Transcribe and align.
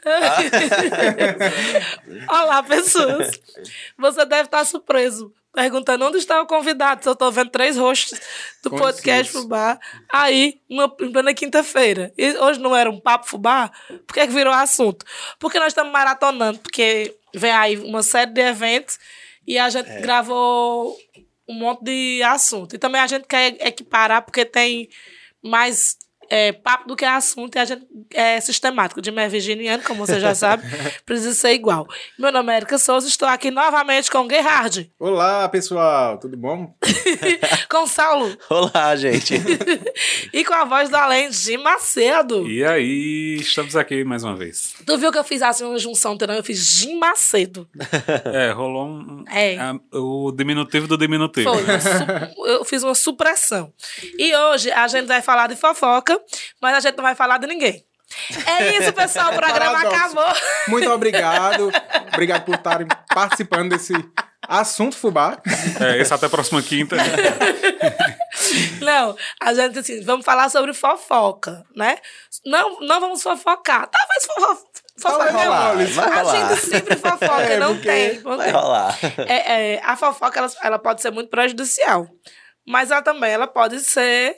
Olá, 2.28 2.62
pessoas. 2.62 3.40
Você 3.98 4.24
deve 4.24 4.44
estar 4.44 4.64
surpreso. 4.64 5.32
Perguntando 5.52 6.06
onde 6.06 6.18
está 6.18 6.40
o 6.40 6.46
convidado. 6.46 7.02
Se 7.02 7.08
eu 7.08 7.12
estou 7.12 7.32
vendo 7.32 7.50
três 7.50 7.76
rostos 7.76 8.20
do 8.62 8.70
podcast 8.70 9.32
Fubá. 9.32 9.78
Aí, 10.08 10.60
uma, 10.68 10.84
em 11.00 11.10
plena 11.10 11.34
quinta-feira. 11.34 12.12
E 12.16 12.36
hoje 12.38 12.60
não 12.60 12.74
era 12.74 12.90
um 12.90 13.00
papo 13.00 13.26
Fubá? 13.26 13.70
Por 14.06 14.14
que, 14.14 14.26
que 14.26 14.32
virou 14.32 14.52
assunto? 14.52 15.04
Porque 15.38 15.58
nós 15.58 15.68
estamos 15.68 15.92
maratonando. 15.92 16.60
Porque 16.60 17.16
vem 17.34 17.50
aí 17.50 17.78
uma 17.78 18.02
série 18.02 18.32
de 18.32 18.40
eventos 18.40 18.98
e 19.46 19.58
a 19.58 19.68
gente 19.68 19.90
gravou 20.00 20.96
um 21.48 21.54
monte 21.54 21.82
de 21.82 22.22
assunto. 22.22 22.76
E 22.76 22.78
também 22.78 23.00
a 23.00 23.06
gente 23.08 23.26
quer 23.26 23.56
equiparar 23.66 24.22
porque 24.22 24.44
tem 24.44 24.88
mais 25.42 25.96
é, 26.30 26.52
papo 26.52 26.86
do 26.86 26.94
que 26.96 27.04
assunto 27.04 27.56
e 27.56 27.58
a 27.58 27.64
gente 27.64 27.84
é 28.14 28.40
sistemático. 28.40 29.02
De 29.02 29.10
é 29.10 29.28
virginiano, 29.28 29.82
como 29.82 30.06
você 30.06 30.20
já 30.20 30.34
sabe, 30.34 30.62
precisa 31.04 31.34
ser 31.34 31.52
igual. 31.52 31.86
Meu 32.18 32.30
nome 32.30 32.52
é 32.52 32.56
Erika 32.58 32.78
Souza, 32.78 33.08
estou 33.08 33.26
aqui 33.28 33.50
novamente 33.50 34.10
com 34.10 34.20
o 34.20 34.28
Gerhard, 34.30 34.90
Olá, 34.98 35.48
pessoal, 35.48 36.18
tudo 36.18 36.36
bom? 36.36 36.72
com 37.68 37.86
Saulo 37.86 38.36
Olá, 38.48 38.94
gente. 38.94 39.34
e 40.32 40.44
com 40.44 40.54
a 40.54 40.64
voz 40.64 40.88
do 40.88 40.96
além, 40.96 41.28
de 41.30 41.58
Macedo. 41.58 42.46
E 42.48 42.64
aí, 42.64 43.36
estamos 43.40 43.74
aqui 43.74 44.04
mais 44.04 44.22
uma 44.22 44.36
vez. 44.36 44.74
Tu 44.86 44.96
viu 44.98 45.10
que 45.10 45.18
eu 45.18 45.24
fiz 45.24 45.42
assim 45.42 45.64
uma 45.64 45.78
junção? 45.78 46.16
Eu 46.36 46.44
fiz 46.44 46.58
Jim 46.58 46.96
Macedo. 46.98 47.68
É, 48.32 48.52
rolou 48.52 48.86
um, 48.86 49.24
É. 49.28 49.56
a- 49.58 49.74
o 49.92 50.30
diminutivo 50.30 50.86
do 50.86 50.96
diminutivo. 50.96 51.50
Foi, 51.52 51.64
eu 52.50 52.64
fiz 52.64 52.82
uma 52.84 52.94
supressão. 52.94 53.72
E 54.18 54.34
hoje 54.34 54.70
a 54.70 54.86
gente 54.86 55.06
vai 55.06 55.20
falar 55.22 55.48
de 55.48 55.56
fofoca, 55.56 56.19
mas 56.60 56.76
a 56.76 56.80
gente 56.80 56.96
não 56.96 57.04
vai 57.04 57.14
falar 57.14 57.38
de 57.38 57.46
ninguém. 57.46 57.84
É 58.58 58.76
isso, 58.78 58.92
pessoal. 58.92 59.32
O 59.32 59.36
programa 59.36 59.72
Paradoxo. 59.82 59.96
acabou. 60.18 60.34
Muito 60.68 60.90
obrigado. 60.90 61.70
obrigado 62.12 62.44
por 62.44 62.56
estarem 62.56 62.86
participando 63.14 63.70
desse 63.70 63.92
assunto 64.48 64.96
fubá. 64.96 65.40
É, 65.80 65.98
esse 65.98 66.12
até 66.12 66.26
a 66.26 66.30
próxima 66.30 66.60
quinta. 66.60 66.96
Não, 68.80 69.16
a 69.40 69.54
gente 69.54 69.78
assim, 69.78 70.02
vamos 70.02 70.24
falar 70.24 70.48
sobre 70.48 70.72
fofoca, 70.72 71.64
né? 71.76 71.98
Não, 72.44 72.80
não 72.80 73.00
vamos 73.00 73.22
fofocar. 73.22 73.86
Talvez 73.88 74.26
fofo, 74.26 74.66
fofoca 74.98 75.32
Vai 75.32 75.44
rolar, 75.44 75.74
vai 75.76 76.04
A 76.08 76.22
rolar. 76.22 76.48
gente 76.48 76.66
sempre 76.66 76.96
fofoca, 76.96 77.42
É, 77.42 77.58
não 77.58 77.78
tem. 77.80 78.20
não 78.20 78.36
Vai 78.36 78.50
tem. 78.50 78.60
rolar. 78.60 78.98
É, 79.18 79.74
é, 79.74 79.80
a 79.84 79.96
fofoca, 79.96 80.38
ela, 80.38 80.50
ela 80.62 80.78
pode 80.78 81.02
ser 81.02 81.10
muito 81.10 81.30
prejudicial. 81.30 82.08
Mas 82.66 82.90
ela 82.90 83.02
também 83.02 83.30
ela 83.30 83.46
pode 83.46 83.80
ser 83.80 84.36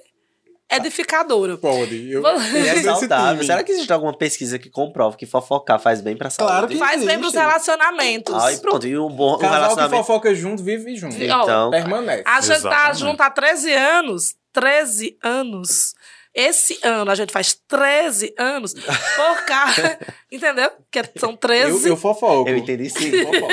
edificadora. 0.71 1.57
Pode. 1.57 2.11
Eu, 2.11 2.23
E 2.23 2.69
é 2.69 2.83
saudável. 2.83 3.45
Será 3.45 3.63
que 3.63 3.73
existe 3.73 3.93
alguma 3.93 4.17
pesquisa 4.17 4.59
que 4.59 4.71
comprova 4.71 5.17
que 5.17 5.27
fofocar 5.27 5.79
faz 5.81 6.01
bem 6.01 6.17
pra 6.17 6.31
saúde? 6.31 6.51
Claro 6.53 6.69
que 6.69 6.77
Faz 6.77 7.05
bem 7.05 7.19
pros 7.19 7.35
existe. 7.35 7.39
relacionamentos. 7.39 8.35
Ai, 8.35 8.57
pronto. 8.59 8.87
E 8.87 8.99
um 8.99 9.09
bom 9.09 9.37
Casal 9.39 9.51
que 9.51 9.55
relacionamento. 9.63 10.05
fofoca 10.05 10.35
junto, 10.35 10.63
vive 10.63 10.97
junto. 10.97 11.15
Ó, 11.17 11.19
Então, 11.43 11.71
Permanece. 11.71 12.23
A 12.27 12.41
gente 12.41 12.49
tá 12.49 12.55
Exatamente. 12.57 12.99
junto 13.01 13.21
há 13.23 13.31
13 13.31 13.73
anos. 13.73 14.35
13 14.53 15.19
anos. 15.23 15.95
Esse 16.35 16.79
ano 16.83 17.11
a 17.11 17.15
gente 17.15 17.31
faz 17.33 17.53
13 17.69 18.35
anos 18.39 18.73
por 18.75 19.45
causa. 19.47 19.99
entendeu? 20.33 20.71
Que 20.91 21.03
são 21.19 21.37
13 21.37 21.85
Eu, 21.89 21.93
eu 21.93 21.97
fofoco. 21.97 22.49
eu 22.49 22.57
entendi 22.57 22.89
sim. 22.89 23.11
Fofoco. 23.23 23.53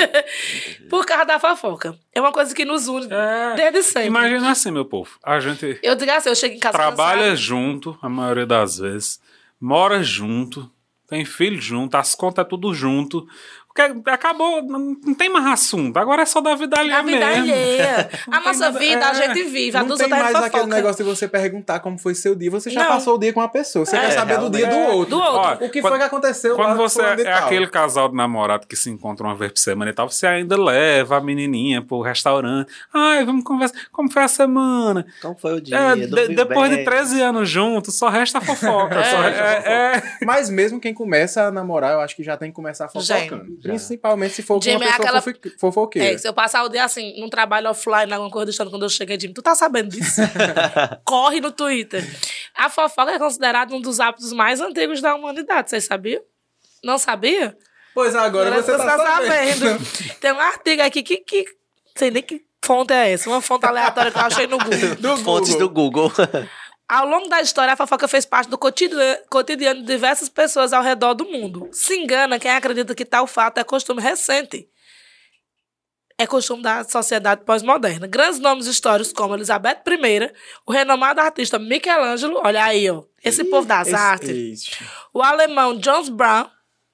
por 0.88 1.04
causa 1.04 1.24
da 1.26 1.38
fofoca. 1.38 1.98
É 2.14 2.20
uma 2.20 2.32
coisa 2.32 2.54
que 2.54 2.64
nos 2.64 2.88
une 2.88 3.06
É, 3.12 3.54
desde 3.56 3.82
sempre. 3.82 4.06
imagina 4.08 4.50
assim, 4.50 4.70
meu 4.70 4.84
povo. 4.86 5.10
A 5.22 5.38
gente 5.40 5.78
Eu 5.82 5.94
digo 5.94 6.10
assim, 6.10 6.30
eu 6.30 6.34
chego 6.34 6.54
em 6.54 6.58
casa 6.58 6.72
trabalha 6.78 7.18
cansada. 7.20 7.36
junto, 7.36 7.98
a 8.00 8.08
maioria 8.08 8.46
das 8.46 8.78
vezes, 8.78 9.20
mora 9.60 10.02
junto, 10.02 10.70
tem 11.06 11.24
filho 11.24 11.60
junto, 11.60 11.96
as 11.96 12.14
contas 12.14 12.44
é 12.44 12.48
tudo 12.48 12.72
junto. 12.72 13.26
Acabou, 14.06 14.62
não, 14.62 14.94
tem 15.14 15.28
mais 15.28 15.46
assunto. 15.46 15.96
Agora 15.98 16.22
é 16.22 16.26
só 16.26 16.40
da 16.40 16.54
vida 16.54 16.78
alheia 16.78 16.98
A 16.98 17.02
vida 17.02 17.26
mesmo. 17.26 17.42
alheia. 17.42 18.10
A 18.30 18.40
nossa 18.40 18.60
nada- 18.66 18.78
vida, 18.78 19.06
a 19.06 19.10
é. 19.10 19.14
gente 19.14 19.42
vive. 19.44 19.76
A 19.76 19.80
Não 19.80 19.88
dos 19.88 19.98
tem 19.98 20.06
é 20.06 20.10
mais 20.10 20.34
aquele 20.34 20.50
fofoca. 20.50 20.66
negócio 20.66 21.04
de 21.04 21.10
você 21.10 21.28
perguntar 21.28 21.80
como 21.80 21.98
foi 21.98 22.14
seu 22.14 22.34
dia. 22.34 22.50
Você 22.50 22.70
já 22.70 22.82
Não. 22.82 22.88
passou 22.88 23.14
o 23.16 23.18
dia 23.18 23.32
com 23.32 23.40
uma 23.40 23.48
pessoa. 23.48 23.84
Você 23.84 23.96
É, 23.96 24.00
quer 24.00 24.10
saber 24.12 24.38
do 24.38 24.50
dia 24.50 24.66
do 24.66 24.72
realmente. 24.74 24.94
outro. 24.96 25.16
Do 25.16 25.22
outro. 25.22 25.38
Ó, 25.62 25.66
O 25.66 25.70
que 25.70 25.80
quando- 25.80 25.90
foi 25.92 25.98
que 25.98 26.04
aconteceu 26.04 26.56
Quando 26.56 26.76
você 26.76 27.02
é 27.02 27.32
aquele 27.32 27.66
casal 27.66 28.08
de 28.08 28.16
namorado 28.16 28.66
que 28.66 28.76
se 28.76 28.90
encontra 28.90 29.26
uma 29.26 29.34
vez 29.34 29.52
por 29.52 29.58
semana 29.58 29.90
e 29.90 29.94
tal, 29.94 30.08
você 30.08 30.26
ainda 30.26 30.56
leva 30.60 31.16
a 31.16 31.20
menininha 31.20 31.82
pro 31.82 32.00
restaurante. 32.00 32.72
Ai, 32.92 33.24
vamos 33.24 33.44
conversar. 33.44 33.76
Como 33.92 34.10
foi 34.10 34.22
a 34.22 34.28
semana? 34.28 35.06
Como 35.22 35.36
foi 35.38 35.54
o 35.54 35.60
dia? 35.60 35.76
É, 35.76 35.96
de- 35.96 36.34
depois 36.34 36.68
bem? 36.70 36.78
de 36.78 36.84
13 36.84 37.20
anos 37.20 37.48
juntos, 37.48 37.94
só 37.96 38.08
resta 38.08 38.38
a 38.38 38.40
fofoca. 38.40 38.96
só 39.04 39.22
é, 39.24 39.62
é- 39.96 40.24
Mas 40.24 40.48
mesmo 40.50 40.80
quem 40.80 40.92
começa 40.94 41.44
a 41.44 41.50
namorar, 41.50 41.92
eu 41.92 42.00
acho 42.00 42.14
que 42.16 42.22
já 42.22 42.36
tem 42.36 42.50
que 42.50 42.54
começar 42.56 42.88
fofocando. 42.88 43.46
Principalmente 43.70 44.34
se 44.34 44.42
for 44.42 44.54
com 44.56 44.60
Jimmy 44.62 44.76
uma 44.76 44.84
é 44.84 44.88
pessoa 44.88 45.04
aquela- 45.08 45.22
fofi- 45.22 45.56
fofoqueira. 45.58 46.12
É, 46.14 46.18
se 46.18 46.26
eu 46.28 46.32
passar 46.34 46.64
o 46.64 46.68
dia 46.68 46.84
assim, 46.84 47.18
num 47.20 47.28
trabalho 47.28 47.68
offline, 47.70 48.12
alguma 48.12 48.30
coisa 48.30 48.46
do 48.46 48.50
estado, 48.50 48.70
quando 48.70 48.82
eu 48.84 48.88
cheguei, 48.88 49.18
Jimmy, 49.18 49.34
tu 49.34 49.42
tá 49.42 49.54
sabendo 49.54 49.88
disso? 49.90 50.20
Corre 51.04 51.40
no 51.40 51.50
Twitter. 51.52 52.04
A 52.54 52.68
fofoca 52.68 53.12
é 53.12 53.18
considerada 53.18 53.74
um 53.74 53.80
dos 53.80 54.00
hábitos 54.00 54.32
mais 54.32 54.60
antigos 54.60 55.00
da 55.00 55.14
humanidade, 55.14 55.70
vocês 55.70 55.84
sabiam? 55.84 56.22
Não 56.82 56.98
sabia? 56.98 57.56
Pois 57.94 58.14
agora 58.14 58.50
você 58.62 58.76
tá, 58.76 58.96
sabendo. 58.96 59.78
Tem 60.20 60.32
um 60.32 60.40
artigo 60.40 60.82
aqui 60.82 61.02
que, 61.02 61.16
que. 61.18 61.44
Sei 61.96 62.10
nem 62.10 62.22
que 62.22 62.42
fonte 62.64 62.92
é 62.92 63.12
essa. 63.12 63.28
Uma 63.28 63.40
fonte 63.42 63.66
aleatória 63.66 64.12
que 64.12 64.18
eu 64.18 64.22
achei 64.22 64.46
no 64.46 64.58
Google. 64.58 64.94
Do 65.00 65.16
Fontes 65.18 65.54
do 65.56 65.68
Google. 65.68 66.12
Ao 66.92 67.06
longo 67.06 67.28
da 67.28 67.40
história, 67.40 67.72
a 67.72 67.76
fofoca 67.76 68.08
fez 68.08 68.26
parte 68.26 68.50
do 68.50 68.58
cotidiano, 68.58 69.80
de 69.80 69.86
diversas 69.86 70.28
pessoas 70.28 70.72
ao 70.72 70.82
redor 70.82 71.14
do 71.14 71.24
mundo. 71.24 71.68
Se 71.72 71.94
engana 71.96 72.36
quem 72.36 72.50
acredita 72.50 72.96
que 72.96 73.04
tal 73.04 73.28
fato 73.28 73.58
é 73.58 73.64
costume 73.64 74.02
recente. 74.02 74.68
É 76.18 76.26
costume 76.26 76.62
da 76.64 76.82
sociedade 76.82 77.44
pós-moderna. 77.44 78.08
Grandes 78.08 78.40
nomes 78.40 78.66
históricos 78.66 79.12
como 79.12 79.34
Elizabeth 79.36 79.82
I, 79.86 80.32
o 80.66 80.72
renomado 80.72 81.20
artista 81.20 81.60
Michelangelo, 81.60 82.40
olha 82.44 82.64
aí, 82.64 82.90
ó, 82.90 83.04
esse 83.24 83.44
povo 83.44 83.68
das 83.68 83.86
Esse- 83.86 83.96
artes, 83.96 84.28
esse. 84.28 84.70
o 85.14 85.22
alemão 85.22 85.78
Jones 85.78 86.08
Brown, 86.08 86.50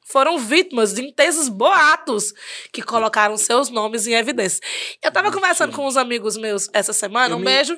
foram 0.08 0.38
vítimas 0.38 0.92
de 0.94 1.02
intensos 1.02 1.48
boatos 1.48 2.32
que 2.72 2.80
colocaram 2.82 3.36
seus 3.36 3.68
nomes 3.70 4.06
em 4.06 4.12
evidência. 4.14 4.62
Eu 5.02 5.10
tava 5.10 5.32
conversando 5.32 5.74
com 5.74 5.84
uns 5.84 5.96
amigos 5.96 6.36
meus 6.36 6.68
essa 6.72 6.92
semana, 6.92 7.32
Eu 7.34 7.38
um 7.38 7.40
me- 7.40 7.46
beijo, 7.46 7.76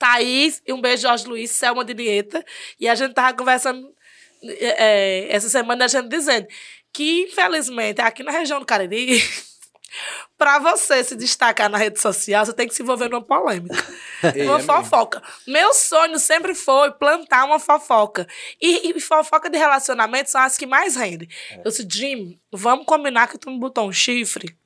Thaís, 0.00 0.62
e 0.66 0.72
um 0.72 0.80
beijo, 0.80 1.02
Jorge 1.02 1.26
Luiz, 1.26 1.50
Selma 1.50 1.84
de 1.84 1.92
Nieta, 1.92 2.42
e 2.80 2.88
a 2.88 2.94
gente 2.94 3.12
tava 3.12 3.36
conversando 3.36 3.92
é, 4.42 5.28
é, 5.28 5.32
essa 5.32 5.50
semana, 5.50 5.84
a 5.84 5.88
gente 5.88 6.08
dizendo 6.08 6.48
que, 6.92 7.24
infelizmente, 7.24 8.00
aqui 8.00 8.22
na 8.22 8.32
região 8.32 8.58
do 8.58 8.66
Cariri, 8.66 9.22
Pra 10.38 10.58
você 10.58 11.02
se 11.04 11.16
destacar 11.16 11.68
na 11.68 11.76
rede 11.76 12.00
social, 12.00 12.46
você 12.46 12.52
tem 12.52 12.66
que 12.66 12.74
se 12.74 12.82
envolver 12.82 13.08
numa 13.08 13.22
polêmica. 13.22 13.76
Ei, 14.34 14.42
uma 14.42 14.54
é 14.54 14.56
mesmo. 14.58 14.72
fofoca. 14.72 15.22
Meu 15.46 15.74
sonho 15.74 16.18
sempre 16.18 16.54
foi 16.54 16.92
plantar 16.92 17.44
uma 17.44 17.58
fofoca. 17.58 18.26
E, 18.60 18.90
e 18.90 19.00
fofoca 19.00 19.50
de 19.50 19.58
relacionamento 19.58 20.30
são 20.30 20.40
as 20.40 20.56
que 20.56 20.66
mais 20.66 20.96
rendem. 20.96 21.28
É. 21.50 21.58
Eu 21.58 21.64
disse, 21.64 21.86
Jim, 21.90 22.40
vamos 22.52 22.86
combinar 22.86 23.28
que 23.28 23.36
tu 23.36 23.50
me 23.50 23.58
botou 23.58 23.88
um 23.88 23.92
chifre? 23.92 24.56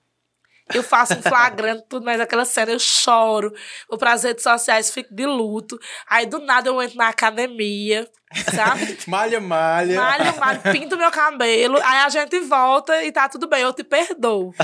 Eu 0.72 0.82
faço 0.82 1.14
um 1.14 1.22
flagrante, 1.22 1.84
tudo 1.88 2.04
mais, 2.04 2.20
aquela 2.20 2.44
cena, 2.44 2.72
eu 2.72 2.78
choro, 2.78 3.52
vou 3.88 3.98
pras 3.98 4.22
redes 4.24 4.42
sociais, 4.42 4.90
fico 4.90 5.14
de 5.14 5.26
luto. 5.26 5.78
Aí, 6.08 6.24
do 6.26 6.38
nada, 6.38 6.68
eu 6.68 6.80
entro 6.82 6.96
na 6.96 7.08
academia, 7.08 8.08
sabe? 8.54 8.98
Malha, 9.06 9.40
malha. 9.40 9.96
Malho, 10.00 10.38
malho, 10.38 10.60
pinto 10.72 10.96
meu 10.96 11.10
cabelo, 11.10 11.76
aí 11.78 11.98
a 12.04 12.08
gente 12.08 12.40
volta 12.40 13.02
e 13.04 13.12
tá 13.12 13.28
tudo 13.28 13.46
bem, 13.48 13.62
eu 13.62 13.72
te 13.72 13.84
perdoo. 13.84 14.54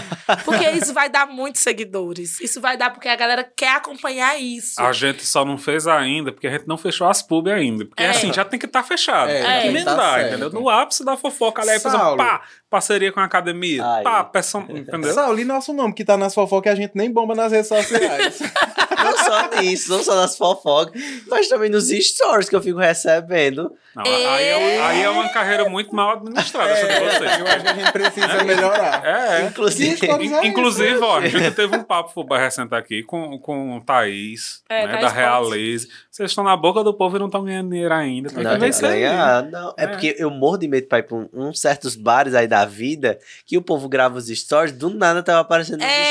Porque 0.45 0.69
isso 0.71 0.93
vai 0.93 1.09
dar 1.09 1.27
muitos 1.27 1.61
seguidores. 1.63 2.41
Isso 2.41 2.61
vai 2.61 2.77
dar 2.77 2.91
porque 2.91 3.09
a 3.09 3.17
galera 3.17 3.45
quer 3.45 3.77
acompanhar 3.77 4.41
isso. 4.41 4.81
A 4.81 4.93
gente 4.93 5.25
só 5.25 5.45
não 5.45 5.59
fez 5.59 5.87
ainda, 5.87 6.33
porque 6.33 6.47
a 6.47 6.51
gente 6.51 6.67
não 6.67 6.77
fechou 6.79 7.07
as 7.09 7.23
pub 7.23 7.49
ainda. 7.49 7.85
Porque 7.85 8.03
É. 8.03 8.11
assim, 8.11 8.33
já 8.33 8.45
tem 8.45 8.59
que 8.59 8.67
estar 8.67 8.83
fechado. 8.83 9.31
É, 9.31 9.43
tem 9.43 9.61
que 9.63 9.67
emendar, 9.69 9.97
tá 9.97 10.23
entendeu? 10.29 10.51
No 10.51 10.69
ápice 10.69 11.05
da 11.05 11.17
fofoca, 11.17 11.63
ali 11.63 11.71
aí 11.73 11.81
fazer 11.81 11.97
um 11.97 12.17
pá, 12.17 12.43
parceria 12.69 13.13
com 13.13 13.21
a 13.21 13.25
academia, 13.25 13.85
Ai. 13.85 14.03
pá, 14.03 14.25
peção, 14.25 14.67
entendeu? 14.71 15.13
Saulo, 15.13 15.39
e 15.39 15.45
nosso 15.45 15.73
nome 15.73 15.93
que 15.95 16.05
tá 16.05 16.17
nas 16.17 16.35
fofocas, 16.35 16.73
a 16.73 16.77
gente 16.77 16.93
nem 16.95 17.11
bomba 17.11 17.35
nas 17.35 17.53
redes 17.53 17.69
sociais. 17.69 18.39
Não 19.31 19.51
só 19.51 19.61
nisso, 19.61 19.91
não 19.91 20.03
só 20.03 20.15
nas 20.17 20.37
fofocas, 20.37 21.01
mas 21.29 21.49
também 21.49 21.71
nos 21.71 21.89
stories 21.89 22.49
que 22.49 22.57
eu 22.57 22.63
fico 22.63 22.79
recebendo. 22.79 23.73
Não, 23.95 24.05
aí, 24.05 24.45
é, 24.45 24.81
aí 24.83 25.03
é 25.03 25.11
uma 25.11 25.29
carreira 25.31 25.69
muito 25.69 25.95
mal 25.95 26.13
administrada, 26.13 26.71
essa 26.71 26.87
de 26.87 26.93
É, 26.93 27.01
vocês. 27.11 27.39
eu 27.41 27.47
acho 27.47 27.61
que 27.61 27.69
a 27.69 27.75
gente 27.75 27.93
precisa 27.93 28.45
melhorar. 28.45 29.05
É, 29.05 29.43
é. 29.43 29.47
Inclusive. 29.47 30.07
In- 30.07 30.35
é 30.35 30.47
Inclusive, 30.47 30.95
isso. 30.95 31.05
ó, 31.05 31.19
a 31.19 31.27
gente 31.29 31.51
teve 31.57 31.77
um 31.77 31.83
papo 31.83 32.13
fubá 32.13 32.39
recente 32.39 32.73
aqui 32.75 33.03
com, 33.03 33.37
com 33.41 33.77
o 33.77 33.81
Thaís, 33.81 34.63
É, 34.69 34.87
né, 34.87 34.93
Thaís 34.93 35.07
da. 35.07 35.09
Realeza. 35.13 35.89
Vocês 36.21 36.33
estão 36.33 36.45
na 36.45 36.55
boca 36.55 36.85
do 36.85 36.93
povo 36.93 37.17
e 37.17 37.19
não 37.19 37.27
estão 37.29 37.43
ganhando 37.43 37.71
dinheiro 37.71 37.95
ainda. 37.95 38.29
Tem 38.29 38.45
Não, 38.45 38.53
que 38.59 38.59
tem 38.59 38.89
aí. 38.91 39.01
ganhar. 39.01 39.43
Não, 39.51 39.71
é. 39.75 39.85
É. 39.85 39.87
porque 39.87 40.15
eu 40.19 40.29
morro 40.31 40.59
de 40.59 40.69
medo 40.69 40.87
pra 40.87 40.99
ir 40.99 41.05
pra 41.05 41.17
um, 41.17 41.27
uns 41.33 41.59
certos 41.59 41.97
bares 41.97 42.35
aí 42.35 42.47
da 42.47 42.67
vida 42.67 43.19
que 43.47 43.57
o 43.57 43.63
povo 43.63 43.89
grava 43.89 44.19
os 44.19 44.27
stories, 44.29 44.71
do 44.73 44.91
nada 44.91 45.23
tava 45.23 45.41
aparecendo 45.41 45.81
os 45.81 45.87
É. 45.87 46.11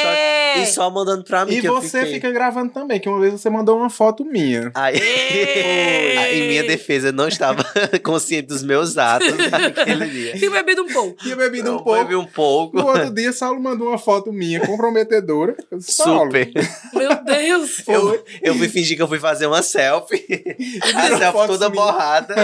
stories 0.55 0.69
e 0.69 0.73
só 0.73 0.89
mandando 0.89 1.23
pra 1.23 1.45
mim. 1.45 1.53
E 1.53 1.61
que 1.61 1.67
eu 1.67 1.75
você 1.79 1.99
fiquei- 1.99 2.13
fica 2.15 2.31
gravando 2.31 2.73
também, 2.73 2.99
que 2.99 3.07
uma 3.07 3.19
vez 3.19 3.33
você 3.33 3.51
mandou 3.51 3.77
uma 3.77 3.89
foto 3.91 4.25
minha. 4.25 4.71
Aí, 4.73 4.97
em 6.33 6.47
minha 6.47 6.63
defesa, 6.63 7.09
eu 7.09 7.13
não 7.13 7.27
estava 7.27 7.63
consciente 8.03 8.47
dos 8.47 8.63
meus 8.63 8.97
atos 8.97 9.27
naquele 9.51 10.05
dia. 10.07 10.33
Tinha 10.39 10.49
bebido 10.49 10.81
um 10.83 10.87
pouco. 10.91 11.17
Tinha 11.21 11.35
bebido 11.35 11.69
um 11.69 11.75
Eu 11.75 11.83
pouco. 11.83 11.99
bebi 12.01 12.15
um 12.15 12.25
pouco. 12.25 12.77
No 12.77 12.87
outro 12.87 13.13
dia, 13.13 13.31
Saulo 13.31 13.61
mandou 13.61 13.89
uma 13.89 13.99
foto 13.99 14.33
minha 14.33 14.59
comprometedora. 14.65 15.55
Disse, 15.71 15.91
Super. 16.01 16.49
Meu 16.95 17.23
Deus. 17.23 17.87
Eu, 17.87 18.23
eu 18.41 18.55
fui 18.55 18.67
fingir 18.67 18.97
que 18.97 19.03
eu 19.03 19.07
fui 19.07 19.19
fazer 19.19 19.45
uma 19.45 19.61
selfie. 19.61 19.89
A 19.99 21.01
tirou 21.03 21.17
selfie 21.17 21.47
toda 21.47 21.69
minhas. 21.69 21.85
borrada. 21.85 22.35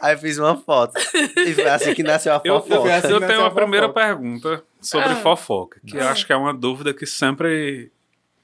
Aí 0.00 0.14
eu 0.14 0.18
fiz 0.18 0.38
uma 0.38 0.56
foto. 0.56 0.98
E 1.36 1.54
foi 1.54 1.68
assim 1.68 1.94
que 1.94 2.02
nasceu 2.02 2.32
a 2.34 2.40
Eu, 2.44 2.60
fofoca. 2.62 2.94
Assim 2.96 3.08
eu 3.12 3.20
que 3.20 3.26
tenho 3.26 3.40
uma 3.40 3.48
a 3.48 3.50
primeira 3.50 3.86
fofoca. 3.88 4.06
pergunta 4.06 4.62
sobre 4.80 5.08
Ah. 5.10 5.16
fofoca, 5.16 5.80
que 5.86 5.96
eu 5.96 6.08
acho 6.08 6.26
que 6.26 6.32
é 6.32 6.36
uma 6.36 6.54
dúvida 6.54 6.92
que 6.94 7.06
sempre. 7.06 7.90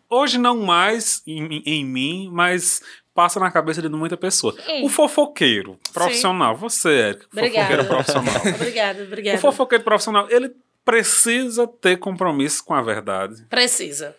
Hoje 0.09 0.39
não 0.39 0.59
mais 0.59 1.23
em, 1.27 1.63
em 1.67 1.85
mim, 1.85 2.29
mas 2.33 2.81
passa 3.15 3.39
na 3.41 3.51
cabeça 3.51 3.81
de 3.81 3.89
muita 3.89 4.17
pessoa. 4.17 4.55
Hum. 4.69 4.85
O 4.85 4.89
fofoqueiro 4.89 5.79
profissional, 5.93 6.57
você, 6.57 6.91
Érica, 6.91 7.27
Obrigada. 7.33 7.67
fofoqueiro 7.85 7.85
profissional. 7.89 8.35
Obrigada, 8.55 9.03
obrigada. 9.05 9.39
o 9.39 9.41
fofoqueiro 9.41 9.85
profissional, 9.85 10.27
ele 10.31 10.51
precisa 10.85 11.67
ter 11.67 11.97
compromisso 11.99 12.63
com 12.65 12.75
a 12.75 12.83
verdade. 12.83 13.45
Precisa. 13.49 14.15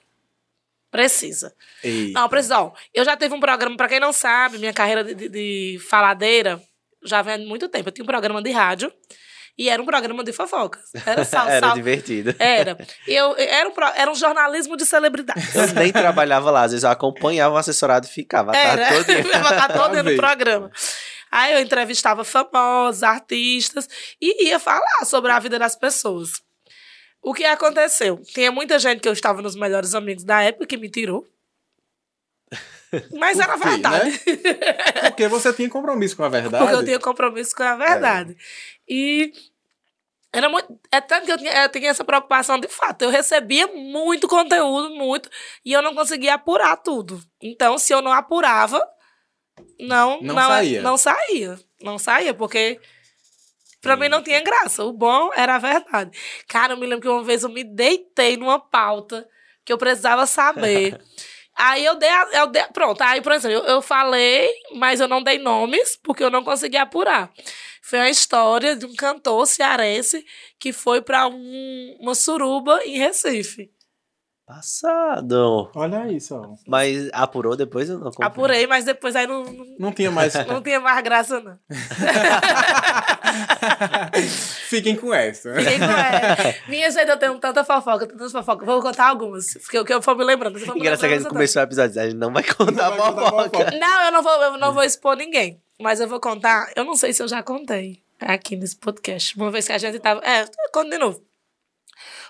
Precisa. 0.96 1.54
Ei, 1.84 2.12
Não, 2.14 2.28
precisa. 2.30 2.60
Ó, 2.60 2.72
eu 2.94 3.04
já 3.06 3.16
teve 3.18 3.34
um 3.36 3.40
programa, 3.40 3.76
pra 3.78 3.88
quem 3.88 4.00
não 4.00 4.14
sabe, 4.14 4.58
minha 4.58 4.74
carreira 4.74 5.04
de, 5.04 5.14
de- 5.16 5.30
de 5.30 5.80
faladeira 5.90 6.62
já 7.04 7.22
vem 7.22 7.34
há 7.36 7.38
muito 7.38 7.68
tempo. 7.70 7.90
Eu 7.90 7.92
tinha 7.94 8.04
um 8.04 8.08
programa 8.08 8.42
de 8.42 8.52
rádio 8.52 8.92
e 9.58 9.70
era 9.70 9.82
um 9.82 9.86
programa 9.86 10.24
de 10.24 10.34
fofocas. 10.34 10.82
Era 11.06 11.24
sal, 11.26 11.48
Era 11.48 11.68
sal. 11.68 11.76
divertido. 11.76 12.36
Era. 12.40 12.78
E 13.08 13.14
eu, 13.14 13.36
era, 13.38 13.70
um, 13.70 13.74
era 13.96 14.12
um 14.12 14.16
jornalismo 14.16 14.76
de 14.76 14.86
celebridades. 14.86 15.54
Eu 15.56 15.68
nem 15.76 15.92
trabalhava 15.92 16.50
lá, 16.52 16.64
às 16.64 16.72
vezes 16.72 16.84
eu 16.84 16.90
acompanhava 16.90 17.56
o 17.56 17.58
assessorado 17.58 18.06
e 18.08 18.10
ficava. 18.10 18.52
tarde 18.52 18.82
Era. 18.84 18.96
todinha. 18.96 19.18
Eu 19.20 19.78
todo 19.80 19.92
Pra 19.92 20.04
no 20.04 20.16
programa. 20.16 20.72
Aí 21.32 21.54
eu 21.54 21.60
entrevistava 21.60 22.24
famosos, 22.24 23.04
artistas 23.04 23.88
e 24.22 24.48
ia 24.48 24.58
falar 24.60 25.04
sobre 25.06 25.32
a 25.32 25.40
vida 25.40 25.60
das 25.60 25.76
pessoas. 25.76 26.32
O 27.26 27.34
que 27.34 27.44
aconteceu? 27.44 28.22
Tinha 28.24 28.52
muita 28.52 28.78
gente 28.78 29.00
que 29.02 29.08
eu 29.08 29.14
estava 29.14 29.42
nos 29.42 29.56
melhores 29.56 29.96
amigos 29.96 30.24
da 30.24 30.44
época 30.44 30.68
que 30.68 30.78
me 30.78 30.88
tirou. 30.88 31.28
Mas 33.18 33.40
era 33.40 33.58
quê, 33.58 33.68
verdade. 33.68 34.22
Porque 35.02 35.28
você 35.28 35.52
tinha 35.52 35.68
compromisso 35.68 36.16
com 36.16 36.24
a 36.24 36.30
verdade. 36.30 36.64
Porque 36.64 36.80
eu 36.80 36.86
tinha 36.86 37.00
compromisso 37.00 37.56
com 37.56 37.64
a 37.64 37.76
verdade. 37.76 38.38
E 38.88 39.34
era 40.32 40.48
muito. 40.48 40.80
É 40.92 41.02
tanto 41.02 41.26
que 41.26 41.32
eu 41.32 41.38
tinha, 41.40 41.64
eu 41.64 41.70
tinha 41.70 41.90
essa 41.90 42.04
preocupação 42.06 42.60
de 42.60 42.68
fato. 42.68 43.02
Eu 43.02 43.10
recebia 43.10 43.66
muito 43.68 44.28
conteúdo, 44.28 44.92
muito, 44.92 45.28
e 45.66 45.74
eu 45.74 45.82
não 45.82 45.96
conseguia 45.96 46.36
apurar 46.36 46.78
tudo. 46.78 47.20
Então, 47.42 47.80
se 47.80 47.92
eu 47.92 48.04
não 48.04 48.12
apurava, 48.14 48.88
não, 49.80 50.22
Não 50.22 50.36
não, 50.36 50.48
saía. 50.48 50.82
não 50.84 50.98
saía. 50.98 51.60
Não 51.82 51.98
saía, 51.98 52.34
porque 52.36 52.80
pra 53.86 53.96
mim 53.96 54.10
não 54.10 54.22
tinha 54.22 54.42
graça. 54.42 54.84
O 54.84 54.92
bom 54.92 55.32
era 55.36 55.56
a 55.56 55.60
verdade. 55.60 56.12
Cara, 56.48 56.74
eu 56.74 56.78
me 56.78 56.86
lembro 56.86 57.02
que 57.02 57.08
uma 57.10 57.24
vez 57.24 57.44
eu 57.44 57.50
me 57.50 57.64
deitei 57.64 58.36
numa 58.38 58.60
pauta 58.60 59.28
que 59.64 59.72
eu 59.72 59.78
precisava 59.78 60.26
saber. 60.26 61.00
Aí 61.58 61.86
eu 61.86 61.96
dei, 61.96 62.10
a- 62.10 62.30
eu 62.34 62.48
dei. 62.48 62.64
Pronto, 62.74 63.02
aí, 63.02 63.22
por 63.22 63.32
exemplo, 63.32 63.56
eu, 63.60 63.64
eu 63.76 63.82
falei, 63.82 64.52
mas 64.76 65.00
eu 65.00 65.08
não 65.08 65.24
dei 65.24 65.38
nomes, 65.40 65.98
porque 66.04 66.22
eu 66.22 66.30
não 66.30 66.44
consegui 66.44 66.76
apurar. 66.76 67.32
Foi 67.82 67.98
a 68.00 68.10
história 68.10 68.76
de 68.76 68.86
um 68.86 68.94
cantor 68.94 69.48
cearense 69.48 70.26
que 70.60 70.74
foi 70.74 71.02
pra 71.02 71.28
um- 71.30 71.98
uma 72.02 72.14
suruba 72.14 72.82
em 72.84 72.98
Recife. 72.98 73.72
Passado. 74.46 75.72
Olha 75.76 76.12
isso, 76.12 76.36
ó. 76.36 76.56
Mas 76.68 77.10
apurou 77.14 77.56
depois 77.56 77.90
eu 77.90 78.00
não 78.00 78.12
comprei. 78.12 78.28
Apurei, 78.28 78.68
mas 78.68 78.84
depois 78.84 79.16
aí 79.16 79.26
não, 79.26 79.44
não, 79.44 79.66
Não 79.80 79.92
tinha 79.94 80.12
mais. 80.12 80.34
não 80.46 80.62
tinha 80.62 80.80
mais 80.82 81.02
graça, 81.04 81.40
não. 81.40 81.58
Fiquem 84.70 84.96
com 84.96 85.14
essa. 85.14 85.54
Fiquei 85.56 85.78
com 85.80 85.84
ela. 85.86 86.56
Minha 86.68 86.90
gente, 86.92 87.10
eu 87.10 87.18
tenho 87.18 87.38
tanta 87.40 87.64
fofoca, 87.64 88.08
tantas 88.08 88.32
fofocas. 88.32 88.66
Vou 88.66 88.82
contar 88.82 89.08
algumas, 89.10 89.54
porque 89.54 89.78
eu, 89.78 89.86
que 89.86 89.94
eu 89.94 90.02
for 90.02 90.16
me 90.18 90.24
lembrando. 90.24 90.60
For 90.60 90.74
me 90.74 90.80
Engraçado 90.80 91.10
que 91.10 91.16
a 91.16 91.20
gente 91.20 91.30
começou 91.30 91.62
o 91.62 91.66
episódio, 91.66 92.02
a 92.02 92.06
gente 92.06 92.16
não 92.18 92.32
vai 92.32 92.44
contar 92.44 92.90
Não 92.92 92.98
vai 92.98 92.98
contar 92.98 93.22
fofoca. 93.22 93.50
fofoca. 93.58 93.78
Não, 93.78 94.02
eu 94.06 94.12
não 94.12 94.24
vou, 94.24 94.32
eu 94.44 94.58
não 94.58 94.74
vou 94.74 94.84
expor 94.84 95.16
ninguém. 95.16 95.62
Mas 95.80 96.00
eu 96.00 96.08
vou 96.08 96.20
contar. 96.20 96.72
Eu 96.76 96.86
não 96.86 96.96
sei 96.96 97.12
se 97.14 97.22
eu 97.22 97.28
já 97.28 97.44
contei 97.44 98.02
aqui 98.20 98.56
nesse 98.56 98.78
podcast. 98.78 99.36
Uma 99.38 99.52
vez 99.52 99.68
que 99.68 99.74
a 99.74 99.78
gente 99.78 100.00
tava. 100.00 100.22
É, 100.24 100.44
eu 100.44 100.48
conto 100.72 100.90
de 100.90 100.98
novo. 100.98 101.22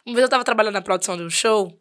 Uma 0.05 0.15
vez 0.15 0.23
eu 0.23 0.29
tava 0.29 0.43
trabalhando 0.43 0.73
na 0.73 0.81
produção 0.81 1.15
de 1.17 1.23
um 1.23 1.29
show 1.29 1.71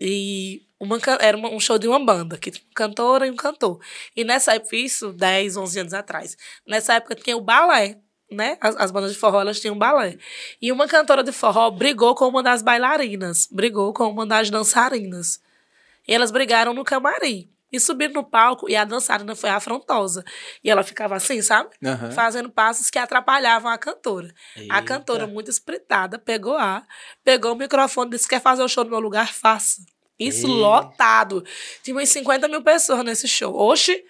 e 0.00 0.62
uma, 0.80 0.98
era 1.20 1.36
uma- 1.36 1.48
um 1.50 1.60
show 1.60 1.78
de 1.78 1.86
uma 1.88 2.02
banda, 2.04 2.36
que 2.38 2.50
tinha 2.50 2.64
uma 2.66 2.74
cantora 2.74 3.26
e 3.26 3.30
um 3.30 3.36
cantor. 3.36 3.78
E 4.16 4.24
nessa 4.24 4.54
época, 4.54 4.76
isso 4.76 5.12
10, 5.12 5.56
11 5.56 5.80
anos 5.80 5.94
atrás, 5.94 6.36
nessa 6.66 6.94
época 6.94 7.14
tinha 7.14 7.36
o 7.36 7.40
balé, 7.40 7.98
né? 8.34 8.58
As, 8.60 8.76
as 8.76 8.90
bandas 8.90 9.12
de 9.12 9.18
forró, 9.18 9.40
elas 9.40 9.60
tinham 9.60 9.76
balé. 9.76 10.18
E 10.60 10.70
uma 10.72 10.86
cantora 10.86 11.22
de 11.22 11.32
forró 11.32 11.70
brigou 11.70 12.14
com 12.14 12.26
uma 12.28 12.42
das 12.42 12.62
bailarinas, 12.62 13.48
brigou 13.50 13.92
com 13.92 14.08
uma 14.08 14.26
das 14.26 14.50
dançarinas. 14.50 15.40
E 16.06 16.14
elas 16.14 16.30
brigaram 16.30 16.74
no 16.74 16.84
camarim. 16.84 17.48
E 17.72 17.80
subiram 17.80 18.12
no 18.14 18.22
palco 18.22 18.70
e 18.70 18.76
a 18.76 18.84
dançarina 18.84 19.34
foi 19.34 19.50
afrontosa. 19.50 20.24
E 20.62 20.70
ela 20.70 20.84
ficava 20.84 21.16
assim, 21.16 21.42
sabe? 21.42 21.70
Aham. 21.84 22.12
Fazendo 22.12 22.48
passos 22.48 22.88
que 22.88 23.00
atrapalhavam 23.00 23.68
a 23.68 23.76
cantora. 23.76 24.32
A 24.56 24.60
Eita. 24.60 24.82
cantora, 24.82 25.26
muito 25.26 25.50
espritada, 25.50 26.16
pegou 26.16 26.56
a, 26.56 26.84
pegou 27.24 27.52
o 27.52 27.56
microfone 27.56 28.10
e 28.10 28.10
disse: 28.12 28.28
Quer 28.28 28.40
fazer 28.40 28.62
o 28.62 28.68
show 28.68 28.84
no 28.84 28.90
meu 28.90 29.00
lugar? 29.00 29.32
Faça. 29.34 29.82
Isso 30.16 30.46
Eita. 30.46 30.56
lotado. 30.56 31.44
Tinha 31.82 31.96
umas 31.96 32.08
50 32.10 32.46
mil 32.46 32.62
pessoas 32.62 33.04
nesse 33.04 33.26
show. 33.26 33.52
Oxe, 33.56 34.04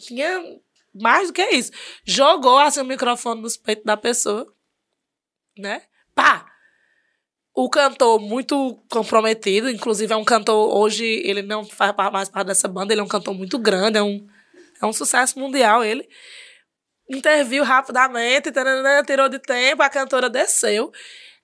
tinha 0.00 0.58
mais 1.00 1.28
do 1.28 1.32
que 1.32 1.44
isso. 1.50 1.72
Jogou 2.04 2.58
assim 2.58 2.80
o 2.80 2.84
microfone 2.84 3.40
nos 3.40 3.56
peitos 3.56 3.84
da 3.84 3.96
pessoa, 3.96 4.46
né? 5.58 5.82
Pá! 6.14 6.46
O 7.54 7.70
cantor 7.70 8.20
muito 8.20 8.76
comprometido, 8.90 9.70
inclusive 9.70 10.12
é 10.12 10.16
um 10.16 10.24
cantor, 10.24 10.76
hoje 10.76 11.04
ele 11.24 11.40
não 11.40 11.64
faz 11.64 11.94
mais 12.12 12.28
parte 12.28 12.48
dessa 12.48 12.68
banda, 12.68 12.92
ele 12.92 13.00
é 13.00 13.04
um 13.04 13.08
cantor 13.08 13.32
muito 13.32 13.58
grande, 13.58 13.96
é 13.96 14.02
um, 14.02 14.26
é 14.82 14.84
um 14.84 14.92
sucesso 14.92 15.38
mundial 15.38 15.82
ele. 15.82 16.06
Interviu 17.08 17.64
rapidamente, 17.64 18.52
tirou 19.06 19.28
de 19.28 19.38
tempo, 19.38 19.82
a 19.82 19.88
cantora 19.88 20.28
desceu. 20.28 20.92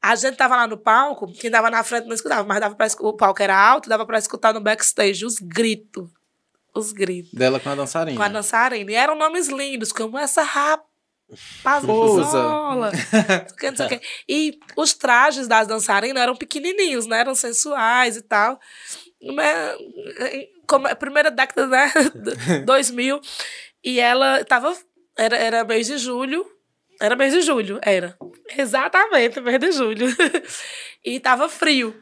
A 0.02 0.14
gente 0.16 0.37
tava 0.37 0.56
lá 0.56 0.66
no 0.66 0.76
palco, 0.76 1.32
quem 1.32 1.50
tava 1.50 1.70
na 1.70 1.82
frente 1.82 2.06
não 2.06 2.14
escutava, 2.14 2.46
mas 2.46 2.60
dava 2.60 2.75
pra, 2.75 2.88
o 3.00 3.16
palco 3.16 3.43
era 3.43 3.56
alto, 3.56 3.88
dava 3.88 4.04
pra 4.04 4.19
escutar 4.19 4.52
no 4.52 4.60
backstage 4.60 5.25
os 5.25 5.38
gritos. 5.38 6.10
Os 6.75 6.93
gritos. 6.93 7.33
Dela 7.33 7.61
com 7.61 7.69
a 7.69 7.75
dançarina. 7.75 8.17
Com 8.17 8.23
a 8.23 8.29
dançarina. 8.29 8.91
E 8.91 8.95
eram 8.95 9.17
nomes 9.17 9.49
lindos, 9.49 9.93
como 9.93 10.19
essa 10.19 10.43
rapazola. 10.43 10.93
E 14.29 14.59
os 14.77 14.95
trajes 14.95 15.47
das 15.49 15.67
dançarinas 15.67 16.23
eram 16.23 16.35
pequenininhos, 16.37 17.07
né? 17.07 17.21
Eram 17.21 17.35
sensuais 17.35 18.17
e 18.17 18.23
tal. 18.23 18.59
Mas, 19.23 19.76
Como 20.67 20.87
a 20.87 20.95
primeira 20.95 21.31
década, 21.31 21.67
né? 21.67 21.93
2000. 22.64 23.21
E 23.85 24.00
ela 24.00 24.45
tava... 24.45 24.75
Era, 25.17 25.37
era 25.37 25.64
mês 25.64 25.87
de 25.87 25.99
julho. 25.99 26.47
Era 27.00 27.17
mês 27.17 27.33
de 27.33 27.41
julho, 27.43 27.79
era. 27.83 28.17
Exatamente, 28.57 29.41
mês 29.41 29.59
de 29.59 29.73
julho. 29.73 30.07
e 31.05 31.19
tava 31.19 31.49
frio. 31.49 31.95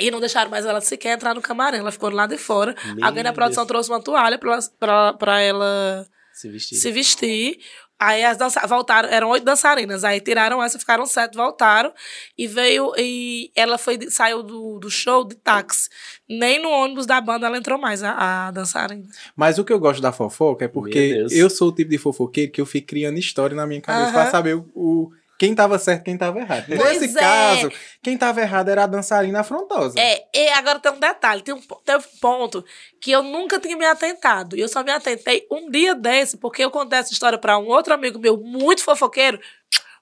E 0.00 0.10
não 0.10 0.18
deixaram 0.20 0.50
mais 0.50 0.64
ela 0.64 0.80
sequer 0.80 1.14
entrar 1.14 1.34
no 1.34 1.42
camarim. 1.42 1.78
Ela 1.78 1.92
ficou 1.92 2.10
lá 2.10 2.26
de 2.26 2.38
fora. 2.38 2.74
Meu 2.94 3.04
Alguém 3.04 3.22
da 3.22 3.32
produção 3.32 3.62
Deus. 3.64 3.68
trouxe 3.68 3.90
uma 3.90 4.00
toalha 4.02 4.38
pra, 4.38 4.52
ela- 4.52 4.62
pra, 4.78 5.12
pra 5.14 5.40
ela 5.40 6.06
Se 6.32 6.48
vestir. 6.48 6.76
se 6.78 6.90
vestir. 6.90 7.58
Aí 8.02 8.24
as 8.24 8.38
dança 8.38 8.66
voltaram, 8.66 9.10
eram 9.10 9.28
oito 9.28 9.44
dançarinas. 9.44 10.04
Aí 10.04 10.22
tiraram 10.22 10.62
essa, 10.62 10.78
ficaram 10.78 11.04
sete, 11.04 11.36
voltaram. 11.36 11.92
E 12.38 12.46
veio, 12.46 12.94
e 12.96 13.50
ela 13.54 13.76
foi, 13.76 13.98
saiu 14.08 14.42
do, 14.42 14.78
do 14.78 14.88
show 14.90 15.22
de 15.22 15.34
táxi. 15.36 15.90
Nem 16.26 16.58
no 16.62 16.70
ônibus 16.70 17.04
da 17.04 17.20
banda 17.20 17.46
ela 17.46 17.58
entrou 17.58 17.78
mais, 17.78 18.02
a, 18.02 18.46
a 18.46 18.50
dançarina. 18.52 19.04
Mas 19.36 19.58
o 19.58 19.64
que 19.66 19.72
eu 19.72 19.78
gosto 19.78 20.00
da 20.00 20.12
fofoca 20.12 20.64
é 20.64 20.68
porque 20.68 21.26
eu 21.30 21.50
sou 21.50 21.68
o 21.68 21.74
tipo 21.74 21.90
de 21.90 21.98
fofoqueiro 21.98 22.50
que 22.50 22.60
eu 22.62 22.64
fico 22.64 22.86
criando 22.88 23.18
história 23.18 23.54
na 23.54 23.66
minha 23.66 23.82
cabeça 23.82 24.04
Aham. 24.04 24.12
pra 24.14 24.30
saber 24.30 24.56
o, 24.56 24.66
o- 24.74 25.10
quem 25.40 25.54
tava 25.54 25.78
certo 25.78 26.02
e 26.02 26.04
quem 26.04 26.18
tava 26.18 26.38
errado. 26.38 26.66
Pois 26.76 27.00
Nesse 27.00 27.16
é. 27.16 27.20
caso, 27.22 27.72
quem 28.02 28.18
tava 28.18 28.42
errado 28.42 28.68
era 28.68 28.84
a 28.84 28.86
dançarina 28.86 29.40
afrontosa. 29.40 29.98
É, 29.98 30.22
e 30.34 30.48
agora 30.50 30.78
tem 30.78 30.92
um 30.92 31.00
detalhe, 31.00 31.40
tem 31.40 31.54
um, 31.54 31.60
tem 31.82 31.96
um 31.96 32.02
ponto 32.20 32.62
que 33.00 33.10
eu 33.10 33.22
nunca 33.22 33.58
tinha 33.58 33.74
me 33.74 33.86
atentado. 33.86 34.54
E 34.54 34.60
eu 34.60 34.68
só 34.68 34.84
me 34.84 34.90
atentei 34.90 35.46
um 35.50 35.70
dia 35.70 35.94
desse, 35.94 36.36
porque 36.36 36.62
eu 36.62 36.70
contei 36.70 36.98
essa 36.98 37.14
história 37.14 37.38
pra 37.38 37.56
um 37.56 37.68
outro 37.68 37.94
amigo 37.94 38.18
meu, 38.18 38.36
muito 38.36 38.84
fofoqueiro. 38.84 39.40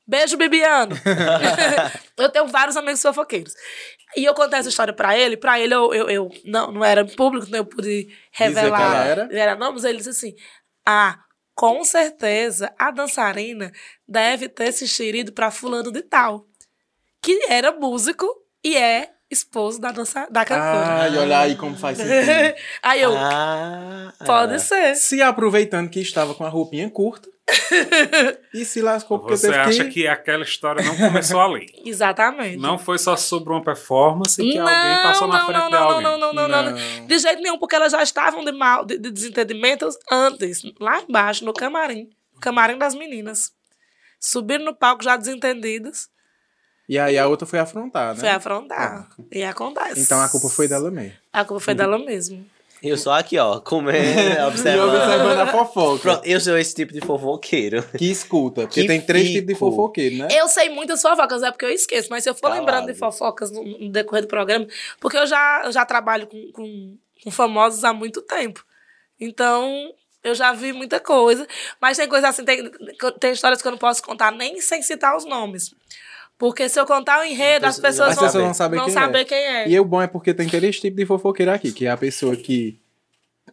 Beijo, 0.05 0.37
Bibiano. 0.37 0.97
eu 2.19 2.29
tenho 2.31 2.49
vários 2.49 2.77
amigos 2.77 3.01
fofoqueiros. 3.01 3.55
E 4.17 4.25
eu 4.25 4.35
contei 4.35 4.59
essa 4.59 4.69
história 4.69 4.93
pra 4.93 5.17
ele, 5.17 5.37
pra 5.37 5.61
ele 5.61 5.73
eu, 5.73 5.95
eu, 5.95 6.11
eu 6.11 6.31
não, 6.45 6.73
não 6.73 6.85
era 6.85 7.05
público, 7.05 7.47
não 7.49 7.59
eu 7.59 7.65
pude 7.65 8.09
revelar. 8.33 8.81
ela 8.81 9.05
era? 9.05 9.29
era 9.31 9.55
nomes, 9.55 9.85
ele 9.85 9.99
disse 9.99 10.11
assim: 10.11 10.35
Ah, 10.85 11.17
com 11.59 11.83
certeza 11.83 12.73
a 12.79 12.93
dançarina 12.93 13.73
deve 14.07 14.49
ter 14.49 14.71
se 14.71 14.85
enxerido 14.85 15.33
pra 15.33 15.51
fulano 15.51 15.91
de 15.91 16.03
tal. 16.03 16.47
Que 17.21 17.47
era 17.49 17.73
músico 17.73 18.25
e 18.63 18.77
é 18.77 19.11
esposo 19.29 19.81
da, 19.81 19.91
dança, 19.91 20.29
da 20.31 20.45
cantora. 20.45 21.03
Ai, 21.03 21.17
olha 21.19 21.41
aí 21.41 21.57
como 21.57 21.77
faz 21.77 21.99
sentido. 21.99 22.55
Aí 22.81 23.03
eu, 23.03 23.13
Ah, 23.17 24.13
pode 24.25 24.55
ah. 24.55 24.59
ser. 24.61 24.95
se 24.95 25.21
aproveitando 25.21 25.91
que 25.91 25.99
estava 25.99 26.33
com 26.33 26.45
a 26.45 26.49
roupinha 26.49 26.89
curta 26.89 27.29
e 28.53 28.65
se 28.65 28.81
lascou 28.83 29.19
porque 29.19 29.37
Você 29.37 29.49
teve 29.49 29.59
acha 29.59 29.85
que... 29.85 29.91
que 29.91 30.07
aquela 30.07 30.45
história 30.45 30.85
não 30.85 30.97
começou 30.97 31.41
ali. 31.41 31.67
Exatamente. 31.85 32.59
Não 32.59 32.79
foi 32.79 32.99
só 32.99 33.17
sobre 33.17 33.53
uma 33.53 33.63
performance 33.63 34.41
que 34.41 34.59
não, 34.59 34.69
alguém 34.69 35.03
passou 35.03 35.29
na 35.29 35.39
não, 35.39 35.47
frente 35.47 35.59
não, 35.59 35.67
de 35.67 35.73
não, 35.73 35.83
alguém. 35.83 36.03
não, 36.03 36.19
não, 36.19 36.33
não, 36.33 36.49
não, 36.49 36.63
não. 36.63 36.71
Não. 36.73 37.07
De 37.07 37.19
jeito 37.19 37.43
nenhum, 37.43 37.59
porque 37.59 37.77
elas 37.77 37.93
já 37.93 38.03
estavam 38.03 38.45
de 38.45 38.53
mal, 38.53 38.85
de, 38.85 38.99
de 38.99 39.11
desentendimentos 39.11 39.97
antes, 40.11 40.63
lá 40.79 41.03
embaixo, 41.09 41.45
no 41.45 41.53
camarim. 41.53 42.11
Camarim 42.41 42.79
das 42.79 42.95
meninas. 42.95 43.53
Subiram 44.21 44.65
no 44.65 44.75
palco 44.75 45.03
já 45.03 45.17
desentendidas. 45.17 46.09
E 46.89 46.99
aí 46.99 47.19
a 47.19 47.29
outra 47.29 47.47
foi 47.47 47.59
afrontar, 47.59 48.15
né? 48.15 48.21
Foi 48.21 48.29
afrontar. 48.29 49.09
E 49.31 49.45
acontece. 49.45 50.01
Então 50.01 50.21
a 50.21 50.29
culpa 50.29 50.49
foi 50.49 50.67
dela 50.67 50.91
mesmo. 50.91 51.17
A 51.33 51.45
culpa 51.45 51.61
foi 51.61 51.75
dela 51.75 51.99
mesmo. 51.99 52.47
Eu 52.83 52.97
sou 52.97 53.13
aqui, 53.13 53.37
ó, 53.39 53.59
comendo, 53.61 53.99
E 54.39 54.43
observando. 54.47 54.95
observando 54.95 55.39
a 55.41 55.47
fofoca. 55.49 55.99
Pronto, 56.01 56.25
eu 56.27 56.41
sou 56.41 56.57
esse 56.57 56.75
tipo 56.75 56.93
de 56.93 57.01
fofoqueiro. 57.01 57.83
Que 57.97 58.11
escuta. 58.11 58.63
Porque 58.63 58.83
Que 58.83 58.87
tem 58.87 59.01
três 59.01 59.27
fico. 59.27 59.39
tipos 59.41 59.55
de 59.55 59.59
fofoqueiro, 59.59 60.17
né? 60.17 60.29
Eu 60.31 60.47
sei 60.49 60.69
muitas 60.69 61.03
fofocas, 61.03 61.43
é 61.43 61.51
porque 61.51 61.65
eu 61.65 61.71
esqueço, 61.71 62.09
mas 62.11 62.23
se 62.23 62.31
eu 62.31 62.35
for 62.35 62.43
Calado. 62.43 62.61
lembrando 62.61 62.87
de 62.87 62.95
fofocas 62.99 63.51
no, 63.51 63.65
no 63.65 63.91
decorrer 63.91 64.23
do 64.23 64.29
programa, 64.29 64.67
porque 65.01 65.17
eu 65.17 65.27
já, 65.27 65.63
eu 65.65 65.73
já 65.73 65.85
trabalho 65.85 66.27
com, 66.29 66.53
com, 66.53 66.97
com 67.25 67.31
famosos 67.31 67.83
há 67.85 67.93
muito 67.93 68.23
tempo. 68.23 68.65
Então, 69.21 69.93
eu 70.23 70.35
já 70.35 70.53
vi 70.53 70.73
muita 70.73 71.01
coisa. 71.01 71.47
Mas 71.81 71.97
tem 71.97 72.09
coisa 72.09 72.29
assim, 72.29 72.45
tem, 72.45 72.71
tem 73.19 73.33
histórias 73.33 73.61
que 73.61 73.67
eu 73.67 73.73
não 73.73 73.79
posso 73.79 74.03
contar 74.03 74.31
nem 74.31 74.61
sem 74.61 74.83
citar 74.83 75.17
os 75.17 75.25
nomes. 75.25 75.75
Porque 76.39 76.69
se 76.69 76.79
eu 76.79 76.87
contar 76.87 77.21
o 77.21 77.25
enredo, 77.25 77.67
as 77.67 77.75
As 77.75 77.81
pessoas 77.81 78.11
As 78.11 78.15
vão, 78.15 78.25
pessoas 78.27 78.45
vão 78.45 78.55
saber 78.55 78.77
vão 78.77 78.85
quem 78.87 78.95
saber 78.95 79.19
é. 79.19 79.25
quem 79.25 79.39
é. 79.39 79.69
E 79.69 79.81
o 79.81 79.85
bom 79.85 80.01
é 80.01 80.07
porque 80.07 80.33
tem 80.33 80.49
três 80.49 80.79
tipos 80.79 80.97
de 80.97 81.05
fofoqueiro 81.05 81.51
aqui, 81.51 81.73
que 81.73 81.85
é 81.87 81.91
a 81.91 81.97
pessoa 81.97 82.37
que 82.37 82.79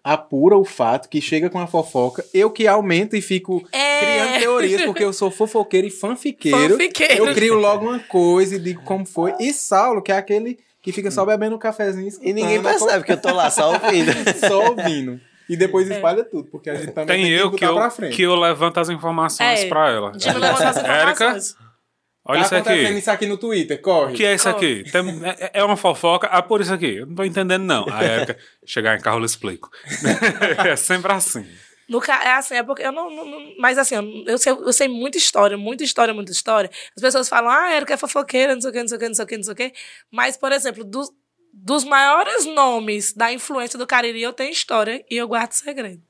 apura 0.03 0.55
o 0.55 0.63
fato, 0.63 1.09
que 1.09 1.19
chega 1.19 1.49
com 1.49 1.57
a 1.57 1.65
fofoca, 1.65 2.23
eu 2.31 2.51
que 2.51 2.67
aumento 2.67 3.15
e 3.15 3.21
fico 3.21 3.67
É. 3.71 3.99
criando 3.99 4.39
teorias, 4.39 4.81
porque 4.83 5.03
eu 5.03 5.11
sou 5.13 5.31
fofoqueiro 5.31 5.87
e 5.87 5.89
fanfiqueiro. 5.89 6.73
Fanfiqueiro. 6.73 7.25
Eu 7.25 7.33
crio 7.33 7.55
logo 7.59 7.87
uma 7.87 7.99
coisa 7.99 8.55
e 8.55 8.59
digo 8.59 8.83
como 8.83 9.03
foi. 9.05 9.33
E 9.39 9.51
Saulo, 9.51 10.01
que 10.03 10.11
é 10.11 10.17
aquele 10.17 10.59
que 10.81 10.91
fica 10.91 11.09
só 11.09 11.25
bebendo 11.25 11.55
um 11.55 11.59
cafezinho 11.59 12.11
E 12.21 12.33
ninguém 12.33 12.61
percebe 12.61 13.03
que 13.03 13.13
eu 13.13 13.17
tô 13.19 13.33
lá 13.33 13.49
só 13.49 13.73
ouvindo. 13.73 14.11
Só 14.47 14.69
ouvindo. 14.69 15.19
E 15.49 15.55
depois 15.57 15.89
espalha 15.89 16.23
tudo, 16.23 16.49
porque 16.51 16.69
a 16.69 16.75
gente 16.75 16.91
também 16.91 17.15
Tem 17.17 17.25
tem, 17.25 17.33
eu 17.33 17.51
que 17.51 17.65
eu, 17.65 17.75
pra 17.75 17.89
frente. 17.89 18.15
que 18.15 18.21
eu 18.23 18.35
levanto 18.35 18.79
as 18.79 18.89
informações 18.89 19.61
É, 19.61 19.67
pra 19.67 19.89
ela. 19.89 20.11
Não 20.11 20.17
as 20.53 20.77
Érica, 20.77 21.11
informações. 21.11 21.55
Olha 22.25 22.39
tá 22.41 22.45
isso 22.45 22.55
acontecendo 22.55 22.87
aqui. 22.87 22.97
isso 22.99 23.11
aqui 23.11 23.25
no 23.27 23.37
Twitter, 23.37 23.79
corre. 23.81 24.13
O 24.13 24.15
que 24.15 24.25
é 24.25 24.33
isso 24.35 24.49
aqui? 24.49 24.83
Tem- 24.91 25.21
é, 25.25 25.51
é 25.53 25.63
uma 25.63 25.77
fofoca? 25.77 26.27
Ah, 26.27 26.41
por 26.41 26.59
isso 26.61 26.73
aqui. 26.73 26.97
Eu 26.97 27.05
não 27.05 27.15
tô 27.15 27.23
entendendo, 27.23 27.63
não. 27.63 27.85
A 27.89 28.03
Érica, 28.03 28.37
chegar 28.65 28.97
em 28.97 29.01
carro, 29.01 29.19
eu 29.19 29.25
explico. 29.25 29.69
é 30.65 30.75
sempre 30.75 31.11
assim. 31.13 31.45
No 31.87 32.01
ca- 32.01 32.23
é 32.23 32.33
assim, 32.33 32.55
é 32.55 32.63
porque 32.63 32.81
eu 32.81 32.91
não. 32.91 33.09
não- 33.11 33.25
não- 33.25 33.53
mas 33.59 33.77
assim, 33.77 33.95
eu, 33.95 34.23
eu 34.25 34.37
sei, 34.39 34.51
eu 34.51 34.73
sei 34.73 34.87
muita 34.87 35.17
história, 35.19 35.55
muita 35.55 35.83
história, 35.83 36.13
muita 36.13 36.31
história. 36.31 36.69
As 36.95 37.01
pessoas 37.01 37.29
falam, 37.29 37.49
ah, 37.51 37.71
Érica 37.71 37.93
é 37.93 37.97
fofoqueira, 37.97 38.55
não 38.55 38.61
sei 38.61 38.71
o 38.71 38.73
quê, 38.73 38.79
não 38.79 38.87
sei 38.87 38.97
o 38.97 38.99
quê, 38.99 39.07
não 39.07 39.13
sei 39.13 39.23
o 39.23 39.27
quê, 39.27 39.37
não 39.37 39.43
sei 39.43 39.53
o 39.53 39.55
quê. 39.55 39.73
Mas, 40.11 40.35
por 40.35 40.51
exemplo, 40.51 40.83
dos, 40.83 41.11
dos 41.53 41.83
maiores 41.83 42.45
nomes 42.47 43.13
da 43.13 43.31
influência 43.31 43.77
do 43.77 43.85
Cariri, 43.85 44.19
eu 44.21 44.33
tenho 44.33 44.51
história 44.51 45.05
e 45.11 45.15
eu 45.15 45.27
guardo 45.27 45.51
segredo. 45.53 46.01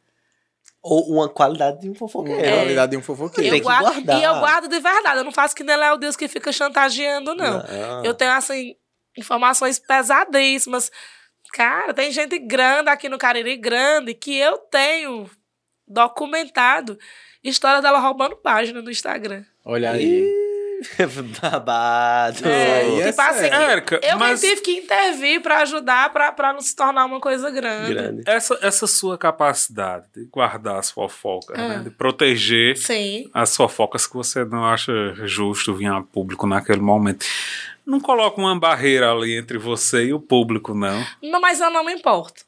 Ou 0.87 1.09
uma 1.15 1.27
qualidade 1.27 1.81
de 1.81 1.89
um 1.89 1.93
É 1.93 1.95
a 1.95 1.97
fofoqueiro. 1.97 2.41
qualidade 2.43 2.91
de 2.91 2.97
um 2.97 3.01
fofoqueiro. 3.01 3.49
Tem 3.49 3.59
que 3.59 3.65
guardo, 3.65 3.85
guardar. 3.85 4.19
E 4.19 4.23
eu 4.23 4.35
guardo 4.35 4.67
de 4.67 4.79
verdade. 4.79 5.17
Eu 5.17 5.23
não 5.23 5.31
faço 5.31 5.55
que 5.55 5.63
nem 5.63 5.75
Léo 5.75 5.97
Deus 5.97 6.15
que 6.15 6.27
fica 6.27 6.51
chantageando, 6.51 7.33
não. 7.33 7.63
Não. 7.63 8.05
Eu 8.05 8.13
tenho, 8.13 8.31
assim, 8.33 8.75
informações 9.17 9.79
pesadíssimas. 9.79 10.91
Cara, 11.53 11.91
tem 11.91 12.11
gente 12.11 12.37
grande 12.37 12.89
aqui 12.89 13.09
no 13.09 13.17
Cariri, 13.17 13.57
grande, 13.57 14.13
que 14.13 14.37
eu 14.37 14.59
tenho 14.59 15.27
documentado 15.87 16.99
história 17.43 17.81
dela 17.81 17.97
roubando 17.97 18.35
página 18.35 18.79
no 18.79 18.91
Instagram. 18.91 19.43
Olha 19.65 19.91
aí. 19.91 20.44
Babado. 21.41 22.47
É, 22.47 22.99
é 22.99 23.07
tipo 23.09 23.21
assim. 23.21 23.45
Érica, 23.45 23.99
eu 24.03 24.17
mas- 24.17 24.41
tive 24.41 24.61
que 24.61 24.71
intervir 24.71 25.41
pra 25.41 25.59
ajudar, 25.61 26.11
pra, 26.11 26.31
pra 26.31 26.53
não 26.53 26.61
se 26.61 26.75
tornar 26.75 27.05
uma 27.05 27.19
coisa 27.19 27.49
grande. 27.49 27.93
Grande. 27.93 28.23
Essa, 28.25 28.57
essa 28.61 28.87
sua 28.87 29.17
capacidade 29.17 30.05
de 30.15 30.25
guardar 30.25 30.77
as 30.77 30.91
fofocas, 30.91 31.57
Ah. 31.57 31.67
né? 31.69 31.79
de 31.83 31.89
proteger 31.89 32.77
Sim. 32.77 33.29
as 33.33 33.55
fofocas 33.55 34.07
que 34.07 34.13
você 34.15 34.43
não 34.45 34.65
acha 34.65 34.91
justo 35.25 35.73
vir 35.73 35.87
a 35.87 36.01
público 36.01 36.47
naquele 36.47 36.81
momento. 36.81 37.25
Não 37.85 37.99
coloca 37.99 38.39
uma 38.41 38.57
barreira 38.59 39.11
ali 39.11 39.37
entre 39.37 39.57
você 39.57 40.05
e 40.05 40.13
o 40.13 40.19
público, 40.19 40.73
não. 40.73 41.05
Não, 41.21 41.39
mas 41.39 41.61
eu 41.61 41.69
não 41.69 41.83
me 41.85 41.93
importo. 41.93 42.43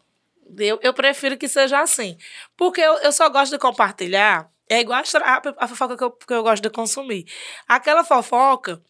Eu, 0.57 0.79
eu 0.81 0.93
prefiro 0.93 1.37
que 1.37 1.47
seja 1.47 1.79
assim. 1.81 2.17
Porque 2.55 2.81
eu, 2.81 2.93
eu 2.99 3.11
só 3.11 3.29
gosto 3.29 3.51
de 3.51 3.59
compartilhar. 3.59 4.47
É 4.69 4.79
igual 4.81 5.01
a, 5.01 5.41
a, 5.57 5.67
fofoca 5.67 5.95
que 5.95 6.03
eu, 6.03 6.11
que 6.11 6.33
eu 6.33 6.43
gosto 6.43 6.63
de 6.63 6.69
consumir. 6.69 7.25
Aquela 7.67 8.03
fofoca 8.03 8.81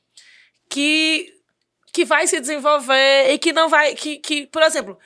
que, 0.69 1.31
que 1.93 2.03
vai 2.03 2.25
se 2.27 2.39
desenvolver 2.39 3.31
e 3.31 3.37
que 3.37 3.53
não 3.53 3.69
vai. 3.69 3.93
Que, 3.93 4.17
que, 4.17 4.47
por 4.47 4.63
exemplo, 4.63 4.97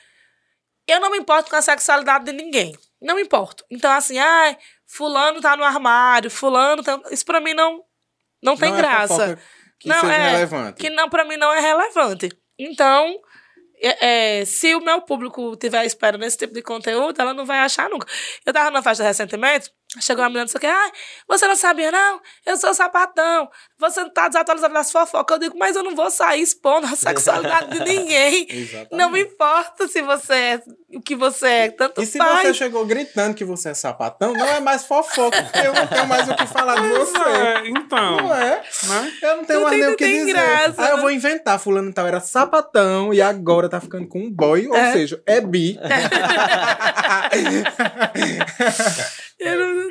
eu 0.86 1.00
não 1.00 1.10
me 1.10 1.18
importo 1.18 1.50
com 1.50 1.56
a 1.56 1.62
sexualidade 1.62 2.24
de 2.24 2.32
ninguém. 2.32 2.76
Não 3.00 3.16
me 3.16 3.22
importo. 3.22 3.64
Então, 3.70 3.90
assim, 3.90 4.18
ai, 4.18 4.56
fulano 4.86 5.40
tá 5.40 5.56
no 5.56 5.64
armário, 5.64 6.30
fulano 6.30 6.82
tá. 6.82 7.00
Isso 7.10 7.24
pra 7.24 7.40
mim 7.40 7.52
não, 7.52 7.82
não 8.42 8.56
tem 8.56 8.70
Não 8.70 8.78
é 8.78 8.80
graça. 8.80 9.14
fofoca 9.14 9.42
que 9.82 9.88
Não, 9.88 10.08
é, 10.08 10.30
relevante. 10.30 10.80
que 10.80 10.90
não 10.90 11.10
para 11.10 11.24
mim 11.24 11.36
não 11.36 11.52
é 11.52 11.60
relevante. 11.60 12.30
Então, 12.56 13.20
é, 13.82 14.40
é, 14.40 14.44
se 14.44 14.76
o 14.76 14.80
meu 14.80 15.02
público 15.02 15.56
tiver 15.56 15.84
esperando 15.84 16.22
esse 16.22 16.38
tipo 16.38 16.54
de 16.54 16.62
conteúdo, 16.62 17.20
ela 17.20 17.34
não 17.34 17.44
vai 17.44 17.58
achar 17.58 17.90
nunca. 17.90 18.06
Eu 18.46 18.52
tava 18.52 18.70
numa 18.70 18.82
festa 18.82 19.02
recentemente, 19.02 19.72
chegou 20.00 20.22
uma 20.22 20.28
menina 20.30 20.46
disse 20.46 20.58
que, 20.58 20.66
ai, 20.66 20.90
você 21.28 21.46
não 21.46 21.56
sabia 21.56 21.90
não? 21.92 22.20
Eu 22.46 22.56
sou 22.56 22.72
sapatão. 22.72 23.50
Você 23.78 24.00
não 24.00 24.10
tá 24.10 24.28
desatualizado 24.28 24.72
das 24.72 24.90
fofocas. 24.90 25.34
Eu 25.36 25.40
digo, 25.40 25.58
mas 25.58 25.76
eu 25.76 25.82
não 25.82 25.94
vou 25.94 26.10
sair 26.10 26.40
expondo 26.42 26.86
a 26.86 26.96
sexualidade 26.96 27.78
de 27.78 27.80
ninguém. 27.84 28.46
Exatamente. 28.48 28.92
Não 28.96 29.10
me 29.10 29.20
importa 29.22 29.86
se 29.88 30.00
você 30.02 30.34
é 30.34 30.62
o 30.94 31.00
que 31.00 31.16
você 31.16 31.46
é, 31.46 31.70
tanto 31.70 32.02
E 32.02 32.06
se 32.06 32.18
faz. 32.18 32.42
você 32.48 32.54
chegou 32.54 32.84
gritando 32.86 33.34
que 33.34 33.44
você 33.44 33.70
é 33.70 33.74
sapatão, 33.74 34.32
não 34.34 34.46
é 34.46 34.60
mais 34.60 34.84
fofoca, 34.84 35.42
porque 35.42 35.66
eu 35.66 35.72
não 35.72 35.86
tenho 35.86 36.06
mais 36.06 36.28
o 36.28 36.34
que 36.36 36.46
falar 36.46 36.80
de 36.80 36.88
você. 36.88 37.18
É, 37.18 37.68
então. 37.68 38.16
Não 38.18 38.34
é? 38.34 38.62
Né? 38.84 39.12
Eu 39.22 39.36
não 39.38 39.44
tenho 39.44 39.60
Não 39.60 39.68
mais 39.68 39.70
tem- 39.70 39.78
nem 39.80 39.86
não 39.88 39.94
o 39.94 39.96
que 39.96 40.06
dizer. 40.06 40.32
graça, 40.32 40.82
Aí 40.82 40.90
eu 40.90 40.96
né? 40.96 41.02
vou 41.02 41.10
inventar, 41.10 41.58
fulano 41.58 41.92
tal 41.92 42.06
era 42.06 42.20
sapatão 42.20 43.12
e 43.12 43.20
agora 43.22 43.68
tá 43.68 43.80
ficando 43.80 44.06
com 44.06 44.20
um 44.20 44.30
boy, 44.30 44.68
ou 44.68 44.76
É. 44.76 44.92
seja, 44.92 45.20
é 45.26 45.40
bi. 45.40 45.78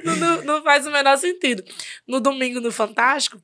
Não, 0.04 0.16
não- 0.16 0.42
não- 0.44 0.64
faz 0.64 0.86
o 0.88 0.92
menor 0.92 1.18
sentido. 1.18 1.64
No 2.08 2.20
domingo, 2.20 2.60
no 2.60 2.72
Fantástico, 2.72 3.42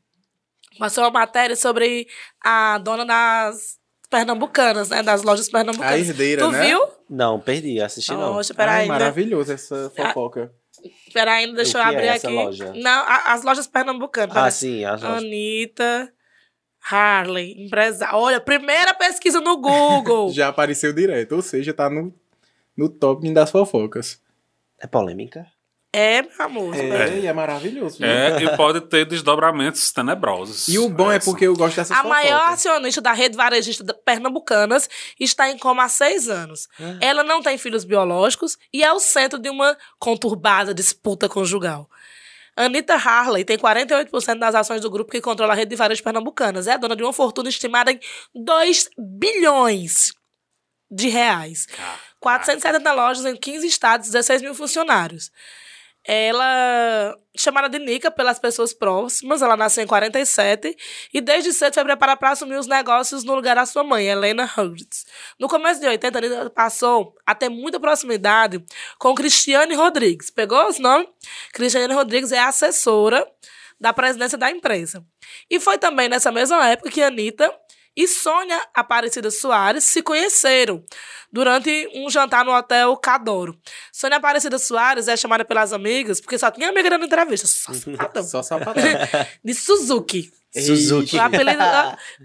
passou 0.79 1.03
uma 1.03 1.11
matéria 1.11 1.55
sobre 1.55 2.07
a 2.43 2.77
dona 2.77 3.05
das 3.05 3.77
pernambucanas, 4.09 4.89
né? 4.89 5.03
Das 5.03 5.21
lojas 5.23 5.47
A 5.49 5.51
pernambucanas. 5.51 6.09
herdeira, 6.09 6.41
tu 6.43 6.51
né? 6.51 6.65
viu? 6.65 6.79
Não, 7.09 7.39
perdi, 7.39 7.81
assisti 7.81 8.11
não. 8.13 8.33
Poxa, 8.33 8.53
peraí, 8.53 8.75
Ai, 8.75 8.81
né? 8.83 8.87
maravilhoso 8.87 9.51
essa 9.51 9.91
fofoca. 9.95 10.51
Peraí, 11.13 11.51
deixa 11.53 11.77
O 11.77 11.81
eu 11.81 11.83
que 11.85 11.89
é 11.89 11.97
abrir 11.97 12.07
essa 12.07 12.27
aqui. 12.27 12.35
loja? 12.35 12.73
Não, 12.75 13.01
a- 13.03 13.33
as 13.33 13.43
lojas 13.43 13.67
pernambucanas. 13.67 14.35
Ah, 14.37 14.51
sim, 14.51 14.85
as 14.85 15.01
lojas. 15.01 15.23
Anitta 15.23 16.13
Harley, 16.89 17.65
empresária. 17.65 18.15
Olha, 18.15 18.39
primeira 18.39 18.93
pesquisa 18.93 19.41
no 19.41 19.57
Google. 19.57 20.29
Já 20.33 20.47
apareceu 20.49 20.93
direto, 20.93 21.33
ou 21.35 21.41
seja, 21.41 21.73
tá 21.73 21.89
no, 21.89 22.13
no 22.77 22.87
top 22.87 23.29
das 23.33 23.49
fofocas. 23.51 24.21
É 24.79 24.85
polêmica? 24.87 25.47
É, 25.93 26.21
meu 26.21 26.31
amor. 26.39 26.75
É, 26.75 27.17
e 27.19 27.25
é 27.27 27.33
maravilhoso. 27.33 27.97
viu? 27.97 28.07
É, 28.07 28.41
e 28.43 28.55
pode 28.57 28.81
ter 28.81 29.05
desdobramentos 29.05 29.91
tenebrosos. 29.91 30.67
E 30.67 30.77
o 30.77 30.89
bom 30.89 31.11
é 31.11 31.15
Essa. 31.17 31.25
porque 31.31 31.45
eu 31.47 31.55
gosto 31.55 31.75
dessas 31.77 31.91
A 31.91 32.01
fofocas. 32.03 32.23
maior 32.23 32.49
acionista 32.49 33.01
da 33.01 33.13
rede 33.13 33.35
varejista 33.35 33.83
da- 33.83 33.93
pernambucanas 33.93 34.89
está 35.19 35.49
em 35.49 35.57
coma 35.57 35.83
há 35.85 35.89
seis 35.89 36.29
anos. 36.29 36.67
Ela 37.01 37.23
não 37.23 37.41
tem 37.41 37.57
filhos 37.57 37.83
biológicos 37.83 38.57
e 38.71 38.83
é 38.83 38.91
o 38.91 38.99
centro 38.99 39.39
de 39.39 39.49
uma 39.49 39.75
conturbada 39.97 40.73
disputa 40.73 41.27
conjugal. 41.27 41.89
Anitta 42.55 42.95
Harley 42.95 43.45
tem 43.45 43.57
48% 43.57 44.39
das 44.39 44.55
ações 44.55 44.81
do 44.81 44.89
grupo 44.89 45.11
que 45.11 45.21
controla 45.21 45.53
a 45.53 45.55
rede 45.55 45.69
de 45.69 45.75
varejo 45.75 46.01
pernambucanas. 46.03 46.65
É 46.67 46.75
dona 46.77 46.95
de 46.95 47.03
uma 47.03 47.13
fortuna 47.13 47.49
estimada 47.49 47.91
em 47.91 47.99
2 48.33 48.89
bilhões 48.97 50.11
de 50.89 51.07
reais. 51.07 51.67
470 52.19 52.91
lojas 52.93 53.25
em 53.25 53.35
15 53.35 53.67
estados, 53.67 54.07
16 54.07 54.41
mil 54.41 54.55
funcionários. 54.55 55.31
Ela, 56.09 57.17
chamada 57.35 57.67
de 57.67 57.83
Nica 57.83 58.09
pelas 58.09 58.39
pessoas 58.39 58.71
próximas, 58.73 59.41
ela 59.41 59.57
nasceu 59.57 59.83
em 59.83 59.87
47 59.87 60.73
e 61.13 61.19
desde 61.19 61.51
cedo 61.51 61.73
foi 61.73 61.83
preparada 61.83 62.17
para 62.17 62.31
assumir 62.31 62.55
os 62.55 62.65
negócios 62.65 63.25
no 63.25 63.35
lugar 63.35 63.57
da 63.57 63.65
sua 63.65 63.83
mãe, 63.83 64.07
Helena 64.07 64.49
Hurwitz. 64.57 65.05
No 65.37 65.49
começo 65.49 65.81
de 65.81 65.87
80, 65.87 66.17
ela 66.19 66.49
passou 66.49 67.13
a 67.25 67.35
ter 67.35 67.49
muita 67.49 67.77
proximidade 67.77 68.63
com 68.97 69.13
Cristiane 69.13 69.75
Rodrigues. 69.75 70.29
Pegou 70.29 70.65
os 70.69 70.79
nomes? 70.79 71.09
Cristiane 71.51 71.93
Rodrigues 71.93 72.31
é 72.31 72.39
assessora 72.39 73.27
da 73.77 73.91
presidência 73.91 74.37
da 74.37 74.49
empresa. 74.49 75.05
E 75.49 75.59
foi 75.59 75.77
também 75.77 76.07
nessa 76.07 76.31
mesma 76.31 76.65
época 76.69 76.89
que 76.89 77.01
Anitta 77.01 77.53
e 77.97 78.07
Sônia 78.07 78.61
Aparecida 78.75 79.31
Soares 79.31 79.83
se 79.83 80.03
conheceram 80.03 80.85
durante 81.31 81.89
um 81.95 82.07
jantar 82.11 82.45
no 82.45 82.55
hotel 82.55 82.95
Cadoro. 82.97 83.59
Sônia 83.91 84.17
Aparecida 84.17 84.59
Soares 84.59 85.07
é 85.07 85.17
chamada 85.17 85.43
pelas 85.43 85.73
amigas, 85.73 86.21
porque 86.21 86.37
só 86.37 86.51
tinha 86.51 86.69
amiga 86.69 86.91
dando 86.91 87.05
entrevista, 87.05 87.47
só 87.47 87.73
sapatão, 87.73 88.23
Só 88.23 88.43
sapatão. 88.43 88.83
de 89.43 89.53
Suzuki. 89.55 90.31
Suzuki. 90.53 91.15
O 91.15 91.21
apelido, 91.21 91.63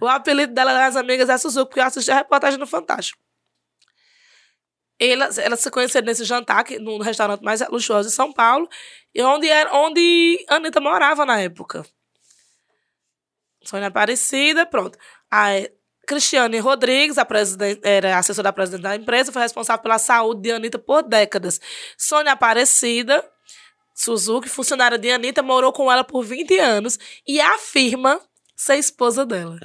o 0.02 0.08
apelido 0.08 0.52
dela 0.52 0.74
das 0.74 0.94
amigas 0.94 1.30
é 1.30 1.38
Suzuki, 1.38 1.70
porque 1.70 1.80
eu 1.80 1.84
assisti 1.84 2.10
a 2.10 2.16
reportagem 2.16 2.58
no 2.58 2.66
Fantástico. 2.66 3.18
Elas, 5.00 5.38
elas 5.38 5.60
se 5.60 5.70
conheceram 5.70 6.06
nesse 6.06 6.24
jantar, 6.24 6.62
que, 6.64 6.78
no 6.78 6.98
restaurante 6.98 7.40
mais 7.42 7.66
luxuoso 7.70 8.10
de 8.10 8.14
São 8.14 8.30
Paulo, 8.30 8.68
e 9.14 9.22
onde, 9.22 9.48
era, 9.48 9.74
onde 9.74 10.44
Anitta 10.48 10.80
morava 10.80 11.24
na 11.24 11.40
época. 11.40 11.82
Sônia 13.64 13.88
Aparecida, 13.88 14.66
pronto. 14.66 14.98
A 15.32 15.48
Cristiane 16.06 16.58
Rodrigues, 16.58 17.16
a 17.16 17.26
era 17.82 18.18
assessora 18.18 18.44
da 18.44 18.52
presidente 18.52 18.82
da 18.82 18.94
empresa, 18.94 19.32
foi 19.32 19.40
responsável 19.40 19.82
pela 19.82 19.98
saúde 19.98 20.42
de 20.42 20.52
Anitta 20.52 20.78
por 20.78 21.02
décadas. 21.02 21.58
Sônia 21.96 22.32
Aparecida, 22.32 23.24
Suzuki, 23.94 24.48
funcionária 24.48 24.98
de 24.98 25.10
Anitta, 25.10 25.42
morou 25.42 25.72
com 25.72 25.90
ela 25.90 26.04
por 26.04 26.22
20 26.22 26.58
anos 26.58 26.98
e 27.26 27.40
afirma 27.40 28.20
ser 28.54 28.76
esposa 28.76 29.24
dela. 29.24 29.58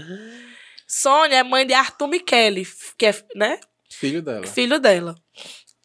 Sônia 0.87 1.39
é 1.39 1.43
mãe 1.43 1.67
de 1.67 1.73
Arthur 1.73 2.07
Michele, 2.07 2.65
que 2.97 3.07
é, 3.07 3.25
né, 3.35 3.59
Filho 3.89 4.21
dela. 4.21 4.47
filho 4.47 4.79
dela. 4.79 5.15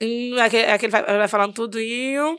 Hum, 0.00 0.38
é 0.38 0.48
que, 0.48 0.56
é 0.58 0.78
que 0.78 0.86
ele 0.86 0.92
vai, 0.92 1.02
vai 1.02 1.28
falando 1.28 1.54
tudinho. 1.54 2.38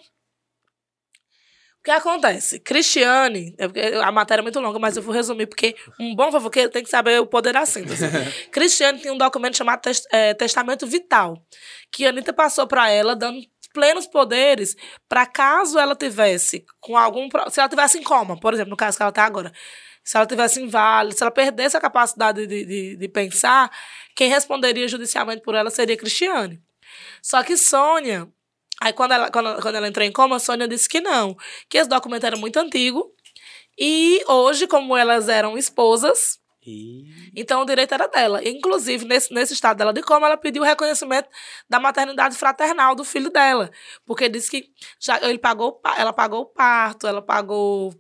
O 1.84 1.86
que 1.86 1.92
acontece? 1.92 2.62
Cristiane, 2.62 3.54
é 3.58 3.98
a 3.98 4.10
matéria 4.10 4.40
é 4.40 4.42
muito 4.42 4.58
longa, 4.62 4.80
mas 4.80 4.96
eu 4.96 5.04
vou 5.04 5.14
resumir, 5.14 5.48
porque 5.48 5.76
um 6.00 6.16
bom 6.16 6.32
fofoqueiro 6.32 6.70
tem 6.72 6.82
que 6.82 6.90
saber 6.90 7.20
o 7.20 7.26
poder 7.28 7.52
da 7.52 7.66
síntese. 7.66 8.06
Cristiane 8.52 9.00
tem 9.02 9.12
um 9.12 9.18
documento 9.18 9.58
chamado 9.58 9.82
tes- 9.82 10.08
é, 10.10 10.34
Testamento 10.34 10.88
Vital, 10.88 11.46
que 11.92 12.06
a 12.06 12.10
Anitta 12.10 12.32
passou 12.32 12.66
para 12.68 12.90
ela, 12.90 13.18
dando 13.18 13.38
plenos 13.74 14.08
poderes 14.08 14.78
para 15.10 15.26
caso 15.26 15.78
ela 15.78 15.94
tivesse 15.94 16.64
com 16.80 16.96
algum. 16.96 17.28
Se 17.50 17.60
ela 17.60 17.68
tivesse 17.68 17.98
em 17.98 18.04
coma, 18.04 18.40
por 18.40 18.54
exemplo, 18.54 18.70
no 18.70 18.78
caso 18.78 18.96
que 18.96 19.04
ela 19.04 19.10
está 19.10 19.26
agora. 19.26 19.52
Se 20.06 20.16
ela 20.16 20.26
tivesse 20.26 20.62
inválida, 20.62 21.18
se 21.18 21.22
ela 21.22 21.32
perdesse 21.32 21.76
a 21.76 21.82
capacidade 21.82 22.48
de, 22.48 22.66
de, 22.66 22.96
de 22.96 23.08
pensar, 23.10 23.70
quem 24.16 24.30
responderia 24.30 24.88
judicialmente 24.88 25.42
por 25.42 25.54
ela 25.54 25.70
seria 25.70 25.98
Cristiane. 25.98 26.62
Só 27.22 27.44
que 27.44 27.58
Sônia, 27.58 28.28
aí 28.82 28.94
quando 28.94 29.12
ela, 29.14 29.32
quando, 29.32 29.62
quando 29.62 29.76
ela 29.76 29.88
entrou 29.88 30.06
em 30.06 30.12
coma, 30.12 30.40
Sônia 30.40 30.68
disse 30.68 30.88
que 30.90 31.02
não, 31.02 31.36
que 31.70 31.78
esse 31.78 31.90
documento 31.90 32.26
era 32.26 32.38
muito 32.38 32.58
antigo. 32.58 33.12
E 33.78 34.24
hoje, 34.28 34.68
como 34.68 34.96
elas 34.96 35.30
eram 35.30 35.58
esposas, 35.58 36.40
Ih, 36.66 37.32
então 37.36 37.62
o 37.62 37.66
direito 37.66 37.94
era 37.94 38.08
dela. 38.08 38.48
Inclusive, 38.48 39.06
nesse, 39.06 39.34
nesse 39.34 39.54
estado 39.54 39.78
dela 39.78 39.92
de 39.92 40.02
coma, 40.02 40.28
ela 40.28 40.38
pediu 40.38 40.62
o 40.62 40.66
reconhecimento 40.66 41.28
da 41.70 41.80
maternidade 41.80 42.36
fraternal 42.38 42.96
do 42.96 43.04
filho 43.04 43.30
dela. 43.30 43.70
Porque 44.06 44.30
disse 44.30 44.50
que 44.50 44.70
já, 45.00 45.20
ele 45.22 45.40
pagou, 45.40 45.82
ela 45.98 46.14
pagou 46.14 46.42
o 46.42 46.46
parto, 46.46 47.06
ela 47.06 47.22
pagou 47.22 47.94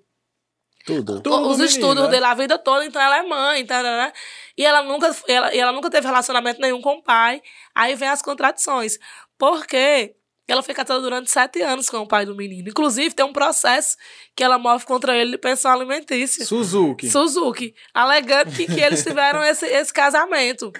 Tudo. 0.85 1.21
Tudo 1.21 1.49
os 1.49 1.57
do 1.57 1.65
estudos 1.65 1.87
menino, 1.89 2.05
né? 2.05 2.11
dela 2.11 2.31
a 2.31 2.35
vida 2.35 2.57
toda, 2.57 2.85
então 2.85 3.01
ela 3.01 3.17
é 3.17 3.23
mãe, 3.23 3.61
então, 3.61 3.83
né? 3.83 4.13
E 4.57 4.65
ela 4.65 4.81
nunca, 4.83 5.13
ela, 5.27 5.53
e 5.53 5.59
ela 5.59 5.71
nunca 5.71 5.89
teve 5.89 6.07
relacionamento 6.07 6.61
nenhum 6.61 6.81
com 6.81 6.95
o 6.95 7.03
pai. 7.03 7.41
Aí 7.75 7.95
vem 7.95 8.07
as 8.07 8.21
contradições. 8.21 8.97
Porque 9.37 10.15
ela 10.51 10.61
foi 10.61 10.73
casada 10.73 10.99
durante 10.99 11.31
sete 11.31 11.61
anos 11.61 11.89
com 11.89 11.97
o 11.97 12.07
pai 12.07 12.25
do 12.25 12.35
menino. 12.35 12.67
Inclusive, 12.67 13.15
tem 13.15 13.25
um 13.25 13.31
processo 13.31 13.95
que 14.35 14.43
ela 14.43 14.57
move 14.57 14.85
contra 14.85 15.15
ele 15.15 15.31
de 15.31 15.37
pensão 15.37 15.71
alimentícia. 15.71 16.45
Suzuki. 16.45 17.09
Suzuki, 17.09 17.73
alegando 17.93 18.51
que, 18.51 18.65
que 18.65 18.79
eles 18.79 19.03
tiveram 19.03 19.41
esse, 19.45 19.65
esse 19.65 19.93
casamento. 19.93 20.71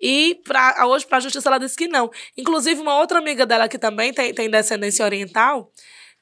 E 0.00 0.40
pra, 0.44 0.86
hoje, 0.86 1.06
para 1.06 1.18
a 1.18 1.20
justiça, 1.20 1.48
ela 1.48 1.58
disse 1.58 1.76
que 1.76 1.86
não. 1.86 2.10
Inclusive, 2.36 2.80
uma 2.80 2.98
outra 2.98 3.18
amiga 3.18 3.46
dela 3.46 3.68
que 3.68 3.78
também 3.78 4.12
tem, 4.12 4.34
tem 4.34 4.50
descendência 4.50 5.04
oriental, 5.04 5.70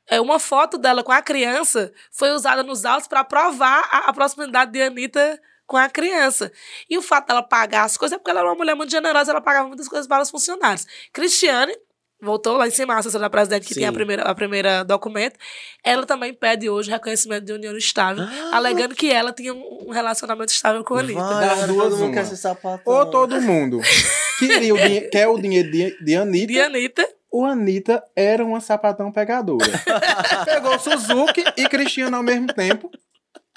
é, 0.08 0.20
uma 0.20 0.38
foto 0.38 0.76
dela 0.76 1.04
com 1.04 1.12
a 1.12 1.22
criança 1.22 1.92
foi 2.10 2.32
usada 2.32 2.62
nos 2.62 2.84
autos 2.84 3.06
para 3.06 3.22
provar 3.22 3.88
a, 3.90 4.08
a 4.10 4.12
proximidade 4.12 4.72
de 4.72 4.82
Anitta 4.82 5.40
com 5.66 5.76
a 5.76 5.88
criança. 5.88 6.50
E 6.88 6.96
o 6.96 7.02
fato 7.02 7.28
dela 7.28 7.42
pagar 7.42 7.84
as 7.84 7.96
coisas 7.96 8.16
é 8.16 8.18
porque 8.18 8.30
ela 8.30 8.40
era 8.40 8.48
uma 8.48 8.56
mulher 8.56 8.75
muito 8.75 8.90
generosa, 8.90 9.30
ela 9.30 9.40
pagava 9.40 9.68
muitas 9.68 9.87
coisas 9.87 10.06
para 10.06 10.22
os 10.22 10.30
funcionários. 10.30 10.87
Cristiane, 11.12 11.76
voltou 12.20 12.57
lá 12.57 12.66
em 12.66 12.70
cima, 12.70 12.94
a 12.94 12.98
assessora 12.98 13.22
da 13.22 13.31
presidente, 13.31 13.66
que 13.66 13.74
Sim. 13.74 13.81
tem 13.81 13.88
a 13.88 13.92
primeira, 13.92 14.22
a 14.22 14.35
primeira 14.35 14.83
documento, 14.85 15.37
ela 15.85 16.04
também 16.04 16.35
pede 16.35 16.68
hoje 16.68 16.90
reconhecimento 16.90 17.44
de 17.44 17.52
união 17.52 17.76
estável, 17.76 18.24
alegando 18.52 18.94
que 18.94 19.11
ela 19.11 19.33
tinha 19.33 19.54
um 19.54 19.90
relacionamento 19.90 20.52
estável 20.52 20.83
com 20.85 20.94
a 20.94 21.00
Anitta. 21.00 21.20
Vai, 21.20 21.46
Das 21.46 21.52
agora 21.52 21.66
duas, 21.68 21.83
todo 21.85 21.92
mundo 21.98 22.04
uma. 22.07 22.14
quer 22.14 22.26
ser 22.26 22.37
sapatão. 22.37 22.92
Ou 22.92 23.07
todo 23.07 23.40
mundo 23.40 23.81
queria 24.38 24.74
o 24.74 24.78
quer 25.11 25.28
o 25.28 25.38
dinheiro 25.38 25.70
de, 25.70 26.04
de 26.04 26.16
Anitta, 26.16 26.52
De 26.52 26.61
Anitta, 26.61 27.09
o 27.31 27.44
Anitta 27.44 28.02
era 28.16 28.44
uma 28.44 28.61
sapatão 28.61 29.12
pegadora. 29.12 29.64
Pegou 30.44 30.78
Suzuki 30.78 31.44
e 31.57 31.68
Cristiano 31.68 32.16
ao 32.16 32.22
mesmo 32.22 32.46
tempo 32.52 32.90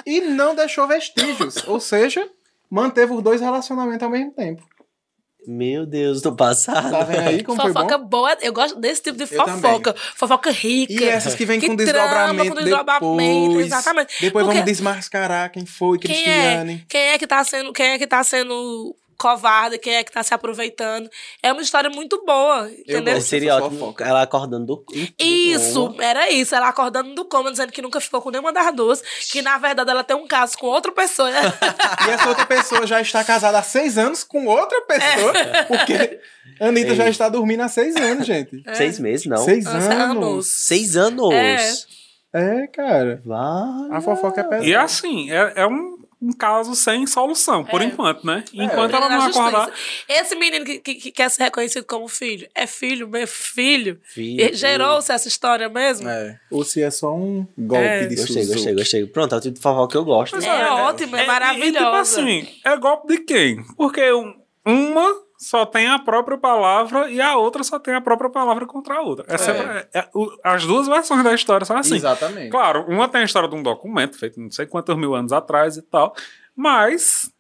e 0.06 0.22
não 0.22 0.54
deixou 0.56 0.88
vestígios. 0.88 1.68
Ou 1.68 1.80
seja, 1.80 2.28
manteve 2.70 3.14
os 3.14 3.22
dois 3.24 3.42
relacionamentos 3.42 4.04
ao 4.04 4.10
mesmo 4.10 4.32
tempo. 4.32 4.64
Meu 5.48 5.86
Deus, 5.88 6.22
do 6.22 6.36
passado. 6.36 6.92
Tá 6.92 7.04
vendo 7.04 7.28
aí 7.28 7.44
como 7.44 7.60
fofoca 7.60 7.90
foi 7.90 7.98
bom? 7.98 8.06
boa. 8.08 8.38
Eu 8.42 8.54
gosto 8.54 8.80
desse 8.80 9.02
tipo 9.02 9.18
de 9.18 9.24
Eu 9.24 9.28
fofoca. 9.46 9.96
Fofoca 10.16 10.52
rica. 10.52 10.94
E 10.94 11.04
essas 11.10 11.34
que 11.34 11.46
vêm 11.46 11.60
que 11.60 11.68
com 11.68 11.76
trama, 11.76 11.92
desdobramento 11.94 12.56
com 12.56 12.64
desdobramento, 12.64 13.48
depois. 13.50 13.66
exatamente. 13.66 14.14
Depois 14.22 14.46
Porque- 14.46 14.60
vamos 14.60 14.72
desmascarar 14.72 15.52
quem 15.52 15.66
foi 15.66 15.98
Quem 15.98 16.12
Cristiane. 16.12 16.74
é, 16.74 16.86
quem 16.88 17.02
é 17.02 17.18
que 17.18 17.26
tá 17.26 17.44
sendo, 17.44 17.74
quem 17.74 17.88
é 17.88 17.98
que 17.98 18.06
tá 18.08 18.24
sendo 18.24 18.96
covarde, 19.22 19.78
quem 19.78 19.94
é 19.94 20.04
que 20.04 20.12
tá 20.12 20.24
se 20.24 20.34
aproveitando. 20.34 21.08
É 21.44 21.52
uma 21.54 21.62
história 21.62 21.92
muito 21.92 22.26
boa, 22.26 22.68
entendeu? 22.72 23.14
gosto. 23.14 23.28
Seria 23.28 23.56
ótimo 23.56 23.78
fofoca. 23.78 24.04
ela 24.04 24.24
acordando 24.24 24.66
do. 24.66 24.76
do 24.78 25.14
Isso, 25.20 25.90
coma. 25.90 26.04
era 26.04 26.32
isso. 26.32 26.56
Ela 26.56 26.70
acordando 26.70 27.14
do 27.14 27.26
coma, 27.26 27.52
dizendo 27.52 27.72
que 27.72 27.84
nunca 27.84 28.02
ficou 28.02 28.20
com 28.20 28.32
nenhuma 28.32 28.52
das 28.52 28.74
duas, 28.76 29.02
que 29.32 29.44
na 29.44 29.60
verdade 29.60 29.92
ela 29.92 30.04
tem 30.04 30.18
um 30.18 30.26
caso 30.26 30.58
com 30.58 30.66
outra 30.66 30.92
pessoa. 30.92 31.30
E 32.08 32.10
essa 32.10 32.30
outra 32.30 32.46
pessoa 32.46 32.88
já 32.88 33.00
está 33.00 33.24
casada 33.24 33.60
há 33.60 33.64
seis 33.64 33.98
anos 33.98 34.24
com 34.24 34.48
outra 34.48 34.82
pessoa. 34.82 35.34
Porque 35.68 36.20
a 36.60 36.68
Anitta 36.68 36.96
já 36.96 37.08
está 37.08 37.30
dormindo 37.30 37.62
há 37.62 37.68
seis 37.68 37.96
anos, 37.96 38.26
gente. 38.26 38.64
Seis 38.74 38.98
meses, 39.00 39.28
não. 39.28 39.38
Seis 39.38 39.68
anos. 39.68 40.48
Seis 40.48 40.98
anos. 40.98 41.32
É. 41.32 42.64
É, 42.64 42.68
cara. 42.68 43.22
Vale. 43.26 43.94
A 43.94 44.02
fofoca 44.02 44.42
é 44.42 44.44
pesada. 44.44 44.66
E 44.66 44.74
assim, 44.76 45.30
é, 45.32 45.54
é 45.58 45.68
um, 45.68 45.98
um 46.22 46.32
caso 46.34 46.76
sem 46.76 47.08
solução, 47.08 47.64
por 47.66 47.82
É. 47.82 47.86
enquanto, 47.86 48.24
né? 48.26 48.44
Enquanto 48.54 48.94
ela 48.96 49.10
Na 49.10 49.18
não 49.18 49.26
acordar. 49.26 49.72
Esse 50.08 50.36
menino 50.36 50.64
que, 50.64 50.78
que- 50.80 50.96
que 50.96 51.12
quer 51.12 51.30
ser 51.32 51.44
reconhecido 51.46 51.84
como 51.86 52.08
filho, 52.08 52.48
é 52.54 52.68
filho, 52.68 53.08
meu 53.08 53.28
filho. 53.28 54.00
Filho. 54.04 54.40
E 54.46 54.54
Gerou-se 54.54 55.12
essa 55.12 55.28
história 55.28 55.68
mesmo? 55.68 56.08
É. 56.08 56.40
Ou 56.52 56.64
se 56.64 56.82
é 56.84 56.92
só 56.92 57.14
um 57.16 57.48
golpe 57.58 57.84
É. 57.84 58.06
de 58.06 58.16
Gostei, 58.16 58.36
Suzuki. 58.44 58.54
gostei, 58.54 58.74
gostei. 58.76 59.06
Pronto, 59.08 59.34
é 59.34 59.38
o 59.40 59.42
tipo 59.42 59.56
de 59.56 59.62
fofoca 59.62 59.92
que 59.92 59.98
eu 59.98 60.06
gosto. 60.06 60.36
Mas 60.36 60.46
É 60.46 60.70
ótimo, 60.70 61.16
é 61.16 61.24
E, 61.24 61.28
maravilhosa. 61.28 61.78
tipo 61.86 61.96
assim, 61.96 62.48
é 62.64 62.78
golpe 62.78 63.08
de 63.16 63.24
quem? 63.24 63.64
Porque 63.76 64.12
um- 64.14 64.36
uma 64.66 65.16
só 65.44 65.66
tem 65.66 65.88
a 65.88 65.98
própria 65.98 66.38
palavra 66.38 67.10
e 67.10 67.20
a 67.20 67.36
outra 67.36 67.64
só 67.64 67.80
tem 67.80 67.96
a 67.96 68.00
própria 68.02 68.30
palavra 68.30 68.66
contra 68.68 68.96
a 68.98 69.02
outra. 69.02 69.26
É 69.28 69.38
sempre- 69.40 69.64
é- 69.66 69.88
é- 70.00 70.10
o- 70.14 70.32
as 70.44 70.64
duas 70.66 70.88
versões 70.88 71.24
da 71.24 71.34
história 71.34 71.66
são 71.66 71.76
assim. 71.76 71.96
Exatamente. 71.96 72.52
Claro, 72.52 72.86
uma 72.88 73.10
tem 73.10 73.22
a 73.22 73.26
história 73.26 73.50
de 73.50 73.56
um 73.56 73.64
documento 73.64 74.20
feito 74.20 74.40
não 74.40 74.52
sei 74.52 74.68
quantos 74.68 74.96
mil 74.96 75.16
anos 75.16 75.34
atrás 75.34 75.78
e 75.78 75.82
tal, 75.82 76.16
mas 76.56 77.32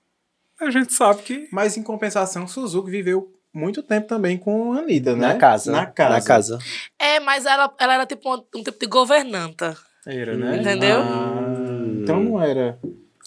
a 0.59 0.71
gente 0.71 0.93
sabe 0.93 1.21
que 1.21 1.47
Mas 1.51 1.77
em 1.77 1.83
compensação, 1.83 2.47
Suzuki 2.47 2.89
viveu 2.89 3.31
muito 3.53 3.83
tempo 3.83 4.07
também 4.07 4.37
com 4.37 4.73
a 4.73 4.77
Anitta, 4.79 5.15
né? 5.15 5.33
Na 5.33 5.35
casa. 5.35 5.71
Na 5.71 5.85
casa. 5.85 6.13
Na 6.15 6.21
casa. 6.23 6.59
É, 6.97 7.19
mas 7.19 7.45
ela, 7.45 7.71
ela 7.79 7.93
era 7.93 8.05
tipo 8.07 8.33
um, 8.33 8.43
um 8.55 8.63
tipo 8.63 8.79
de 8.79 8.87
governanta. 8.87 9.77
Era, 10.07 10.35
né? 10.35 10.57
Entendeu? 10.57 11.01
Ah, 11.01 12.01
então 12.01 12.19
não 12.19 12.41
era. 12.41 12.79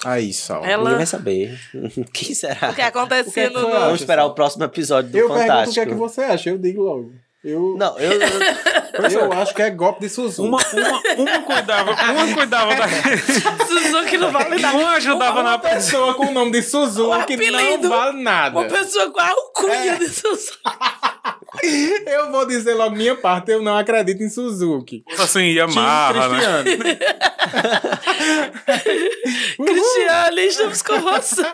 Aí, 0.04 0.32
só. 0.32 0.56
Ninguém 0.56 0.72
Ela. 0.72 0.94
vai 0.96 1.06
saber. 1.06 1.58
Quem 2.12 2.34
será? 2.34 2.70
O 2.70 2.74
que 2.74 2.82
que 3.32 3.40
é 3.40 3.50
no. 3.50 3.60
Vamos 3.60 4.00
esperar 4.00 4.26
o 4.26 4.34
próximo 4.34 4.64
episódio 4.64 5.10
do 5.10 5.18
Eu 5.18 5.28
pergunto 5.28 5.44
o 5.44 5.48
Fantástico. 5.48 5.74
que 5.74 5.80
é 5.80 5.86
que 5.86 5.94
você 5.94 6.20
acha, 6.22 6.50
eu 6.50 6.58
digo 6.58 6.82
logo. 6.82 7.12
Eu, 7.44 7.76
Não, 7.76 7.98
eu. 7.98 8.12
eu- 8.20 9.20
eu 9.20 9.32
acho 9.34 9.54
que 9.54 9.60
é 9.60 9.68
golpe 9.70 10.00
de 10.00 10.08
Suzuki. 10.08 10.48
uma, 10.48 10.58
uma, 10.72 11.02
uma 11.18 11.42
cuidava, 11.42 11.90
uma 11.90 12.34
cuidava 12.34 12.74
da. 12.74 12.86
Suzuki 13.66 14.16
não 14.16 14.30
vale 14.32 14.58
nada. 14.62 14.78
Uma 14.78 14.92
ajudava 14.92 15.40
Uma 15.40 15.50
na. 15.50 15.58
pessoa 15.58 16.14
com 16.14 16.26
o 16.28 16.32
nome 16.32 16.52
de 16.52 16.62
Suzuki 16.62 17.34
apelido. 17.34 17.88
não 17.88 17.96
vale 17.98 18.22
nada. 18.22 18.58
Uma 18.58 18.68
pessoa 18.68 19.10
com 19.10 19.20
a 19.20 19.28
alcunha 19.28 19.92
É. 19.92 19.96
de 19.96 20.08
Suzuki. 20.08 20.58
Eu 22.06 22.30
vou 22.32 22.46
dizer 22.46 22.74
logo 22.74 22.96
minha 22.96 23.14
parte, 23.16 23.50
eu 23.50 23.62
não 23.62 23.76
acredito 23.76 24.22
em 24.22 24.28
Suzuki. 24.30 25.04
Assim, 25.18 25.52
Yamaha, 25.54 26.28
né? 26.28 26.62
Cristiano. 26.64 26.94
Cristiane, 29.66 30.46
estamos 30.46 30.82
com 30.82 30.98
você. 31.00 31.42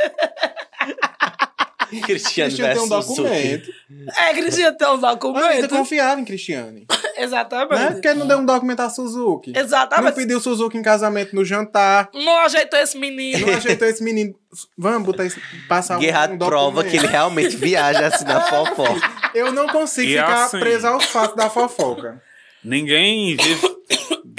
Cristiano 2.03 2.49
Cristiano 2.51 2.75
tem 2.75 2.83
um 2.83 2.89
versus 2.89 3.17
documento. 3.17 3.71
É, 4.19 4.35
Cristiane 4.35 4.77
tem 4.77 4.87
um 4.89 4.91
Eu 4.91 4.95
ainda 4.97 5.17
documento. 5.17 5.69
confiava 5.69 6.21
em 6.21 6.25
Cristiane. 6.25 6.87
Exatamente. 7.19 7.75
Né? 7.81 7.91
Porque 7.93 8.15
não 8.15 8.27
deu 8.27 8.39
um 8.39 8.45
documento 8.47 8.81
a 8.81 8.89
Suzuki. 8.89 9.53
Não 9.53 9.61
Exatamente. 9.61 10.15
pediu 10.15 10.41
Suzuki 10.41 10.79
em 10.79 10.83
casamento 10.83 11.35
no 11.35 11.45
jantar. 11.45 12.09
Não 12.15 12.39
ajeitou 12.39 12.79
esse 12.79 12.97
menino. 12.97 13.47
Não 13.47 13.55
ajeitou 13.57 13.87
esse 13.89 14.03
menino. 14.03 14.35
Vamos 14.77 15.03
botar 15.05 15.25
esse, 15.27 15.41
passar 15.69 15.97
um, 15.97 16.01
Guerrado 16.01 16.35
um 16.35 16.39
prova 16.39 16.83
que 16.83 16.89
ele 16.91 16.97
documento. 16.99 17.11
realmente 17.13 17.57
viaja 17.57 18.07
assim 18.07 18.25
na 18.25 18.41
fofoca. 18.49 19.11
Eu 19.35 19.53
não 19.53 19.67
consigo 19.69 20.09
E 20.09 20.15
ficar 20.17 20.45
assim- 20.45 20.59
preso 20.61 20.87
aos 20.87 21.05
fatos 21.07 21.37
da 21.37 21.51
fofoca. 21.51 22.23
Ninguém 22.65 23.37
vive 23.37 23.80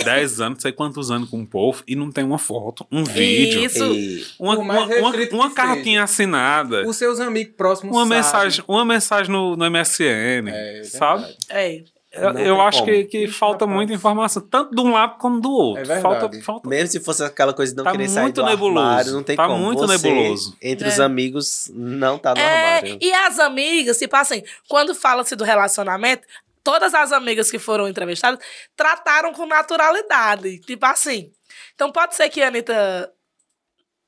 10 0.03 0.41
anos, 0.41 0.57
não 0.57 0.61
sei 0.61 0.71
quantos 0.71 1.11
anos 1.11 1.29
com 1.29 1.41
o 1.41 1.45
povo 1.47 1.83
e 1.87 1.95
não 1.95 2.11
tem 2.11 2.23
uma 2.23 2.37
foto, 2.37 2.85
um 2.91 3.03
vídeo, 3.03 3.63
Isso. 3.63 3.83
E 3.85 4.25
uma, 4.39 4.57
uma, 4.57 4.79
uma, 4.85 5.11
uma 5.31 5.49
que 5.49 5.55
cartinha 5.55 6.03
assinada, 6.03 6.87
Os 6.87 6.95
seus 6.97 7.19
amigos 7.19 7.53
próximos 7.55 7.95
uma 7.95 8.03
sabem. 8.05 8.17
mensagem, 8.17 8.63
uma 8.67 8.85
mensagem 8.85 9.31
no, 9.31 9.55
no 9.55 9.65
MSN, 9.69 10.49
É 10.49 10.83
sabe? 10.83 11.21
verdade. 11.23 11.37
É. 11.49 11.83
Eu, 12.13 12.31
eu 12.39 12.61
acho 12.61 12.79
como. 12.79 12.91
que, 12.91 13.05
que 13.05 13.27
falta 13.29 13.63
rapaz. 13.63 13.73
muita 13.77 13.93
informação, 13.93 14.41
tanto 14.45 14.75
de 14.75 14.81
um 14.81 14.91
lado 14.91 15.17
como 15.17 15.39
do 15.39 15.49
outro. 15.49 15.81
É 15.83 15.85
verdade. 15.85 16.01
falta, 16.19 16.41
falta 16.41 16.67
mesmo 16.69 16.87
se 16.91 16.99
fosse 16.99 17.23
aquela 17.23 17.53
coisa 17.53 17.71
de 17.71 17.77
não 17.77 17.85
Tá 17.85 17.91
querer 17.93 18.09
sair 18.09 18.23
muito 18.23 18.41
do 18.41 18.45
nebuloso. 18.49 18.85
armário, 18.85 19.13
não 19.13 19.23
tem 19.23 19.37
Tá 19.37 19.47
como. 19.47 19.63
muito 19.63 19.79
Você, 19.87 20.09
nebuloso. 20.09 20.57
Entre 20.61 20.89
os 20.89 20.99
É. 20.99 21.03
amigos, 21.05 21.71
não 21.73 22.17
tá 22.17 22.33
no 22.35 22.41
É, 22.41 22.65
armário. 22.75 22.97
e 23.01 23.13
as 23.13 23.39
amigas, 23.39 23.97
tipo 23.97 24.13
assim, 24.17 24.43
quando 24.67 24.93
fala-se 24.93 25.37
do 25.37 25.45
relacionamento, 25.45 26.23
todas 26.63 26.93
as 26.93 27.11
amigas 27.11 27.49
que 27.51 27.59
foram 27.59 27.87
entrevistadas 27.87 28.39
trataram 28.75 29.33
com 29.33 29.45
naturalidade. 29.45 30.59
Tipo 30.59 30.85
assim. 30.85 31.31
Então 31.75 31.91
pode 31.91 32.15
ser 32.15 32.29
que 32.29 32.41
a 32.41 32.47
Anitta 32.47 33.11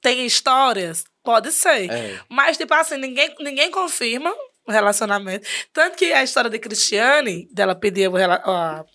tenha 0.01 0.25
histórias? 0.25 1.03
Pode 1.23 1.51
ser. 1.51 1.89
É. 1.91 2.19
Mas, 2.29 2.57
tipo 2.57 2.73
assim, 2.73 2.97
ninguém, 2.97 3.33
ninguém 3.39 3.71
confirma 3.71 4.33
o 4.67 4.71
relacionamento. 4.71 5.47
Tanto 5.71 5.95
que 5.97 6.11
a 6.13 6.23
história 6.23 6.49
de 6.49 6.59
Cristiane, 6.59 7.47
dela 7.53 7.73
pedir 7.75 8.09
o, 8.09 8.15
a, 8.17 8.85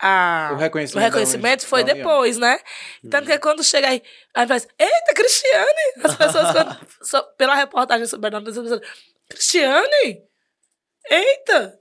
a- 0.00 0.50
O 0.52 0.56
reconhecimento 0.56 0.96
o 1.02 1.04
reconhecimento 1.04 1.66
foi 1.66 1.84
depois, 1.84 2.36
né? 2.36 2.58
Tanto 3.10 3.26
que 3.26 3.38
quando 3.38 3.62
chega 3.62 3.88
aí, 3.88 4.02
aí 4.34 4.46
faz, 4.48 4.66
eita, 4.78 5.14
Cristiane! 5.14 5.92
As 6.04 6.16
pessoas, 6.16 6.50
quando, 6.52 6.86
so- 7.06 7.22
pela 7.36 7.54
reportagem 7.54 8.06
sobre 8.06 8.30
pessoas, 8.42 8.80
Cristiane? 9.28 10.22
Eita! 11.08 11.78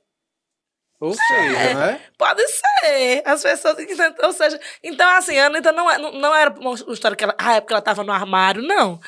Ou 1.01 1.13
seja, 1.15 1.73
né? 1.73 1.99
Pode 2.15 2.43
ser. 2.47 3.23
As 3.25 3.41
pessoas. 3.41 3.75
Ou 4.23 4.31
seja, 4.33 4.59
então, 4.83 5.09
assim, 5.17 5.37
a 5.39 5.47
Anitta 5.47 5.71
não, 5.71 5.89
é- 5.89 5.97
não, 5.97 6.11
não 6.13 6.35
era 6.35 6.51
uma 6.51 6.75
história 6.75 7.17
que 7.17 7.23
ela. 7.23 7.35
Ah, 7.39 7.55
é 7.55 7.59
porque 7.59 7.73
ela 7.73 7.81
tava 7.81 8.03
no 8.03 8.11
armário, 8.11 8.61
não. 8.61 8.99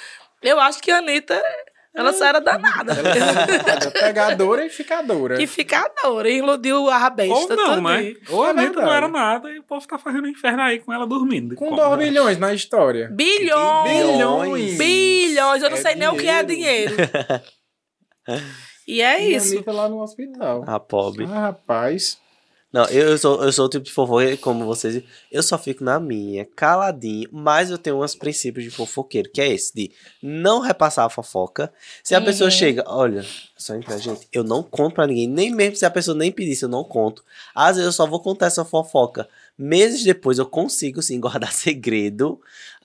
Eu 0.42 0.60
acho 0.60 0.82
que 0.82 0.90
a 0.90 0.98
Anitta, 0.98 1.40
ela 1.96 2.12
só 2.12 2.26
era 2.26 2.42
danada. 2.42 2.94
Ela 2.94 3.88
é 3.88 3.92
pegadora 3.92 4.66
e 4.66 4.70
ficadora. 4.72 5.38
que 5.38 5.46
ficadora, 5.46 6.28
iludiu 6.28 6.90
a 6.90 7.04
Ou 7.06 7.12
besta 7.12 7.56
não, 7.56 7.80
né? 7.82 8.14
Ou 8.30 8.44
É 8.44 8.48
a 8.48 8.50
Anitta 8.50 8.82
não 8.82 8.92
era 8.94 9.08
nada 9.08 9.52
e 9.52 9.60
o 9.60 9.64
povo 9.64 9.88
tá 9.88 10.00
fazendo 10.00 10.28
inferno 10.28 10.64
aí 10.64 10.80
com 10.80 10.92
ela 10.92 11.06
dormindo. 11.06 11.56
Com 11.56 11.70
Como, 11.70 11.78
2 11.78 11.92
né? 12.00 12.06
bilhões 12.06 12.38
na 12.40 12.54
história. 12.56 13.08
Bilhões! 13.12 13.92
Bilhões. 13.92 14.78
Bilhões! 14.80 15.62
Eu 15.64 15.70
não 15.70 15.78
É 15.78 15.82
sei 15.82 15.94
nem 15.96 16.08
o 16.10 16.18
que 16.18 16.28
é 16.28 16.42
dinheiro. 16.44 16.96
e 18.88 19.02
é 19.02 19.22
E 19.30 19.34
a 19.34 19.38
isso. 19.38 19.54
Anitta 19.56 19.72
lá 19.72 19.90
no 19.90 20.02
hospital. 20.02 20.64
A 20.68 20.80
pobre. 20.80 21.26
Ah, 21.26 21.40
rapaz. 21.40 22.18
Não, 22.72 22.86
eu, 22.86 23.10
eu 23.12 23.18
sou, 23.20 23.44
eu 23.44 23.52
sou 23.54 23.68
o 23.68 23.70
tipo 23.70 23.86
de 23.86 23.92
fofoca, 23.92 24.36
como 24.38 24.66
vocês. 24.66 25.04
Eu 25.32 25.44
só 25.44 25.60
fico 25.60 25.84
na 25.84 26.00
minha, 26.00 26.44
caladinho, 26.56 27.30
mas 27.32 27.70
eu 27.70 27.78
tenho 27.78 28.04
uns 28.04 28.16
princípios 28.16 28.66
de 28.66 28.72
fofoqueiro, 28.72 29.30
que 29.32 29.40
é 29.40 29.48
esse, 29.48 29.72
de 29.76 29.92
não 30.24 30.60
repassar 30.60 31.06
a 31.06 31.10
fofoca. 31.10 31.72
Se 32.04 32.16
a 32.16 32.18
Uhum. 32.18 32.26
pessoa 32.26 32.50
chega, 32.50 32.84
olha, 32.88 33.24
só 33.56 33.76
entre 33.76 33.94
a 33.94 33.98
gente, 34.00 34.28
eu 34.34 34.44
não 34.44 34.64
conto 34.64 34.96
pra 34.96 35.06
ninguém, 35.06 35.28
nem 35.28 35.52
mesmo 35.54 35.76
se 35.76 35.86
a 35.86 35.92
pessoa 35.92 36.18
nem 36.18 36.32
pedisse, 36.32 36.64
eu 36.64 36.70
não 36.70 36.84
conto. 36.84 37.24
Às 37.54 37.76
vezes 37.76 37.86
eu 37.86 37.92
só 37.94 38.08
vou 38.08 38.20
contar 38.20 38.48
essa 38.48 38.66
fofoca. 38.66 39.30
Meses 39.58 40.04
depois 40.04 40.40
eu 40.40 40.46
consigo, 40.46 41.02
sim, 41.02 41.20
guardar 41.22 41.52
segredo. 41.52 42.40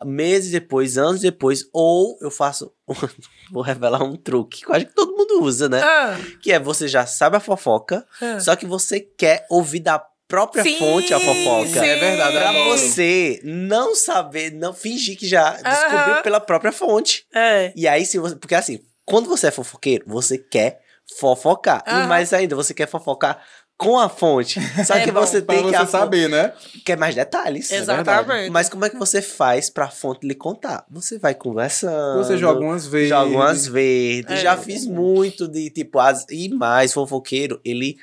Meses 0.04 0.50
depois, 0.52 0.98
anos 0.98 1.20
depois, 1.20 1.64
ou 1.72 2.18
eu 2.20 2.30
faço. 2.30 2.72
vou 3.50 3.62
revelar 3.62 4.02
um 4.02 4.16
truque 4.16 4.62
que 4.64 4.70
eu 4.70 4.74
acho 4.74 4.86
que 4.86 4.94
todo 4.94 5.16
mundo 5.16 5.42
usa, 5.42 5.68
né? 5.68 5.80
Ah, 5.82 6.18
Que 6.42 6.52
é 6.52 6.58
você 6.58 6.86
já 6.86 7.06
sabe 7.06 7.36
a 7.36 7.40
fofoca, 7.40 8.06
ah. 8.20 8.38
só 8.40 8.54
que 8.54 8.66
você 8.66 9.00
quer 9.00 9.46
ouvir 9.50 9.80
da 9.80 9.98
própria 10.28 10.62
Sim, 10.62 10.78
fonte 10.78 11.14
a 11.14 11.18
fofoca. 11.20 11.68
sim. 11.68 11.78
É 11.78 11.96
verdade, 11.96 12.36
Pra 12.36 12.50
adoro. 12.50 12.64
você 12.78 13.40
não 13.42 13.94
saber, 13.94 14.50
não 14.52 14.74
fingir 14.74 15.16
que 15.18 15.26
já 15.26 15.52
descobriu 15.52 16.12
Aham. 16.14 16.22
pela 16.22 16.38
própria 16.40 16.70
fonte. 16.70 17.24
É. 17.34 17.72
E 17.74 17.88
aí, 17.88 18.04
se 18.04 18.18
você. 18.18 18.36
Porque 18.36 18.54
assim, 18.54 18.78
quando 19.06 19.26
você 19.26 19.46
é 19.46 19.50
fofoqueiro, 19.50 20.04
você 20.06 20.36
quer 20.36 20.82
fofocar. 21.18 21.82
E 21.86 21.90
Aham. 21.90 22.06
mais 22.06 22.32
ainda, 22.34 22.54
você 22.54 22.74
quer 22.74 22.86
fofocar 22.86 23.42
com 23.78 23.96
a 23.98 24.08
fonte. 24.08 24.60
Só 24.84 24.94
É 24.94 25.04
que 25.04 25.12
bom, 25.12 25.20
você 25.20 25.40
tem 25.40 25.62
que. 25.64 25.70
você 25.70 25.86
saber, 25.86 26.28
né? 26.28 26.52
Quer 26.84 26.98
mais 26.98 27.14
detalhes. 27.14 27.70
Exatamente. 27.70 28.50
Mas 28.50 28.68
como 28.68 28.84
é 28.84 28.90
que 28.90 28.96
você 28.98 29.22
faz 29.22 29.70
pra 29.70 29.88
fonte 29.88 30.26
lhe 30.26 30.34
contar? 30.34 30.84
Você 30.90 31.16
vai 31.18 31.32
conversando. 31.34 32.18
Você 32.24 32.36
joga 32.36 32.60
umas 32.60 32.86
vezes. 32.86 33.08
Joga 33.08 33.30
umas 33.30 33.66
verdes. 33.68 34.32
É. 34.38 34.42
Já 34.42 34.56
fiz 34.56 34.84
muito 34.84 35.46
de 35.46 35.70
tipo. 35.70 35.98
As, 36.00 36.26
e 36.28 36.48
mais, 36.48 36.92
fofoqueiro, 36.92 37.60
ele, 37.64 37.96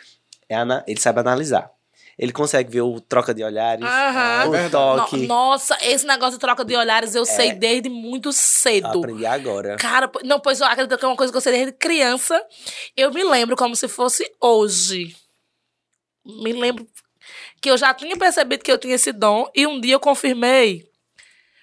é 0.47 0.55
ana- 0.55 0.83
ele 0.87 0.99
sabe 0.99 1.19
analisar. 1.19 1.69
Ele 2.17 2.31
consegue 2.31 2.71
ver 2.71 2.79
o 2.81 3.01
troca 3.01 3.33
de 3.33 3.43
olhares, 3.43 3.83
Aham. 3.85 4.49
o 4.49 4.55
É 4.55 4.61
verdade. 4.61 4.95
No- 4.95 5.03
toque. 5.03 5.27
nossa, 5.27 5.77
esse 5.81 6.05
negócio 6.07 6.35
de 6.35 6.39
troca 6.39 6.63
de 6.63 6.73
olhares 6.73 7.13
eu 7.13 7.25
sei 7.25 7.51
desde 7.51 7.89
muito 7.89 8.31
cedo. 8.31 8.87
Aprendi 8.99 9.25
agora. 9.25 9.75
Cara, 9.75 10.09
não, 10.23 10.39
pois 10.39 10.61
eu 10.61 10.65
acredito 10.65 10.97
que 10.97 11.03
é 11.03 11.07
uma 11.09 11.17
coisa 11.17 11.33
que 11.33 11.35
eu 11.37 11.41
sei 11.41 11.51
desde 11.51 11.73
criança. 11.73 12.41
Eu 12.95 13.11
me 13.11 13.21
lembro 13.21 13.57
como 13.57 13.75
se 13.75 13.89
fosse 13.89 14.23
hoje. 14.39 15.13
Me 16.25 16.51
lembro 16.53 16.87
que 17.61 17.69
eu 17.69 17.77
já 17.77 17.93
tinha 17.93 18.15
percebido 18.17 18.63
que 18.63 18.71
eu 18.71 18.77
tinha 18.77 18.95
esse 18.95 19.11
dom 19.11 19.49
e 19.55 19.65
um 19.67 19.79
dia 19.79 19.93
eu 19.95 19.99
confirmei. 19.99 20.89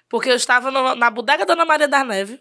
Porque 0.08 0.30
eu 0.30 0.36
estava 0.36 0.70
no- 0.70 0.94
na 0.94 1.10
bodega 1.10 1.44
da 1.46 1.54
Dona 1.54 1.64
Maria 1.64 1.88
da 1.88 2.04
Neve. 2.04 2.40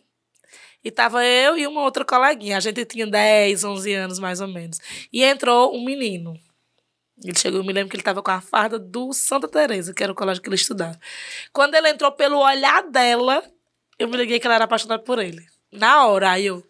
E 0.84 0.90
tava 0.92 1.24
eu 1.24 1.58
e 1.58 1.68
uma 1.68 1.82
outra 1.84 2.04
coleguinha. 2.04 2.58
A 2.58 2.60
gente 2.60 2.84
tinha 2.86 3.06
10, 3.08 3.64
11 3.64 3.94
anos 3.94 4.20
mais 4.20 4.42
ou 4.42 4.48
menos. 4.48 4.80
E 5.14 5.24
entrou 5.24 5.76
um 5.76 5.84
menino. 5.86 6.34
Ele 7.24 7.38
chegou, 7.38 7.60
eu 7.60 7.64
me 7.64 7.72
lembro 7.72 7.90
que 7.90 7.96
ele 7.96 8.02
estava 8.02 8.22
com 8.24 8.32
a 8.32 8.42
farda 8.42 8.80
do 8.80 9.14
Santa 9.14 9.48
Teresa, 9.48 9.94
que 9.94 10.02
era 10.02 10.12
o 10.12 10.16
colégio 10.16 10.42
que 10.42 10.50
ele 10.50 10.56
estudava. 10.56 11.00
Quando 11.54 11.76
ele 11.76 11.88
entrou 11.90 12.12
pelo 12.12 12.40
olhar 12.40 12.82
dela, 12.90 13.44
eu 14.00 14.08
me 14.08 14.18
liguei 14.18 14.40
que 14.40 14.48
ela 14.48 14.56
era 14.56 14.64
apaixonada 14.66 15.04
por 15.04 15.20
ele. 15.20 15.46
Na 15.72 16.08
hora, 16.08 16.32
aí 16.32 16.48
eu. 16.48 16.64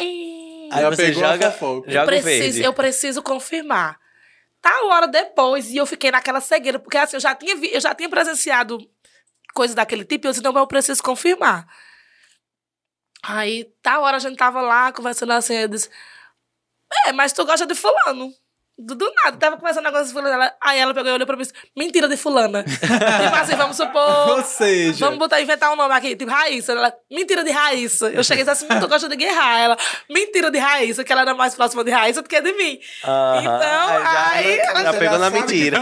"Hum, 0.00 0.68
Aí 0.72 0.84
você 0.86 1.12
joga, 1.12 1.50
fofoca. 1.52 1.90
joga 1.90 2.06
preciso, 2.06 2.38
verde. 2.40 2.62
eu 2.64 2.72
preciso 2.74 3.22
confirmar. 3.22 3.98
Tal 4.60 4.88
hora 4.88 5.06
depois, 5.06 5.70
e 5.70 5.76
eu 5.76 5.86
fiquei 5.86 6.10
naquela 6.10 6.40
cegueira, 6.40 6.78
porque 6.78 6.96
assim, 6.98 7.16
eu 7.16 7.20
já 7.20 7.34
tinha, 7.34 7.56
vi- 7.56 7.72
eu 7.72 7.80
já 7.80 7.94
tinha 7.94 8.08
presenciado 8.08 8.78
coisas 9.54 9.74
daquele 9.74 10.04
tipo, 10.04 10.26
e 10.26 10.28
eu 10.28 10.32
disse, 10.32 10.44
não, 10.44 10.52
mas 10.52 10.62
eu 10.62 10.66
preciso 10.68 11.02
confirmar. 11.02 11.66
Aí, 13.22 13.64
tal 13.82 14.02
hora 14.02 14.16
a 14.16 14.20
gente 14.20 14.36
tava 14.36 14.60
lá, 14.60 14.92
conversando 14.92 15.32
assim, 15.32 15.54
eu 15.54 15.68
disse, 15.68 15.90
é, 17.06 17.12
mas 17.12 17.32
tu 17.32 17.44
gosta 17.44 17.66
de 17.66 17.74
fulano. 17.74 18.32
Do, 18.80 18.94
do 18.94 19.12
nada, 19.24 19.36
tava 19.36 19.56
conversando 19.56 19.82
um 19.82 19.86
negócio 19.88 20.06
de 20.06 20.12
fulano, 20.12 20.32
ela- 20.34 20.54
aí 20.62 20.78
ela 20.78 20.94
pegou 20.94 21.10
e 21.10 21.14
olhou 21.14 21.26
pra 21.26 21.34
mim 21.36 21.42
e 21.42 21.46
disse, 21.46 21.54
mentira 21.76 22.06
de 22.08 22.16
fulana. 22.16 22.62
tipo 22.62 23.36
assim, 23.36 23.56
vamos 23.56 23.76
supor... 23.76 24.28
Ou 24.36 24.42
seja, 24.44 25.04
Vamos 25.04 25.18
botar, 25.18 25.40
inventar 25.40 25.72
um 25.72 25.76
nome 25.76 25.92
aqui, 25.92 26.14
tipo 26.14 26.30
Raíssa. 26.30 26.72
Ela, 26.72 26.94
mentira 27.10 27.42
de 27.42 27.50
Raíssa. 27.50 28.08
Eu 28.10 28.22
cheguei 28.22 28.44
e 28.44 28.46
disse 28.46 28.64
assim, 28.64 28.80
tu 28.80 28.86
gosta 28.86 29.08
de 29.08 29.16
guerrar. 29.16 29.58
Ela, 29.60 29.76
mentira 30.08 30.48
de 30.50 30.58
Raíssa, 30.58 31.02
que 31.02 31.10
ela 31.12 31.22
era 31.22 31.34
mais 31.34 31.56
próxima 31.56 31.82
de 31.82 31.90
Raíssa 31.90 32.22
do 32.22 32.28
que 32.28 32.40
de 32.40 32.52
mim. 32.52 32.78
Aham. 33.04 33.40
Então, 33.40 33.60
já, 33.60 34.28
aí 34.30 34.58
ela 34.60 34.82
já 34.84 34.94
pegou 34.94 35.18
na 35.18 35.30
mentira. 35.30 35.80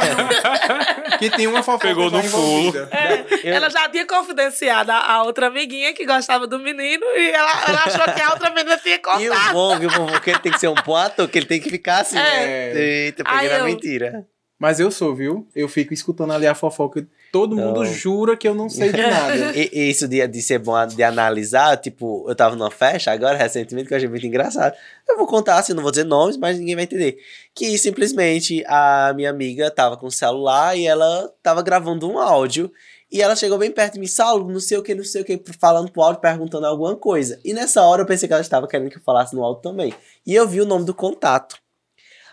que 1.18 1.30
tinha 1.30 1.50
uma 1.50 1.62
fofoca 1.62 1.88
Pegou 1.88 2.10
no 2.10 2.22
pulo. 2.22 2.72
É, 2.90 3.50
ela 3.50 3.68
já 3.70 3.88
tinha 3.88 4.06
confidenciado 4.06 4.90
a, 4.90 5.12
a 5.12 5.22
outra 5.22 5.48
amiguinha 5.48 5.92
que 5.92 6.04
gostava 6.06 6.46
do 6.46 6.58
menino 6.58 7.04
e 7.14 7.30
ela, 7.30 7.50
ela 7.68 7.80
achou 7.84 8.14
que 8.14 8.20
a 8.22 8.30
outra 8.30 8.50
menina 8.50 8.76
tinha 8.78 8.94
E 8.96 8.98
o 8.98 9.02
contado. 9.02 9.52
bom, 9.52 9.78
viu, 9.78 9.90
vovô, 9.90 10.18
que 10.20 10.30
ele 10.30 10.38
tem 10.38 10.50
que 10.52 10.58
ser 10.58 10.68
um 10.68 10.74
bom 10.74 10.96
ator, 10.96 11.28
que 11.28 11.38
ele 11.38 11.46
tem 11.46 11.60
que 11.60 11.68
ficar 11.70 12.00
assim. 12.00 12.18
É. 12.18 12.72
né? 12.72 12.85
Eita, 12.86 13.24
peguei 13.24 13.48
na 13.48 13.58
eu- 13.58 13.64
mentira. 13.64 14.26
Mas 14.58 14.80
eu 14.80 14.90
sou, 14.90 15.14
viu? 15.14 15.46
Eu 15.54 15.68
fico 15.68 15.92
escutando 15.92 16.32
ali 16.32 16.46
a 16.46 16.54
fofoca. 16.54 17.06
Todo 17.30 17.54
mundo 17.54 17.80
Não. 17.80 17.84
jura 17.84 18.34
que 18.38 18.48
eu 18.48 18.54
não 18.54 18.70
sei 18.70 18.90
de 18.90 19.02
nada. 19.02 19.52
E, 19.54 19.68
e 19.70 19.90
isso 19.90 20.08
de, 20.08 20.26
de 20.26 20.40
ser 20.40 20.58
bom 20.58 20.86
de 20.86 21.02
analisar, 21.02 21.76
tipo, 21.76 22.24
eu 22.26 22.34
tava 22.34 22.56
numa 22.56 22.70
festa 22.70 23.12
agora, 23.12 23.36
recentemente, 23.36 23.86
que 23.86 23.92
eu 23.92 23.98
achei 23.98 24.08
muito 24.08 24.26
engraçado. 24.26 24.74
Eu 25.06 25.18
vou 25.18 25.26
contar, 25.26 25.58
assim, 25.58 25.74
não 25.74 25.82
vou 25.82 25.90
dizer 25.92 26.04
nomes, 26.04 26.38
mas 26.38 26.58
ninguém 26.58 26.74
vai 26.74 26.84
entender. 26.84 27.18
Que 27.54 27.76
simplesmente 27.76 28.64
a 28.66 29.12
minha 29.14 29.28
amiga 29.28 29.70
tava 29.70 29.94
com 29.98 30.06
o 30.06 30.10
celular 30.10 30.74
e 30.74 30.86
ela 30.86 31.30
tava 31.42 31.60
gravando 31.60 32.10
um 32.10 32.18
áudio. 32.18 32.72
E 33.12 33.20
ela 33.20 33.36
chegou 33.36 33.58
bem 33.58 33.70
perto 33.70 33.94
de 33.94 34.00
mim, 34.00 34.06
Saulo, 34.06 34.50
não 34.50 34.58
sei 34.58 34.78
o 34.78 34.82
que, 34.82 34.94
não 34.94 35.04
sei 35.04 35.20
o 35.20 35.24
que, 35.24 35.38
falando 35.60 35.92
pro 35.92 36.02
áudio, 36.02 36.20
perguntando 36.22 36.66
alguma 36.66 36.96
coisa. 36.96 37.38
E 37.44 37.52
nessa 37.52 37.82
hora 37.82 38.00
eu 38.02 38.06
pensei 38.06 38.26
que 38.26 38.32
ela 38.32 38.40
estava 38.40 38.66
querendo 38.66 38.90
que 38.90 38.96
eu 38.96 39.02
falasse 39.02 39.34
no 39.36 39.44
áudio 39.44 39.60
também. 39.60 39.92
E 40.26 40.34
eu 40.34 40.48
vi 40.48 40.62
o 40.62 40.66
nome 40.66 40.86
do 40.86 40.94
contato. 40.94 41.56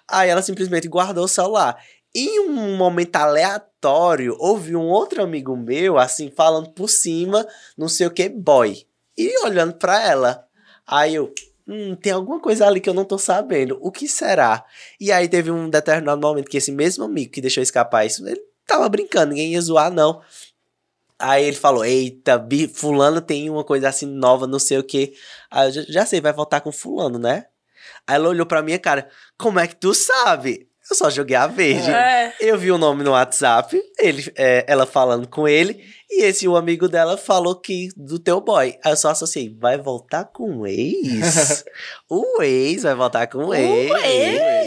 Aí 0.10 0.30
ela 0.30 0.42
simplesmente 0.42 0.88
guardou 0.88 1.26
o 1.26 1.28
celular. 1.28 1.78
Em 2.16 2.40
um 2.42 2.78
momento 2.78 3.16
aleatório, 3.16 4.36
ouvi 4.40 4.76
um 4.76 4.88
outro 4.88 5.24
amigo 5.24 5.56
meu, 5.58 5.98
assim, 5.98 6.30
falando 6.30 6.70
por 6.72 6.90
cima, 6.90 7.48
não 7.78 7.88
sei 7.88 8.06
o 8.06 8.12
que, 8.12 8.30
boy. 8.30 8.86
E 9.18 9.44
olhando 9.44 9.74
pra 9.74 10.02
ela. 10.02 10.46
Aí 10.86 11.16
eu, 11.16 11.34
hum, 11.68 11.96
tem 11.96 12.12
alguma 12.12 12.40
coisa 12.40 12.68
ali 12.68 12.80
que 12.80 12.90
eu 12.90 12.94
não 12.94 13.06
tô 13.06 13.18
sabendo. 13.18 13.80
O 13.82 13.92
que 13.92 14.08
será? 14.08 14.64
E 15.00 15.12
aí 15.12 15.28
teve 15.28 15.50
um 15.50 15.70
determinado 15.70 16.22
momento 16.22 16.50
que 16.50 16.58
esse 16.58 16.72
mesmo 16.72 17.04
amigo 17.04 17.32
que 17.32 17.42
deixou 17.42 17.64
escapar 17.64 18.06
isso, 18.06 18.28
ele 18.28 18.42
tava 18.66 18.88
brincando, 18.90 19.30
ninguém 19.30 19.54
ia 19.54 19.62
zoar, 19.62 19.92
não. 19.92 20.22
Aí 21.18 21.46
ele 21.46 21.56
falou, 21.56 21.86
eita, 21.86 22.46
fulano 22.74 23.22
tem 23.22 23.50
uma 23.50 23.64
coisa 23.64 23.90
assim 23.90 24.06
nova, 24.06 24.46
não 24.46 24.60
sei 24.60 24.78
o 24.78 24.84
que. 24.84 25.14
Aí 25.50 25.76
eu 25.76 25.84
já 25.88 26.06
sei, 26.06 26.20
vai 26.20 26.34
voltar 26.34 26.62
com 26.62 26.72
fulano, 26.72 27.18
né? 27.18 27.46
Aí 28.08 28.16
ela 28.16 28.30
olhou 28.30 28.46
pra 28.46 28.62
minha 28.62 28.80
cara, 28.80 29.10
como 29.38 29.60
é 29.60 29.68
que 29.68 29.76
tu 29.76 29.94
sabe? 29.94 30.68
Eu 30.90 30.98
só 30.98 31.10
joguei 31.10 31.36
a 31.36 31.48
verde. 31.48 31.90
É. 31.90 32.34
Eu 32.42 32.58
vi 32.58 32.70
o 32.70 32.78
nome 32.78 33.04
no 33.04 33.12
WhatsApp, 33.12 33.82
ele, 33.98 34.30
é, 34.36 34.66
ela 34.68 34.86
falando 34.86 35.28
com 35.28 35.48
ele, 35.48 35.82
e 36.10 36.24
esse 36.24 36.46
o 36.48 36.58
amigo 36.58 36.90
dela 36.90 37.18
falou 37.18 37.56
que 37.56 37.88
do 37.96 38.20
teu 38.20 38.42
boy. 38.42 38.78
Aí 38.84 38.92
eu 38.92 38.98
só 38.98 39.10
associei, 39.10 39.56
vai 39.58 39.78
voltar 39.78 40.26
com 40.26 40.58
o 40.58 40.68
ex? 40.68 41.64
o 42.10 42.42
ex 42.42 42.84
vai 42.84 42.96
voltar 42.96 43.28
com 43.28 43.46
o 43.46 43.54
ex. 43.54 43.92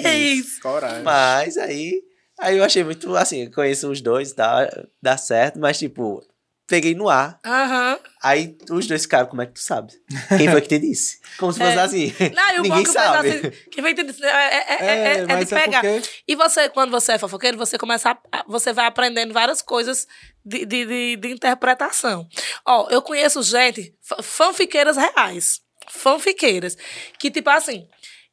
ex. 0.05 0.59
Coragem. 0.61 1.03
Mas 1.03 1.59
aí, 1.59 2.03
aí 2.41 2.57
eu 2.57 2.65
achei 2.65 2.83
muito, 2.83 3.15
assim, 3.15 3.51
conheço 3.51 3.91
os 3.91 4.01
dois, 4.01 4.33
dá, 4.33 4.69
dá 5.03 5.19
certo, 5.19 5.61
mas 5.61 5.79
tipo, 5.79 6.23
peguei 6.67 6.95
no 6.95 7.09
ar. 7.09 7.39
Aham. 7.45 7.99
Aí 8.23 8.57
os 8.71 8.87
dois 8.87 9.03
ficaram, 9.03 9.27
como 9.29 9.41
é 9.43 9.47
que 9.47 9.53
tu 9.53 9.61
sabe? 9.61 9.93
Quem 10.37 10.51
foi 10.51 10.61
que 10.61 10.69
te 10.69 10.79
disse? 10.81 11.21
Como 11.39 11.53
se 11.53 11.59
fosse 11.61 11.77
É. 11.77 11.81
assim. 11.81 12.13
Não, 12.35 12.51
e 12.57 12.61
Ninguém 12.69 12.85
sabe. 12.87 13.29
assim, 13.29 13.51
que 13.71 13.81
vem 13.83 13.93
entender, 13.93 14.15
é, 14.25 14.29
é, 14.29 14.67
é, 14.69 15.13
é, 15.19 15.27
é 15.29 15.45
de 15.45 15.47
pegar. 15.47 15.81
porque 15.83 16.03
E 16.27 16.35
você, 16.35 16.69
quando 16.69 16.91
você 16.91 17.13
é 17.13 17.19
fofoqueiro, 17.19 17.57
você 17.57 17.79
começa 17.79 18.19
a, 18.33 18.45
você 18.49 18.73
vai 18.73 18.87
aprendendo 18.87 19.33
várias 19.33 19.63
coisas 19.63 20.07
de, 20.45 20.65
de, 20.67 20.85
de, 20.87 21.17
de 21.17 21.29
interpretação. 21.31 22.27
Ó, 22.67 22.89
eu 22.91 23.01
conheço 23.01 23.43
gente, 23.43 23.95
fa- 24.03 24.23
fanfiqueiras 24.23 24.97
reais. 24.97 25.61
Fanfiqueiras. 25.89 26.77
Que, 27.19 27.31
tipo 27.31 27.49
assim, 27.51 27.87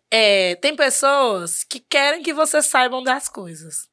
é, 0.09 0.55
tem 0.55 0.75
pessoas 0.75 1.63
que 1.63 1.79
querem 1.79 2.23
que 2.23 2.33
você 2.33 2.61
saibam 2.63 3.03
das 3.03 3.29
coisas. 3.29 3.87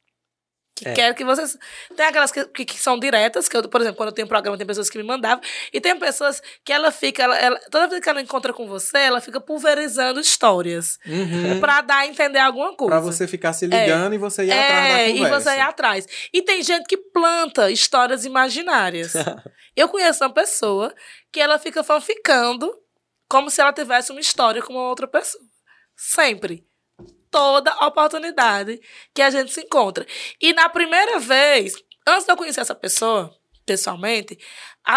Que 0.81 0.89
É. 0.89 0.93
querem 0.95 1.15
que 1.15 1.25
vocês. 1.25 1.59
Tem 1.95 2.07
aquelas 2.07 2.33
que, 2.33 2.45
que, 2.47 2.65
que 2.65 2.81
são 2.81 2.99
diretas, 2.99 3.49
que 3.49 3.57
eu, 3.57 3.69
por 3.69 3.81
exemplo, 3.83 3.97
quando 3.99 4.09
eu 4.09 4.15
tenho 4.15 4.25
um 4.25 4.29
programa, 4.29 4.57
tem 4.57 4.67
pessoas 4.67 4.89
que 4.89 4.97
me 4.97 5.05
mandavam. 5.05 5.45
E 5.73 5.81
tem 5.81 5.95
pessoas 5.99 6.43
que 6.65 6.73
ela 6.73 6.91
fica. 6.91 7.23
Ela, 7.23 7.39
ela- 7.39 7.61
toda 7.71 7.87
vez 7.89 8.03
que 8.03 8.09
ela 8.09 8.21
encontra 8.23 8.53
com 8.55 8.67
você, 8.67 8.97
ela 8.99 9.21
fica 9.21 9.39
pulverizando 9.41 10.19
histórias. 10.19 10.99
Uhum. 11.07 11.61
Pra 11.61 11.83
dar 11.83 11.99
a 11.99 12.07
entender 12.07 12.39
alguma 12.39 12.75
coisa. 12.75 12.91
Pra 12.93 13.01
você 13.01 13.27
ficar 13.29 13.53
se 13.53 13.67
ligando 13.67 14.15
e 14.15 14.19
você 14.19 14.45
ir 14.45 14.51
atrás 14.53 14.69
da 14.93 14.99
É, 15.01 15.09
e 15.11 15.13
conversa. 15.19 15.41
você 15.41 15.57
ir 15.57 15.61
atrás. 15.61 16.07
E 16.33 16.41
tem 16.43 16.63
gente 16.63 16.87
que 16.87 16.97
planta 16.97 17.71
histórias 17.71 18.25
imaginárias. 18.25 19.13
Eu 19.77 19.89
conheço 19.89 20.25
uma 20.25 20.33
pessoa 20.33 20.95
que 21.33 21.41
ela 21.41 21.59
fica 21.59 21.85
fanficando 21.85 22.73
como 23.29 23.51
se 23.51 23.61
ela 23.61 23.73
tivesse 23.73 24.11
uma 24.11 24.21
história 24.21 24.61
com 24.63 24.73
uma 24.73 24.89
outra 24.89 25.07
pessoa. 25.07 25.43
Sempre. 25.97 26.65
Toda 27.31 27.73
oportunidade 27.87 28.81
que 29.15 29.23
a 29.23 29.31
gente 29.31 29.53
se 29.53 29.61
encontra. 29.61 30.05
E 30.41 30.53
na 30.53 30.69
primeira 30.69 31.19
vez, 31.21 31.75
antes 32.07 32.25
de 32.27 32.33
eu 32.33 32.37
conhecer 32.37 32.61
essa 32.61 32.75
pessoa, 32.75 33.31
pessoalmente, 33.65 34.37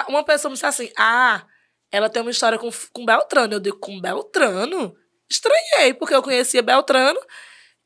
uma 0.09 0.23
pessoa 0.23 0.49
me 0.49 0.55
disse 0.55 0.65
assim: 0.65 0.91
Ah, 0.97 1.45
ela 1.91 2.09
tem 2.09 2.21
uma 2.21 2.31
história 2.31 2.57
com, 2.57 2.69
com 2.91 3.05
Beltrano. 3.05 3.53
Eu 3.53 3.59
digo, 3.59 3.77
com 3.79 3.99
Beltrano? 4.01 4.95
Estranhei, 5.29 5.93
porque 5.93 6.13
eu 6.15 6.23
conhecia 6.23 6.61
Beltrano 6.61 7.19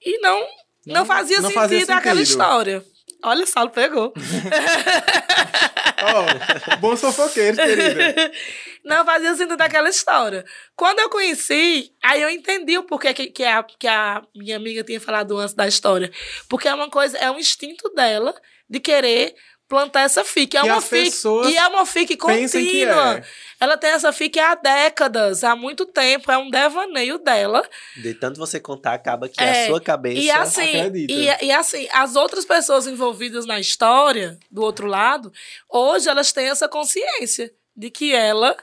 e 0.01 0.17
não, 0.19 0.39
não, 0.85 0.95
Não- 0.95 1.05
fazia, 1.05 1.37
não 1.37 1.49
sentido 1.49 1.61
fazia 1.61 1.81
aquela 1.83 2.01
sentido. 2.01 2.21
história. 2.21 2.85
Olha, 3.23 3.43
o 3.43 3.47
Saulo 3.47 3.69
pegou. 3.71 4.13
Ó, 5.99 6.75
bons 6.77 7.01
fofoqueiros, 7.01 7.57
querida. 7.57 8.31
Não 8.85 9.03
fazia 9.03 9.33
sentido 9.35 9.57
daquela 9.57 9.89
história. 9.89 10.45
Quando 10.75 10.99
eu 10.99 11.09
conheci, 11.09 11.91
aí 12.01 12.21
eu 12.21 12.29
entendi 12.29 12.77
o 12.77 12.83
porquê 12.83 13.13
que, 13.13 13.27
que, 13.27 13.43
a, 13.43 13.63
que 13.63 13.87
a 13.87 14.23
minha 14.35 14.55
amiga 14.55 14.83
tinha 14.83 15.01
falado 15.01 15.37
antes 15.37 15.53
da 15.53 15.67
história. 15.67 16.11
Porque 16.47 16.67
é 16.67 16.73
uma 16.73 16.89
coisa, 16.89 17.17
é 17.17 17.29
um 17.29 17.37
instinto 17.37 17.89
dela 17.93 18.33
de 18.69 18.79
querer 18.79 19.35
plantar 19.67 20.01
essa 20.01 20.23
fic. 20.23 20.55
É 20.55 20.61
Que 20.61 20.67
uma 20.67 20.77
as 20.77 20.87
fic. 20.87 21.11
E 21.49 21.57
é 21.57 21.67
uma 21.67 21.85
fic 21.85 22.15
contínua. 22.17 23.17
é. 23.17 23.23
Ela 23.59 23.75
tem 23.77 23.89
essa 23.89 24.11
fic 24.13 24.39
há 24.39 24.55
décadas, 24.55 25.43
há 25.43 25.55
muito 25.55 25.85
tempo. 25.85 26.31
É 26.31 26.37
um 26.37 26.49
devaneio 26.49 27.17
dela. 27.17 27.67
De 27.95 28.13
tanto 28.13 28.39
você 28.39 28.59
contar, 28.59 28.93
acaba 28.93 29.27
que 29.27 29.41
É, 29.43 29.65
a 29.65 29.67
sua 29.67 29.81
cabeça. 29.81 30.19
E 30.21 30.29
assim, 30.31 30.79
acredita. 30.79 31.13
e, 31.13 31.47
e 31.47 31.51
assim, 31.51 31.87
as 31.91 32.15
outras 32.15 32.45
pessoas 32.45 32.87
envolvidas 32.87 33.45
na 33.45 33.59
história, 33.59 34.37
do 34.51 34.61
outro 34.61 34.87
lado, 34.87 35.31
hoje 35.69 36.07
elas 36.07 36.31
têm 36.31 36.49
essa 36.49 36.67
consciência 36.69 37.51
de 37.75 37.89
que 37.89 38.13
ela 38.13 38.55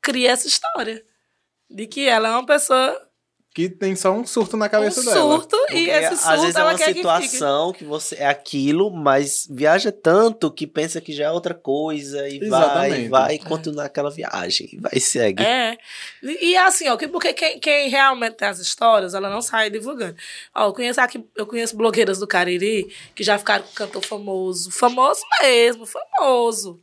cria 0.00 0.30
essa 0.30 0.46
história. 0.46 1.04
De 1.68 1.86
que 1.86 2.08
ela 2.08 2.28
é 2.28 2.30
uma 2.30 2.46
pessoa, 2.46 3.05
Que 3.56 3.70
tem 3.70 3.96
só 3.96 4.12
um 4.12 4.26
surto 4.26 4.54
na 4.54 4.66
um 4.66 4.68
cabeça 4.68 5.02
dela. 5.02 5.16
surto, 5.16 5.56
e 5.56 5.86
Porque 5.86 5.90
esse 5.90 6.04
às 6.12 6.20
surto 6.20 6.40
vezes 6.42 6.56
é 6.56 6.62
uma 6.62 6.74
quer 6.74 6.88
que 6.88 6.94
situação 6.98 7.72
que, 7.72 7.84
você 7.86 8.16
é 8.16 8.26
aquilo, 8.26 8.90
mas 8.90 9.46
viaja 9.50 9.90
tanto 9.90 10.50
que 10.50 10.66
pensa 10.66 11.00
que 11.00 11.10
já 11.10 11.24
é 11.24 11.30
outra 11.30 11.54
coisa 11.54 12.28
e 12.28 12.38
vai, 12.38 12.48
Exatamente. 12.48 13.08
vai 13.08 13.34
e 13.36 13.38
continua 13.38 13.84
aquela 13.84 14.10
viagem. 14.10 14.68
e 14.74 14.76
Vai 14.78 14.92
e 14.94 15.00
segue. 15.00 15.42
É. 15.42 15.78
E, 16.22 16.50
e 16.50 16.56
assim, 16.58 16.86
ó, 16.90 16.98
que- 16.98 17.08
porque 17.08 17.32
quem, 17.32 17.58
quem 17.58 17.88
realmente 17.88 18.34
tem 18.34 18.46
as 18.46 18.58
histórias, 18.58 19.14
ela 19.14 19.30
não 19.30 19.40
sai 19.40 19.70
divulgando. 19.70 20.16
Ó, 20.54 20.66
eu 20.66 20.74
conheço 20.74 21.00
aqui, 21.00 21.24
eu 21.34 21.46
conheço 21.46 21.74
blogueiras 21.78 22.18
do 22.18 22.26
Cariri 22.26 22.94
que 23.14 23.24
já 23.24 23.38
ficaram 23.38 23.64
com 23.64 23.72
cantor 23.72 24.04
famoso. 24.04 24.70
Famoso 24.70 25.22
mesmo, 25.40 25.86
famoso. 25.86 26.78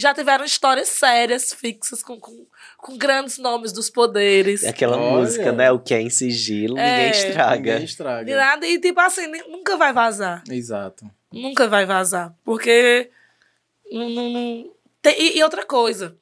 Já 0.00 0.14
tiveram 0.14 0.44
histórias 0.44 0.88
sérias, 0.88 1.52
fixas, 1.52 2.02
com, 2.02 2.18
com, 2.18 2.46
com 2.78 2.96
grandes 2.96 3.36
nomes 3.36 3.70
dos 3.70 3.90
poderes. 3.90 4.62
É 4.64 4.70
Aquela 4.70 4.96
Olha. 4.96 5.18
música, 5.20 5.52
né? 5.52 5.70
O 5.70 5.78
que 5.78 5.92
é 5.92 6.00
em 6.00 6.08
sigilo, 6.08 6.78
É. 6.78 6.96
ninguém 6.96 7.10
estraga. 7.10 7.56
Ninguém 7.72 7.84
estraga. 7.84 8.24
De 8.24 8.34
nada, 8.34 8.66
e 8.66 8.78
tipo 8.80 8.98
assim, 9.00 9.26
nunca 9.48 9.76
vai 9.76 9.92
vazar. 9.92 10.42
Exato. 10.50 11.04
Nunca 11.30 11.68
vai 11.68 11.84
vazar. 11.84 12.34
Porque. 12.44 13.10
Não, 13.92 14.08
não- 14.08 14.30
não- 14.30 14.70
tem- 15.02 15.20
e, 15.20 15.38
e 15.38 15.42
outra 15.42 15.64
coisa. 15.66 16.16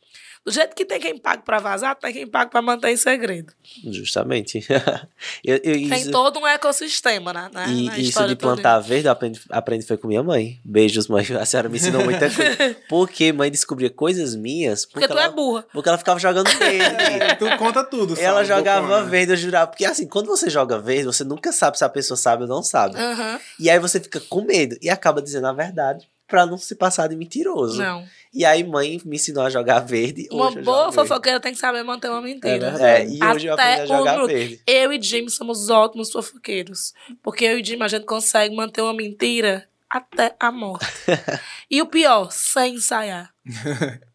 Do 0.48 0.54
jeito 0.54 0.74
que 0.74 0.82
tem 0.86 0.98
quem 0.98 1.18
paga 1.18 1.42
pra 1.42 1.58
vazar, 1.58 1.94
tem 1.94 2.10
quem 2.10 2.26
paga 2.26 2.50
pra 2.50 2.62
manter 2.62 2.88
em 2.88 2.96
segredo. 2.96 3.52
Justamente. 3.84 4.64
eu, 5.44 5.56
eu, 5.56 5.74
Tem 5.74 6.00
isso, 6.00 6.10
todo 6.10 6.40
um 6.40 6.46
ecossistema 6.46 7.34
na, 7.34 7.50
na, 7.50 7.66
e 7.66 7.84
na 7.84 7.98
isso 7.98 8.26
de 8.26 8.34
toda. 8.34 8.54
plantar 8.54 8.78
verde, 8.80 9.08
eu 9.08 9.12
aprendi, 9.12 9.40
aprendi 9.50 9.84
foi 9.86 9.98
com 9.98 10.08
minha 10.08 10.22
mãe. 10.22 10.58
Beijos, 10.64 11.06
mãe. 11.06 11.22
A 11.38 11.44
senhora 11.44 11.68
me 11.68 11.76
ensinou 11.76 12.02
muita 12.02 12.30
coisa. 12.34 12.76
Porque 12.88 13.30
mãe 13.30 13.50
descobria 13.50 13.90
coisas 13.90 14.34
minhas. 14.34 14.86
Porque, 14.86 15.00
Porque 15.06 15.14
tu 15.14 15.18
é 15.20 15.24
ela, 15.24 15.32
burra. 15.32 15.66
porque 15.70 15.88
ela 15.90 15.98
ficava 15.98 16.18
jogando 16.18 16.48
verde. 16.58 17.02
É, 17.02 17.34
tu 17.34 17.44
conta 17.58 17.84
tudo, 17.84 18.18
Ela 18.18 18.36
sabe, 18.44 18.48
jogava 18.48 18.86
Bocona? 18.86 19.04
verde, 19.04 19.32
eu 19.32 19.36
jurava. 19.36 19.66
Porque 19.66 19.84
assim, 19.84 20.06
quando 20.06 20.28
você 20.28 20.48
joga 20.48 20.78
verde, 20.78 21.04
você 21.04 21.24
nunca 21.24 21.52
sabe 21.52 21.76
se 21.76 21.84
a 21.84 21.90
pessoa 21.90 22.16
sabe 22.16 22.44
ou 22.44 22.48
não 22.48 22.62
sabe. 22.62 22.96
Aham. 22.98 23.38
E 23.60 23.68
aí 23.68 23.78
você 23.78 24.00
fica 24.00 24.18
com 24.18 24.40
medo 24.40 24.78
e 24.80 24.88
acaba 24.88 25.20
dizendo 25.20 25.46
a 25.46 25.52
verdade 25.52 26.08
pra 26.28 26.44
não 26.46 26.58
se 26.58 26.74
passar 26.76 27.08
de 27.08 27.16
mentiroso. 27.16 27.82
Não. 27.82 28.06
E 28.32 28.44
aí 28.44 28.62
mãe 28.62 29.00
me 29.04 29.16
ensinou 29.16 29.42
a 29.44 29.50
jogar 29.50 29.80
verde. 29.80 30.28
Uma 30.30 30.50
boa 30.50 30.92
fofoqueira 30.92 31.40
tem 31.40 31.52
que 31.52 31.58
saber 31.58 31.82
manter 31.82 32.10
uma 32.10 32.20
mentira. 32.20 32.74
É 32.78 33.00
É, 33.02 33.08
e 33.08 33.18
hoje 33.24 33.46
eu 33.46 33.54
Até 33.54 33.72
aprendi 33.74 33.92
a 33.92 33.96
jogar 33.98 34.22
o- 34.22 34.26
verde. 34.26 34.60
Eu 34.66 34.92
e 34.92 35.00
Jimmy 35.02 35.30
somos 35.30 35.70
ótimos 35.70 36.12
fofoqueiros. 36.12 36.92
Porque 37.22 37.44
eu 37.46 37.58
e 37.58 37.64
Jimmy 37.64 37.82
a 37.84 37.88
gente 37.88 38.04
consegue 38.04 38.54
manter 38.54 38.82
uma 38.82 38.92
mentira 38.92 39.66
até 39.88 40.36
a 40.38 40.52
morte. 40.52 40.86
e 41.70 41.80
o 41.80 41.86
pior, 41.86 42.30
sem 42.30 42.74
ensaiar. 42.74 43.32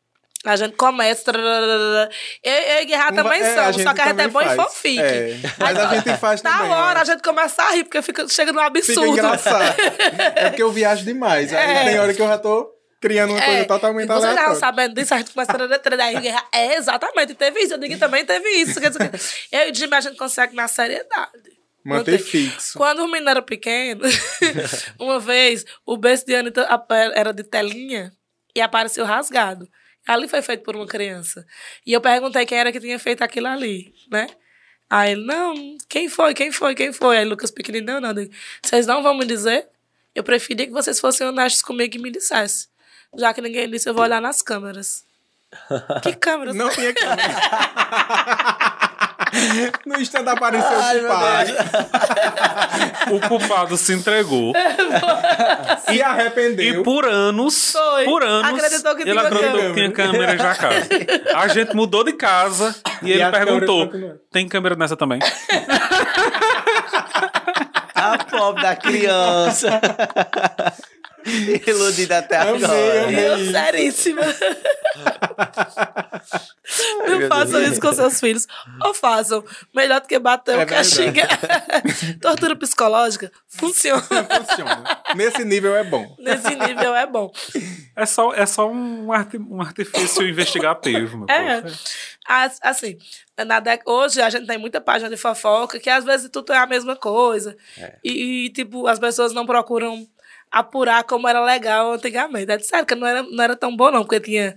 A 0.46 0.56
gente 0.58 0.76
começa. 0.76 1.32
Eu, 1.32 2.54
eu 2.54 2.82
e 2.82 2.86
Guerra 2.86 3.14
também 3.14 3.42
é, 3.42 3.56
somos, 3.56 3.82
só 3.82 3.94
que 3.94 4.02
a 4.02 4.08
gente 4.08 4.22
é 4.22 4.28
bom 4.28 4.42
em 4.42 4.46
faz. 4.46 4.56
fanfic. 4.58 5.00
É, 5.02 5.38
mas 5.58 5.78
a 5.78 5.96
gente 5.96 6.18
faz 6.18 6.42
Na 6.44 6.58
também. 6.58 6.72
hora 6.72 6.94
né? 6.96 7.02
a 7.02 7.06
gente 7.06 7.24
começa 7.24 7.64
a 7.64 7.72
rir, 7.72 7.84
porque 7.86 8.02
fica, 8.02 8.28
chega 8.28 8.52
num 8.52 8.60
absurdo. 8.60 9.02
Fica 9.02 9.08
engraçado. 9.28 9.76
é 10.36 10.50
porque 10.50 10.62
eu 10.64 10.72
viajo 10.72 11.06
demais. 11.06 11.54
Aí 11.54 11.60
É. 11.78 11.84
tem 11.86 12.00
hora 12.00 12.14
que 12.14 12.22
eu 12.22 12.28
já 12.28 12.38
tô 12.38 12.70
criando 13.00 13.32
uma 13.32 13.42
coisa 13.42 13.60
É, 13.60 13.64
totalmente 13.66 14.08
Você 14.08 14.22
já 14.22 14.30
aleatória. 14.30 14.60
sabendo 14.60 14.96
disso, 14.96 15.14
a 15.14 15.18
gente 15.18 15.32
começa 15.32 15.52
a 15.52 15.80
treinar 15.80 16.14
e 16.14 16.20
guerra. 16.20 16.44
É, 16.54 16.76
exatamente, 16.76 17.36
teve 17.36 17.62
isso. 17.62 17.74
Eu 17.74 17.78
digo 17.78 17.98
também 17.98 18.26
teve 18.26 18.50
isso. 18.50 18.80
Eu 19.52 19.68
e 19.68 19.72
o 19.72 19.76
Jimmy, 19.76 19.96
a 19.96 20.02
gente 20.02 20.18
consegue 20.18 20.56
na 20.56 20.68
seriedade. 20.68 21.54
Manter 21.86 22.18
fixo. 22.18 22.78
Quando 22.78 23.00
o 23.00 23.08
menino 23.08 23.30
era 23.30 23.42
pequeno, 23.42 24.02
uma 25.00 25.20
vez, 25.20 25.66
o 25.86 25.98
berço 25.98 26.26
de 26.26 26.34
Anitta 26.36 26.66
era 27.14 27.34
de 27.34 27.44
telinha 27.44 28.12
e 28.56 28.62
apareceu 28.62 29.04
rasgado. 29.06 29.68
Ali 30.06 30.28
foi 30.28 30.42
feito 30.42 30.64
por 30.64 30.76
uma 30.76 30.86
criança. 30.86 31.46
E 31.86 31.94
eu 31.94 32.02
perguntei 32.02 32.46
quem 32.46 32.58
era 32.58 32.72
que 32.72 32.80
tinha 32.80 33.00
feito 33.00 33.24
aquilo 33.24 33.48
ali, 33.48 33.94
né? 34.12 34.28
Aí 34.90 35.14
ele, 35.14 35.26
não, 35.26 35.78
quem 35.90 36.10
foi, 36.10 36.34
quem 36.34 36.52
foi, 36.52 36.76
quem 36.76 36.92
foi? 36.94 37.18
Aí 37.18 37.26
Lucas 37.26 37.50
pequenininho, 37.50 38.00
não, 38.00 38.14
não. 38.14 38.28
Vocês 38.62 38.86
não 38.86 39.02
vão 39.02 39.18
me 39.18 39.26
dizer? 39.26 39.68
Eu 40.14 40.24
preferia 40.24 40.68
que 40.68 40.72
vocês 40.72 41.00
fossem 41.00 41.26
honestos 41.26 41.62
comigo 41.62 41.96
e 41.96 42.00
me 42.00 42.12
dissessem. 42.12 42.68
Já 43.16 43.34
que 43.34 43.42
ninguém 43.42 43.70
disse, 43.70 43.90
eu 43.90 43.94
vou 43.94 44.04
olhar 44.04 44.22
nas 44.22 44.42
câmeras. 44.42 45.06
Que 46.02 46.14
câmeras? 46.14 46.56
Não 46.56 46.70
tinha 46.70 46.94
câmera. 46.94 47.34
No 49.86 50.00
stand 50.02 50.28
apareceu 50.30 50.80
Ai, 50.80 51.00
o 51.00 51.08
pai. 51.08 51.48
O 53.12 53.20
culpado 53.28 53.78
se 53.78 53.94
entregou. 53.94 54.54
Se 55.88 56.02
arrependeu. 56.02 56.82
E 56.82 56.84
por 56.84 57.06
anos, 57.06 57.72
Foi. 57.72 58.06
por 58.06 58.24
anos, 58.24 58.54
Acreditou 58.64 58.96
que 58.96 59.02
ele 59.04 59.12
tinha 59.12 59.22
acreditou 59.22 59.52
câmera. 59.52 59.68
que 59.70 59.74
tinha 59.76 59.92
câmera 59.92 60.38
já 60.38 60.56
casa. 60.56 60.88
A 61.36 61.48
gente 61.50 61.76
mudou 61.76 62.04
de 62.04 62.14
casa 62.14 62.76
e, 63.02 63.12
ele 63.12 63.22
as 63.22 63.32
câmeras 63.32 63.60
perguntou: 63.70 64.20
tem 64.32 64.48
câmera 64.48 64.76
nessa 64.76 64.96
também? 64.96 65.20
A 67.96 68.18
pobre 68.26 68.62
da 68.64 68.76
criança. 68.76 69.80
Iludida 71.68 72.18
até 72.20 72.38
Amei, 72.38 72.64
agora. 72.66 73.04
amei. 73.04 73.28
Eu, 73.30 73.52
seríssima. 73.52 74.22
Não 77.08 77.28
façam 77.28 77.62
isso 77.64 77.82
com 77.82 77.94
seus 77.94 78.20
filhos. 78.20 78.48
Ou 78.84 78.94
façam. 78.94 79.44
Melhor 79.74 80.02
do 80.02 80.08
que 80.08 80.18
bater 80.20 80.58
É 80.60 80.64
o 80.64 80.68
castiga. 80.68 81.28
Tortura 82.22 82.56
psicológica 82.56 83.32
funciona. 83.48 84.02
Funciona. 84.02 85.02
Nesse 85.16 85.44
nível 85.44 85.76
é 85.76 85.84
bom. 85.84 86.16
Nesse 86.20 86.56
nível 86.56 86.96
é 86.96 87.06
bom. 87.06 87.32
É 87.96 88.06
só, 88.06 88.34
é 88.34 88.46
só 88.46 88.70
um, 88.70 89.12
arti- 89.12 89.38
um 89.38 89.62
artifício 89.62 90.28
investigativo, 90.28 91.18
meu 91.20 91.28
É. 91.30 91.62
povo. 91.62 91.76
As- 92.28 92.60
Assim, 92.62 92.98
na 93.46 93.60
dec- 93.60 93.88
hoje 93.88 94.22
a 94.22 94.30
gente 94.30 94.48
tem 94.48 94.58
muita 94.58 94.80
página 94.80 95.10
de 95.10 95.18
fofoca 95.18 95.80
que 95.80 95.90
às 95.90 96.06
vezes 96.06 96.30
tudo 96.32 96.54
é 96.54 96.58
a 96.58 96.68
mesma 96.68 96.96
coisa. 96.96 97.56
E, 98.04 98.46
e, 98.46 98.50
tipo, 98.50 98.88
as 98.88 99.00
pessoas 99.00 99.34
não 99.34 99.46
procuram 99.46 100.08
apurar 100.50 101.04
como 101.04 101.28
era 101.28 101.44
legal 101.44 101.94
antigamente. 101.94 102.52
É 102.52 102.60
sério 102.60 102.86
que 102.86 102.96
não 102.96 103.08
era, 103.08 103.24
não 103.24 103.44
era 103.44 103.56
tão 103.56 103.76
bom, 103.76 103.92
não, 103.92 104.04
porque 104.04 104.20
tinha 104.20 104.56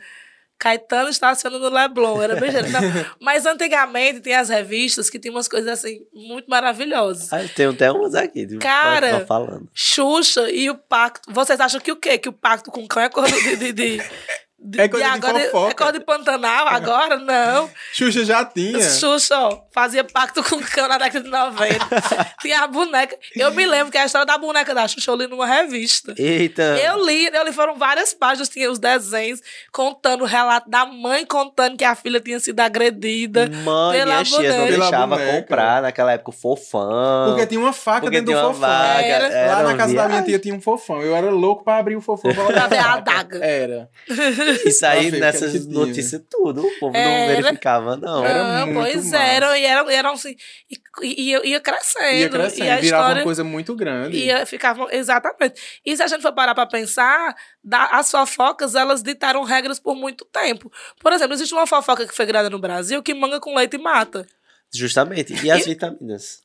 Caetano 0.58 1.10
estacionando 1.10 1.68
no 1.68 1.76
Leblon, 1.76 2.22
era 2.22 2.36
bem 2.36 2.50
Mas 3.20 3.44
antigamente 3.44 4.20
tinha 4.20 4.40
as 4.40 4.48
revistas 4.48 5.10
que 5.10 5.18
tinham 5.18 5.34
umas 5.34 5.48
coisas 5.48 5.68
assim 5.68 6.00
muito 6.12 6.48
maravilhosas. 6.48 7.32
Ah, 7.32 7.40
tem 7.54 7.66
até 7.66 7.92
uns 7.92 8.14
aqui. 8.14 8.46
tipo, 8.46 8.60
Cara. 8.60 9.26
falando. 9.26 9.68
Xuxa 9.74 10.50
e 10.50 10.70
o 10.70 10.74
pacto. 10.74 11.30
Vocês 11.32 11.60
acham 11.60 11.80
que 11.80 11.92
o 11.92 11.96
quê? 11.96 12.16
Que 12.18 12.28
o 12.28 12.32
pacto 12.32 12.70
com 12.70 12.86
cão 12.86 13.02
é 13.02 13.08
coisa 13.08 13.36
de. 13.40 13.56
de, 13.56 13.72
de, 13.72 14.02
de- 14.66 14.80
É 14.80 14.88
coisa 14.88 15.06
de 15.06 15.12
agora, 15.12 15.40
fofoca. 15.46 15.70
é 15.70 15.74
coisa 15.74 15.92
de 15.92 16.00
Pantanal 16.04 16.68
agora? 16.68 17.16
Não. 17.18 17.70
Xuxa 17.92 18.24
já 18.24 18.44
tinha. 18.44 18.80
Xuxa, 18.80 19.38
ó, 19.38 19.60
fazia 19.72 20.04
pacto 20.04 20.42
com 20.42 20.56
o 20.56 20.60
cão 20.62 20.88
na 20.88 20.98
década 20.98 21.22
de 21.24 21.30
90. 21.30 21.86
Tinha 22.40 22.60
a 22.60 22.66
boneca. 22.66 23.16
Eu 23.34 23.50
me 23.52 23.64
lembro 23.66 23.90
que 23.92 23.98
a 23.98 24.04
história 24.06 24.26
da 24.26 24.36
boneca 24.38 24.74
da 24.74 24.86
Xuxa 24.86 25.10
eu 25.10 25.16
li 25.16 25.26
numa 25.26 25.46
revista. 25.46 26.14
Eita. 26.18 26.62
Eu 26.78 27.04
li, 27.04 27.26
eu 27.32 27.44
li, 27.44 27.52
foram 27.52 27.74
várias 27.76 28.12
páginas, 28.12 28.48
tinha 28.48 28.70
os 28.70 28.78
desenhos 28.78 29.40
contando 29.72 30.22
o 30.22 30.26
relato 30.26 30.68
da 30.70 30.84
mãe 30.86 31.24
contando 31.24 31.76
que 31.76 31.84
a 31.84 31.94
filha 31.94 32.20
tinha 32.20 32.38
sido 32.40 32.60
agredida. 32.60 33.48
Mãe, 33.64 33.98
pela 33.98 34.12
minhas 34.12 34.28
tias 34.30 34.54
não 34.54 35.08
boneca. 35.08 35.32
comprar 35.40 35.82
naquela 35.82 36.12
época 36.12 36.30
o 36.30 36.32
fofão. 36.32 37.26
Porque 37.30 37.46
tinha 37.46 37.60
uma 37.60 37.72
faca 37.72 38.00
Porque 38.02 38.20
dentro 38.20 38.34
do 38.34 38.40
fofão. 38.48 38.60
vaga, 38.60 39.02
Era. 39.02 39.26
era 39.28 39.56
Lá 39.56 39.62
na 39.62 39.76
casa 39.76 39.94
da 39.94 40.08
minha 40.08 40.22
tia 40.22 40.38
tinha 40.38 40.54
um 40.54 40.60
fofão. 40.60 41.00
Eu 41.02 41.14
era 41.14 41.30
louco 41.30 41.64
pra 41.64 41.76
abrir 41.78 41.96
o 41.96 42.00
fofão 42.00 42.32
pra 42.34 42.66
ver 42.66 42.78
a 42.78 42.94
adaga. 42.94 43.44
Era. 43.44 43.88
Isso 44.64 44.86
aí, 44.86 45.10
nessas 45.10 45.66
notícias, 45.66 46.22
tudo. 46.30 46.66
O 46.66 46.78
povo 46.78 46.96
Era. 46.96 47.08
não 47.10 47.42
verificava, 47.42 47.96
não. 47.96 48.24
Era 48.24 48.60
Não, 48.60 48.66
muito 48.72 48.80
pois 48.92 49.04
massa. 49.10 49.18
eram, 49.18 49.56
e 49.56 49.64
eram, 49.64 49.90
eram 49.90 50.12
assim. 50.12 50.36
E, 50.70 50.76
e, 51.02 51.30
ia, 51.30 51.46
ia 51.46 51.60
crescendo. 51.60 52.16
Ia 52.16 52.28
crescendo. 52.28 52.64
E 52.64 52.70
a 52.70 52.76
virava 52.76 53.02
história. 53.02 53.20
uma 53.20 53.24
coisa 53.24 53.44
muito 53.44 53.74
grande. 53.74 54.16
Ia, 54.16 54.46
ficava, 54.46 54.86
exatamente. 54.92 55.60
E 55.84 55.96
se 55.96 56.02
a 56.02 56.06
gente 56.06 56.22
for 56.22 56.32
parar 56.32 56.54
pra 56.54 56.66
pensar, 56.66 57.34
da- 57.62 57.86
as 57.92 58.10
fofocas, 58.10 58.74
elas 58.74 59.02
ditaram 59.02 59.42
regras 59.44 59.78
por 59.78 59.94
muito 59.94 60.24
tempo. 60.24 60.70
Por 61.00 61.12
exemplo, 61.12 61.34
existe 61.34 61.52
uma 61.54 61.66
fofoca 61.66 62.06
que 62.06 62.14
foi 62.14 62.26
criada 62.26 62.48
no 62.50 62.58
Brasil 62.58 63.02
que 63.02 63.12
manga 63.14 63.38
com 63.40 63.54
leite 63.54 63.78
mata. 63.78 64.26
Justamente. 64.74 65.32
E 65.44 65.50
as 65.50 65.64
vitaminas? 65.64 66.40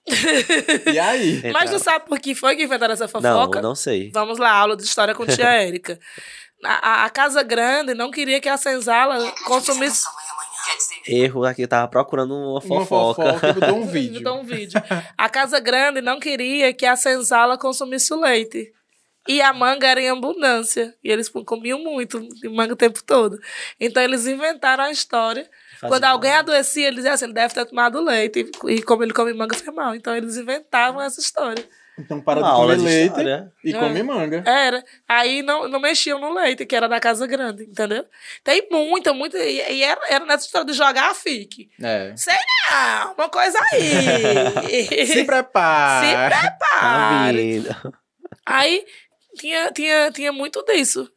E 0.94 1.00
aí? 1.00 1.42
Mas 1.52 1.72
não 1.72 1.80
sabe 1.80 2.06
por 2.06 2.20
que 2.20 2.36
foi 2.36 2.56
que 2.56 2.64
inventaram 2.64 2.94
essa 2.94 3.06
Não, 3.06 3.10
fofoca? 3.12 3.62
não 3.62 3.74
sei. 3.76 4.12
Vamos 4.14 4.38
lá, 4.38 4.52
aula 4.52 4.78
de 4.78 4.84
história 4.84 5.16
com 5.16 5.26
tia 5.26 5.46
Érica. 5.50 6.00
A, 6.64 7.06
a- 7.06 7.10
Casa 7.10 7.44
Grande 7.44 7.94
não 7.94 8.12
queria 8.12 8.40
que 8.40 8.50
a 8.50 8.58
senzala 8.58 9.32
consumisse. 9.46 10.04
Erro 11.08 11.44
aqui, 11.46 11.64
eu 11.64 11.68
tava 11.68 11.88
procurando 11.88 12.34
uma 12.36 12.52
Uma 12.52 12.62
fofoca. 12.62 13.34
fofoca, 13.34 13.48
eu 13.48 13.54
dou 13.60 13.78
um 13.80 13.88
vídeo. 13.88 14.22
Um 14.32 14.44
vídeo. 14.44 14.82
A 15.18 15.28
Casa 15.30 15.60
Grande 15.60 16.02
não 16.02 16.20
queria 16.20 16.74
que 16.74 16.86
a 16.86 16.96
senzala 16.96 17.58
consumisse 17.58 18.14
o 18.14 18.20
leite. 18.22 18.72
E 19.28 19.40
a 19.42 19.54
manga 19.54 19.86
era 19.88 20.02
em 20.02 20.10
abundância. 20.10 20.96
E 21.04 21.12
eles 21.12 21.30
comiam 21.30 21.80
muito, 21.80 22.20
manga 22.52 22.74
o 22.74 22.78
tempo 22.78 23.04
todo. 23.04 23.40
Então 23.80 24.02
eles 24.02 24.26
inventaram 24.26 24.84
a 24.84 24.92
história. 24.92 25.48
Fazia 25.80 25.90
Quando 25.90 26.04
alguém 26.06 26.32
adoecia, 26.34 26.88
eles 26.88 26.98
diziam 26.98 27.14
assim, 27.14 27.26
ele 27.26 27.34
deve 27.34 27.54
ter 27.54 27.66
tomado 27.66 28.02
leite. 28.04 28.50
E, 28.66 28.72
e 28.76 28.82
como 28.82 29.04
ele 29.04 29.14
come 29.14 29.34
manga, 29.34 29.56
fez 29.56 29.74
mal. 29.76 29.94
Então 29.94 30.16
eles 30.16 30.38
inventavam 30.38 31.02
essa 31.02 31.20
história. 31.20 31.64
Então 32.00 32.22
para 32.22 32.42
de 32.42 32.50
comer 32.50 32.78
de 32.78 32.84
leite 32.84 33.08
história. 33.10 33.52
e 33.64 33.76
É. 33.76 33.80
come 33.80 34.02
manga. 34.04 34.44
Era. 34.48 34.84
Aí 35.08 35.42
não, 35.44 35.68
não 35.68 35.80
mexiam 35.80 36.20
no 36.20 36.34
leite, 36.34 36.66
que 36.66 36.76
era 36.76 36.88
da 36.88 37.00
Casa 37.00 37.28
Grande, 37.28 37.64
entendeu? 37.64 38.06
Tem 38.44 38.68
muita, 38.72 39.14
muita. 39.14 39.38
E, 39.38 39.58
e 39.74 39.84
era, 39.84 40.00
era 40.10 40.26
nessa 40.26 40.46
história 40.46 40.66
de 40.66 40.74
jogar 40.74 41.12
a 41.12 41.14
FIC. 41.14 41.70
É. 41.82 42.14
Sei 42.16 42.34
não, 42.72 43.14
uma 43.14 43.30
coisa 43.30 43.60
aí. 43.74 45.06
Se 45.06 45.24
prepara. 45.26 46.06
Se 46.08 46.14
Tá 46.14 46.58
prepare. 46.58 47.38
vindo. 47.60 47.94
Aí 48.46 48.86
tinha, 49.36 49.72
tinha, 49.72 50.12
tinha 50.12 50.32
muito 50.32 50.64
disso. 50.66 51.10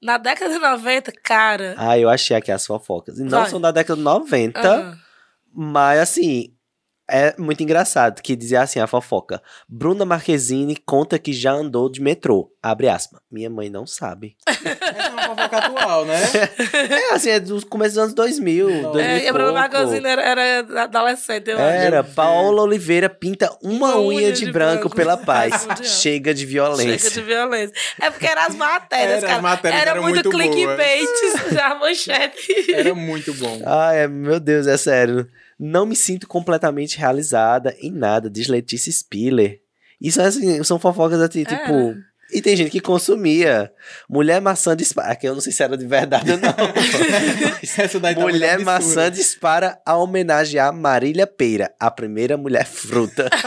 Na 0.00 0.16
década 0.16 0.54
de 0.54 0.58
90, 0.58 1.12
cara. 1.22 1.74
Ah, 1.76 1.98
eu 1.98 2.08
achei 2.08 2.34
aqui 2.36 2.50
as 2.50 2.64
fofocas. 2.66 3.18
E 3.18 3.22
não 3.24 3.40
Vai. 3.40 3.50
são 3.50 3.60
da 3.60 3.70
década 3.70 3.96
de 3.98 4.02
90, 4.02 4.60
ah, 4.60 4.96
mas 5.52 6.00
assim, 6.00 6.54
é 7.10 7.34
muito 7.38 7.62
engraçado 7.62 8.22
que 8.22 8.36
dizia 8.36 8.62
assim 8.62 8.78
a 8.80 8.86
fofoca. 8.86 9.42
Bruna 9.68 10.04
Marquezine 10.04 10.76
conta 10.76 11.18
que 11.18 11.32
já 11.32 11.52
andou 11.52 11.90
de 11.90 12.00
metrô. 12.00 12.52
Abre 12.62 12.88
aspas. 12.88 13.20
Minha 13.30 13.48
mãe 13.50 13.68
não 13.68 13.86
sabe. 13.86 14.36
Essa 14.46 14.68
é 14.68 15.08
uma 15.10 15.22
fofoca 15.22 15.56
atual, 15.56 16.04
né? 16.04 16.18
é 17.10 17.14
assim, 17.14 17.30
é 17.30 17.40
dos 17.40 17.64
começos 17.64 17.94
dos 17.94 18.02
anos 18.02 18.14
2000. 18.14 18.70
Não. 18.70 18.92
2000 18.92 19.00
é, 19.00 19.24
e 19.24 19.28
a 19.28 19.32
Bruna. 19.32 19.52
Marquezine 19.52 20.06
era, 20.06 20.22
era 20.22 20.82
adolescente, 20.82 21.50
eu 21.50 21.56
acho. 21.58 21.64
Era, 21.64 22.02
Meu 22.02 22.12
Paola 22.12 22.62
Oliveira 22.62 23.08
pinta 23.08 23.50
uma, 23.62 23.94
Uma 23.96 24.00
unha, 24.00 24.32
de, 24.32 24.50
branco, 24.52 24.88
pela 24.90 25.16
paz. 25.18 25.66
Chega 25.82 26.32
de 26.32 26.46
violência. 26.46 27.10
Chega 27.10 27.10
de 27.14 27.22
violência. 27.22 27.74
É 28.00 28.10
porque 28.10 28.26
eram 28.26 28.42
as 28.42 28.54
matérias, 28.54 29.18
Era, 29.18 29.20
cara. 29.22 29.36
as 29.36 29.42
matérias 29.42 29.80
era 29.80 29.90
eram 29.92 30.02
muito, 30.02 30.30
muito 30.30 30.30
clickbait, 30.30 31.08
já 31.52 31.74
manchete. 31.74 32.72
Era 32.72 32.94
muito 32.94 33.32
bom. 33.34 33.60
É- 33.94 34.06
meu 34.06 34.38
Deus, 34.38 34.66
é 34.66 34.76
sério. 34.76 35.26
Não 35.62 35.84
me 35.84 35.94
sinto 35.94 36.26
completamente 36.26 36.96
realizada 36.96 37.76
em 37.82 37.92
nada, 37.92 38.30
diz 38.30 38.48
Letícia 38.48 38.90
Spiller. 38.90 39.60
Isso 40.00 40.22
assim, 40.22 40.64
são 40.64 40.78
fofocas 40.78 41.20
assim, 41.20 41.44
tipo. 41.44 41.94
E 42.32 42.40
tem 42.40 42.56
gente 42.56 42.70
que 42.70 42.80
consumia. 42.80 43.70
Mulher 44.08 44.40
maçã 44.40 44.74
dispara. 44.74 45.12
Aqui 45.12 45.28
eu 45.28 45.34
não 45.34 45.40
sei 45.42 45.52
se 45.52 45.62
era 45.62 45.76
de 45.76 45.86
verdade 45.86 46.30
ou 46.30 46.38
não. 46.38 46.54
Daí 48.00 48.14
tá 48.14 48.20
mulher 48.20 48.54
absurda. 48.54 48.72
maçã 48.72 49.10
dispara 49.10 49.78
a 49.84 49.96
homenagear 49.96 50.72
Marília 50.72 51.26
Peira, 51.26 51.74
a 51.78 51.90
primeira 51.90 52.38
mulher 52.38 52.64
fruta. 52.64 53.28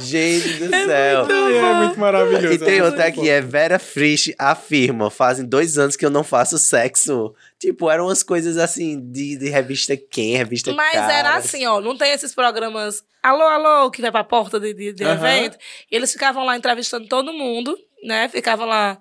gente 0.00 0.48
do 0.54 0.70
céu. 0.70 1.26
Ai, 1.30 1.56
é 1.56 1.74
muito 1.74 1.98
maravilhoso. 2.00 2.54
E 2.54 2.58
tem 2.58 2.74
essa 2.76 2.84
outra 2.84 3.06
aqui, 3.06 3.28
é 3.28 3.40
Vera 3.40 3.78
Frisch 3.78 4.32
afirma, 4.38 5.10
fazem 5.10 5.44
dois 5.46 5.78
anos 5.78 5.96
que 5.96 6.04
eu 6.04 6.10
não 6.10 6.24
faço 6.24 6.58
sexo. 6.58 7.34
Tipo, 7.58 7.90
eram 7.90 8.06
umas 8.06 8.22
coisas 8.22 8.56
assim, 8.56 9.00
de, 9.10 9.36
de 9.36 9.48
revista 9.48 9.96
quem, 9.96 10.36
revista 10.36 10.72
Mas 10.72 10.92
Caras. 10.92 11.14
era 11.14 11.34
assim, 11.36 11.66
ó, 11.66 11.80
não 11.80 11.96
tem 11.96 12.12
esses 12.12 12.34
programas 12.34 13.02
alô, 13.22 13.42
alô, 13.44 13.90
que 13.90 14.00
vai 14.00 14.10
pra 14.10 14.24
porta 14.24 14.58
de, 14.58 14.72
de, 14.72 14.92
de 14.92 15.04
Aham. 15.04 15.14
evento. 15.14 15.58
E 15.90 15.96
eles 15.96 16.12
ficavam 16.12 16.44
lá 16.44 16.56
entrevistando 16.56 17.06
todo 17.08 17.32
mundo, 17.32 17.76
né? 18.04 18.28
Ficavam 18.28 18.66
lá 18.66 18.98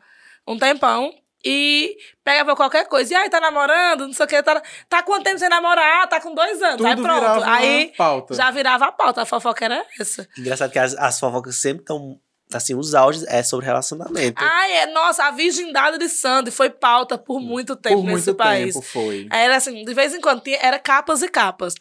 um 0.47 0.57
tempão. 0.57 1.13
E 1.45 1.95
pegava 2.23 2.55
qualquer 2.55 2.87
coisa. 2.87 3.13
E 3.13 3.15
aí, 3.15 3.29
tá 3.29 3.39
namorando? 3.39 4.07
Não 4.07 4.13
sei 4.13 4.25
o 4.25 4.29
que. 4.29 4.41
Tá, 4.43 4.61
tá 4.89 5.03
quanto 5.03 5.23
tempo 5.23 5.37
sem 5.39 5.47
namorar? 5.49 6.03
Ah, 6.03 6.07
tá 6.07 6.19
com 6.19 6.33
dois 6.33 6.61
anos. 6.61 6.77
Tudo 6.77 6.87
aí 6.87 6.95
pronto. 6.95 7.43
Aí 7.45 7.93
pauta. 7.95 8.33
já 8.33 8.49
virava 8.51 8.85
a 8.87 8.91
pauta. 8.91 9.21
A 9.21 9.25
fofoca 9.25 9.63
era 9.65 9.85
essa. 9.99 10.27
Engraçado 10.37 10.71
que 10.71 10.79
as, 10.79 10.95
as 10.95 11.19
fofocas 11.19 11.55
sempre 11.57 11.83
estão, 11.83 12.19
assim, 12.51 12.73
os 12.75 12.95
auges 12.95 13.23
é 13.27 13.43
sobre 13.43 13.65
relacionamento. 13.67 14.43
Ah, 14.43 14.67
é. 14.69 14.87
Nossa, 14.87 15.25
a 15.25 15.31
virgindade 15.31 15.97
de 15.99 16.09
Sandy 16.09 16.49
foi 16.51 16.69
pauta 16.71 17.17
por 17.17 17.39
muito 17.39 17.75
tempo 17.75 17.97
Por 17.97 18.05
nesse 18.05 18.27
muito 18.27 18.35
país. 18.35 18.73
tempo 18.73 18.85
foi. 18.85 19.27
Era 19.31 19.55
assim, 19.57 19.85
de 19.85 19.93
vez 19.93 20.13
em 20.15 20.19
quando, 20.19 20.41
tinha, 20.41 20.57
era 20.61 20.79
capas 20.79 21.21
e 21.21 21.27
capas. 21.29 21.75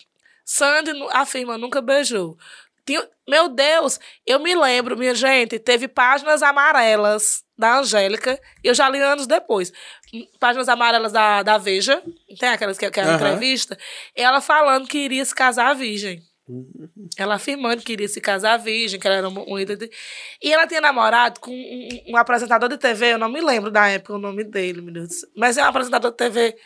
Sandy 0.45 0.93
afirma, 1.13 1.57
nunca 1.59 1.81
beijou. 1.81 2.37
Tinha- 2.85 3.09
meu 3.29 3.49
Deus, 3.49 3.99
eu 4.25 4.39
me 4.39 4.55
lembro, 4.55 4.97
minha 4.97 5.15
gente, 5.15 5.59
teve 5.59 5.89
páginas 5.89 6.41
amarelas 6.43 7.43
da 7.59 7.79
Angélica, 7.79 8.41
eu 8.63 8.75
já 8.75 8.89
li 8.89 9.01
anos 9.01 9.27
depois. 9.27 9.73
Páginas 10.39 10.69
amarelas 10.69 11.13
da, 11.13 11.43
da 11.43 11.59
Veja, 11.59 12.03
tem 12.39 12.49
aquelas 12.51 12.77
que, 12.77 12.91
que 12.91 13.01
é 13.01 13.03
a 13.03 13.07
Aham. 13.07 13.15
entrevista, 13.17 13.79
ela 14.15 14.41
falando 14.41 14.87
que 14.87 14.99
iria 14.99 15.25
se 15.25 15.35
casar 15.35 15.75
virgem. 15.75 16.23
Ela 17.17 17.35
afirmando 17.35 17.83
que 17.83 17.93
iria 17.93 18.07
se 18.07 18.21
casar 18.21 18.57
virgem, 18.59 19.01
que 19.01 19.07
ela 19.07 19.17
era 19.17 19.29
um, 19.29 19.53
um 19.55 19.59
ídolo. 19.59 19.79
E 20.41 20.53
ela 20.53 20.67
tinha 20.67 20.81
namorado 20.81 21.41
com 21.41 21.51
um, 21.51 22.13
um 22.13 22.17
apresentador 22.17 22.69
de 22.69 22.79
TV, 22.79 23.15
eu 23.15 23.19
não 23.19 23.29
me 23.29 23.41
lembro 23.41 23.71
da 23.71 23.89
época 23.89 24.15
o 24.15 24.19
nome 24.19 24.45
dele, 24.45 24.81
meu 24.81 24.93
Deus. 24.93 25.27
Mas 25.37 25.57
é 25.59 25.65
um 25.65 25.67
apresentador 25.67 26.13
de 26.13 26.17
TV 26.17 26.57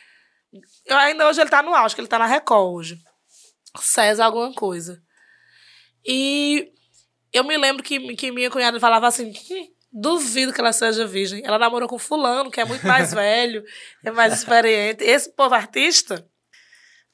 Eu, 0.85 0.97
ainda 0.99 1.27
hoje 1.29 1.41
ele 1.41 1.49
tá 1.49 1.63
no 1.63 1.75
auge, 1.75 1.95
que 1.95 2.01
ele 2.01 2.09
tá 2.09 2.19
na 2.19 2.27
Record 2.27 2.75
hoje. 2.75 2.99
César 3.79 4.25
alguma 4.27 4.53
coisa. 4.53 5.01
E 6.05 6.71
eu 7.33 7.45
me 7.45 7.57
lembro 7.57 7.83
que, 7.83 8.15
que 8.17 8.31
minha 8.31 8.51
cunhada 8.51 8.79
falava 8.81 9.07
assim: 9.07 9.33
"Hum, 9.51 9.69
duvido 9.93 10.53
que 10.53 10.61
ela 10.61 10.73
seja 10.73 11.07
virgem. 11.07 11.43
Ela 11.45 11.59
namorou 11.59 11.89
com 11.89 11.99
fulano, 11.99 12.51
que 12.51 12.61
é 12.61 12.65
muito 12.65 12.87
mais 12.87 13.13
velho, 13.15 13.65
é 14.05 14.11
mais 14.11 14.35
experiente. 14.35 15.05
Esse 15.05 15.31
povo 15.31 15.55
artista. 15.55 16.25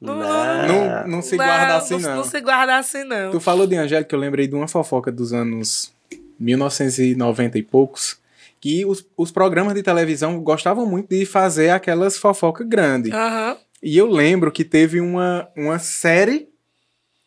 Não, 0.00 0.14
Não, 0.14 1.08
não 1.08 1.22
se 1.22 1.36
guarda 1.36 1.76
assim, 1.76 1.98
não. 1.98 2.16
Não 2.16 2.24
se 2.24 2.40
guarda 2.40 2.76
assim, 2.76 3.04
não. 3.04 3.30
Tu 3.30 3.40
falou 3.40 3.66
de 3.66 3.76
Angélica, 3.76 4.14
eu 4.14 4.20
lembrei 4.20 4.46
de 4.46 4.54
uma 4.54 4.68
fofoca 4.68 5.10
dos 5.10 5.32
anos 5.32 5.92
1990 6.38 7.58
e 7.58 7.62
poucos, 7.62 8.18
que 8.60 8.84
os, 8.84 9.06
os 9.16 9.30
programas 9.30 9.74
de 9.74 9.82
televisão 9.82 10.38
gostavam 10.40 10.84
muito 10.86 11.08
de 11.08 11.24
fazer 11.24 11.70
aquelas 11.70 12.18
fofocas 12.18 12.66
grandes. 12.66 13.12
Aham. 13.12 13.56
E 13.82 13.96
eu 13.96 14.06
lembro 14.06 14.50
que 14.52 14.64
teve 14.64 15.00
uma, 15.00 15.48
uma 15.56 15.78
série 15.78 16.48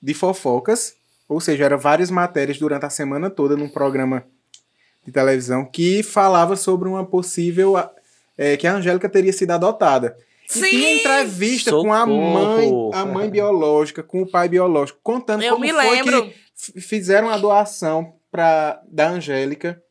de 0.02 0.14
fofocas, 0.14 0.95
ou 1.28 1.39
seja, 1.39 1.66
eram 1.66 1.78
várias 1.78 2.12
matérias 2.12 2.58
durante 2.58 2.86
a 2.86 2.89
semana 2.89 3.30
toda 3.30 3.56
num 3.56 3.70
programa 3.70 4.26
de 5.06 5.12
televisão 5.12 5.66
que 5.66 6.04
falava 6.04 6.56
sobre 6.56 6.88
uma 6.89 7.06
possível. 7.06 7.76
eh, 8.38 8.56
que 8.58 8.66
a 8.68 8.74
Angélica 8.76 9.10
teria 9.10 9.34
sido 9.34 9.52
adotada. 9.52 10.16
E 10.47 10.52
Sim! 10.54 10.70
tinha 10.70 10.95
entrevista 10.95 11.72
com 11.72 11.91
a 11.93 12.00
Socorro! 12.00 12.34
mãe, 12.34 12.72
a 12.93 13.06
mãe 13.06 13.30
biológica, 13.30 14.02
com 14.02 14.22
o 14.22 14.28
pai 14.30 14.47
biológico, 14.50 15.00
contando 15.04 15.43
Eu 15.43 15.54
como 15.56 15.66
me 15.66 15.72
foi 15.74 15.89
lembro. 15.91 16.24
que 16.74 16.82
fizeram 16.82 17.30
a 17.30 17.38
doação 17.38 18.14
pra, 18.32 18.80
da 18.88 19.10
Angélica 19.10 19.82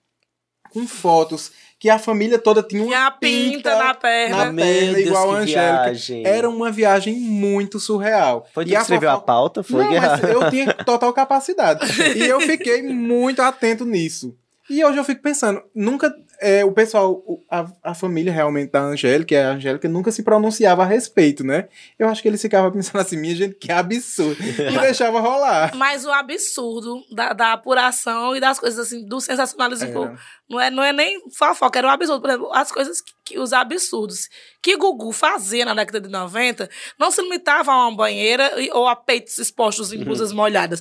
com 0.73 0.87
fotos 0.87 1.51
que 1.79 1.89
a 1.89 1.99
família 1.99 2.39
toda 2.39 2.61
tinha 2.63 2.83
uma 2.83 2.89
Tinha 2.89 3.07
a 3.07 3.11
pinta 3.13 3.77
na 3.79 3.95
perna. 3.95 4.47
na 4.47 4.55
perna, 4.63 4.99
igual 4.99 5.31
a 5.33 5.39
Angélica. 5.39 5.83
viagem. 5.85 6.27
Era 6.27 6.49
uma 6.51 6.73
viagem 6.73 7.15
muito 7.15 7.79
surreal. 7.79 8.47
Foi 8.53 8.65
tu 8.65 8.69
E 8.69 8.75
que 8.75 8.81
escreveu 8.81 9.11
a 9.11 9.21
pauta? 9.21 9.63
Foi 9.63 9.85
Não, 9.85 9.93
eu 10.29 10.51
tinha 10.51 10.75
total 10.75 11.13
capacidade. 11.13 11.87
e 12.17 12.27
eu 12.27 12.41
fiquei 12.41 12.83
muito 12.83 13.41
atento 13.41 13.85
nisso. 13.85 14.37
E 14.71 14.85
hoje 14.85 14.99
eu 14.99 15.05
fico 15.05 15.23
pensando, 15.23 15.63
nunca. 15.75 16.15
é, 16.41 16.65
o 16.65 16.71
pessoal, 16.73 17.23
a, 17.51 17.67
a 17.83 17.95
família 17.95 18.33
realmente 18.33 18.71
da 18.71 18.81
Angélica, 18.81 19.35
a 19.37 19.53
Angélica 19.55 19.89
nunca 19.89 20.13
se 20.13 20.23
pronunciava 20.23 20.83
a 20.83 20.87
respeito, 20.87 21.43
né? 21.43 21.69
Eu 21.99 22.09
acho 22.09 22.23
que 22.23 22.29
eles 22.29 22.41
ficavam 22.41 22.71
pensando 22.71 23.01
assim, 23.01 23.17
minha 23.17 23.35
gente, 23.35 23.55
que 23.57 23.73
absurdo. 23.73 24.37
E 24.43 24.53
deixava 24.79 25.21
rolar. 25.21 25.75
Mas 25.75 26.05
o 26.05 26.11
absurdo 26.13 27.03
da, 27.11 27.33
da 27.33 27.53
apuração 27.55 28.37
e 28.37 28.41
das 28.41 28.59
coisas 28.61 28.79
assim, 28.87 29.05
do 29.05 29.21
sensacionalismo. 29.21 29.89
Era. 30.05 30.19
Não 30.49 30.61
é, 30.61 30.71
não 30.71 30.83
é 30.83 30.93
nem 30.93 31.29
fofoca, 31.31 31.79
era 31.79 31.89
um 31.89 31.91
absurdo. 31.91 32.21
Por 32.21 32.31
exemplo, 32.31 32.51
as 32.55 32.71
coisas, 32.73 33.01
que, 33.01 33.13
que- 33.25 33.39
os 33.39 33.53
absurdos 33.53 34.29
que 34.63 34.77
Gugu 34.77 35.13
fazia 35.13 35.65
na 35.65 35.75
década 35.75 36.01
de 36.01 36.09
90 36.09 36.71
não 36.99 37.11
se 37.11 37.21
limitavam 37.21 37.75
a 37.75 37.89
uma 37.89 37.97
banheira 37.97 38.51
ou 38.73 38.87
a 38.87 38.95
peitos 38.97 39.37
expostos 39.39 39.93
em 39.93 40.03
blusas 40.05 40.33
molhadas. 40.33 40.81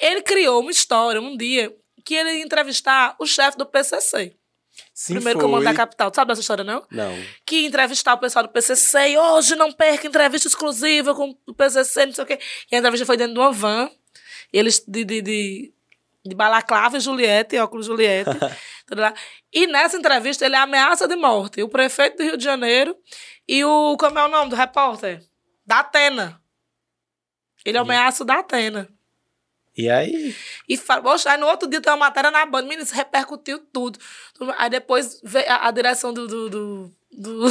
Ele 0.00 0.22
criou 0.22 0.60
uma 0.60 0.70
história, 0.70 1.20
um 1.20 1.36
dia, 1.36 1.72
que 2.04 2.14
ele 2.14 2.32
ia 2.32 2.44
entrevistar 2.44 3.16
o 3.18 3.26
chefe 3.26 3.56
do 3.56 3.66
PCC. 3.66 4.36
Sim, 4.92 5.14
primeiro 5.14 5.40
foi. 5.40 5.48
comando 5.48 5.64
da 5.64 5.74
capital. 5.74 6.10
Tu 6.10 6.16
sabe 6.16 6.28
dessa 6.28 6.40
história, 6.40 6.64
não? 6.64 6.84
Não. 6.90 7.14
que 7.46 7.60
ia 7.60 7.68
entrevistar 7.68 8.14
o 8.14 8.18
pessoal 8.18 8.44
do 8.44 8.52
PCC 8.52 9.10
e 9.10 9.18
hoje 9.18 9.54
não 9.54 9.72
perca 9.72 10.06
entrevista 10.06 10.48
exclusiva 10.48 11.14
com 11.14 11.36
o 11.46 11.54
PCC, 11.54 12.06
não 12.06 12.12
sei 12.12 12.24
o 12.24 12.26
quê. 12.26 12.38
E 12.70 12.74
a 12.74 12.78
entrevista 12.78 13.06
foi 13.06 13.16
dentro 13.16 13.34
de 13.34 13.40
uma 13.40 13.52
van. 13.52 13.90
Eles 14.52 14.84
de, 14.86 15.04
de, 15.04 15.22
de, 15.22 15.72
de 16.24 16.34
balaclava 16.34 16.96
e 16.96 17.00
Juliette, 17.00 17.58
óculos 17.58 17.86
Juliette. 17.86 18.30
tudo 18.86 19.00
lá. 19.00 19.14
E 19.52 19.66
nessa 19.66 19.96
entrevista 19.96 20.44
ele 20.44 20.56
ameaça 20.56 21.06
de 21.06 21.16
morte. 21.16 21.62
O 21.62 21.68
prefeito 21.68 22.18
do 22.18 22.22
Rio 22.24 22.36
de 22.36 22.44
Janeiro 22.44 22.96
e 23.48 23.64
o. 23.64 23.96
Como 23.96 24.18
é 24.18 24.24
o 24.24 24.28
nome 24.28 24.50
do 24.50 24.56
repórter? 24.56 25.22
Da 25.66 25.80
Atena. 25.80 26.40
Ele 27.64 27.78
ameaça 27.78 28.24
da 28.24 28.40
Atena. 28.40 28.88
E 29.76 29.90
aí? 29.90 30.34
E 30.68 30.76
fala, 30.76 31.02
poxa, 31.02 31.30
aí 31.32 31.38
no 31.38 31.46
outro 31.46 31.68
dia 31.68 31.80
tem 31.80 31.92
uma 31.92 31.98
matéria 32.06 32.30
na 32.30 32.46
banda, 32.46 32.62
menino, 32.64 32.82
isso 32.82 32.94
repercutiu 32.94 33.58
tudo. 33.72 33.98
Aí 34.56 34.70
depois 34.70 35.20
veio 35.22 35.50
a, 35.50 35.66
a 35.68 35.70
direção 35.72 36.12
do, 36.12 36.26
do, 36.28 36.48
do, 36.50 36.92
do, 37.10 37.40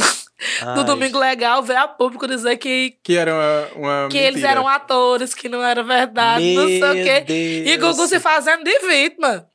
Ai, 0.62 0.84
Domingo 0.84 1.18
Legal 1.18 1.62
veio 1.62 1.80
a 1.80 1.88
público 1.88 2.26
dizer 2.26 2.56
que, 2.56 2.96
Que 3.02 3.16
era 3.16 3.34
uma, 3.34 3.68
uma 4.02 4.08
que 4.08 4.16
eles 4.16 4.36
mentira. 4.36 4.52
eram 4.52 4.66
atores, 4.68 5.34
que 5.34 5.48
não 5.50 5.62
era 5.62 5.82
verdade, 5.82 6.54
não 6.54 6.66
sei 6.66 6.82
o 6.82 6.94
Meu 6.94 7.04
quê. 7.04 7.20
Deus. 7.20 7.68
E 7.70 7.76
Gugu 7.76 8.06
se 8.08 8.18
fazendo 8.20 8.64
de 8.64 8.78
vítima. 8.80 9.46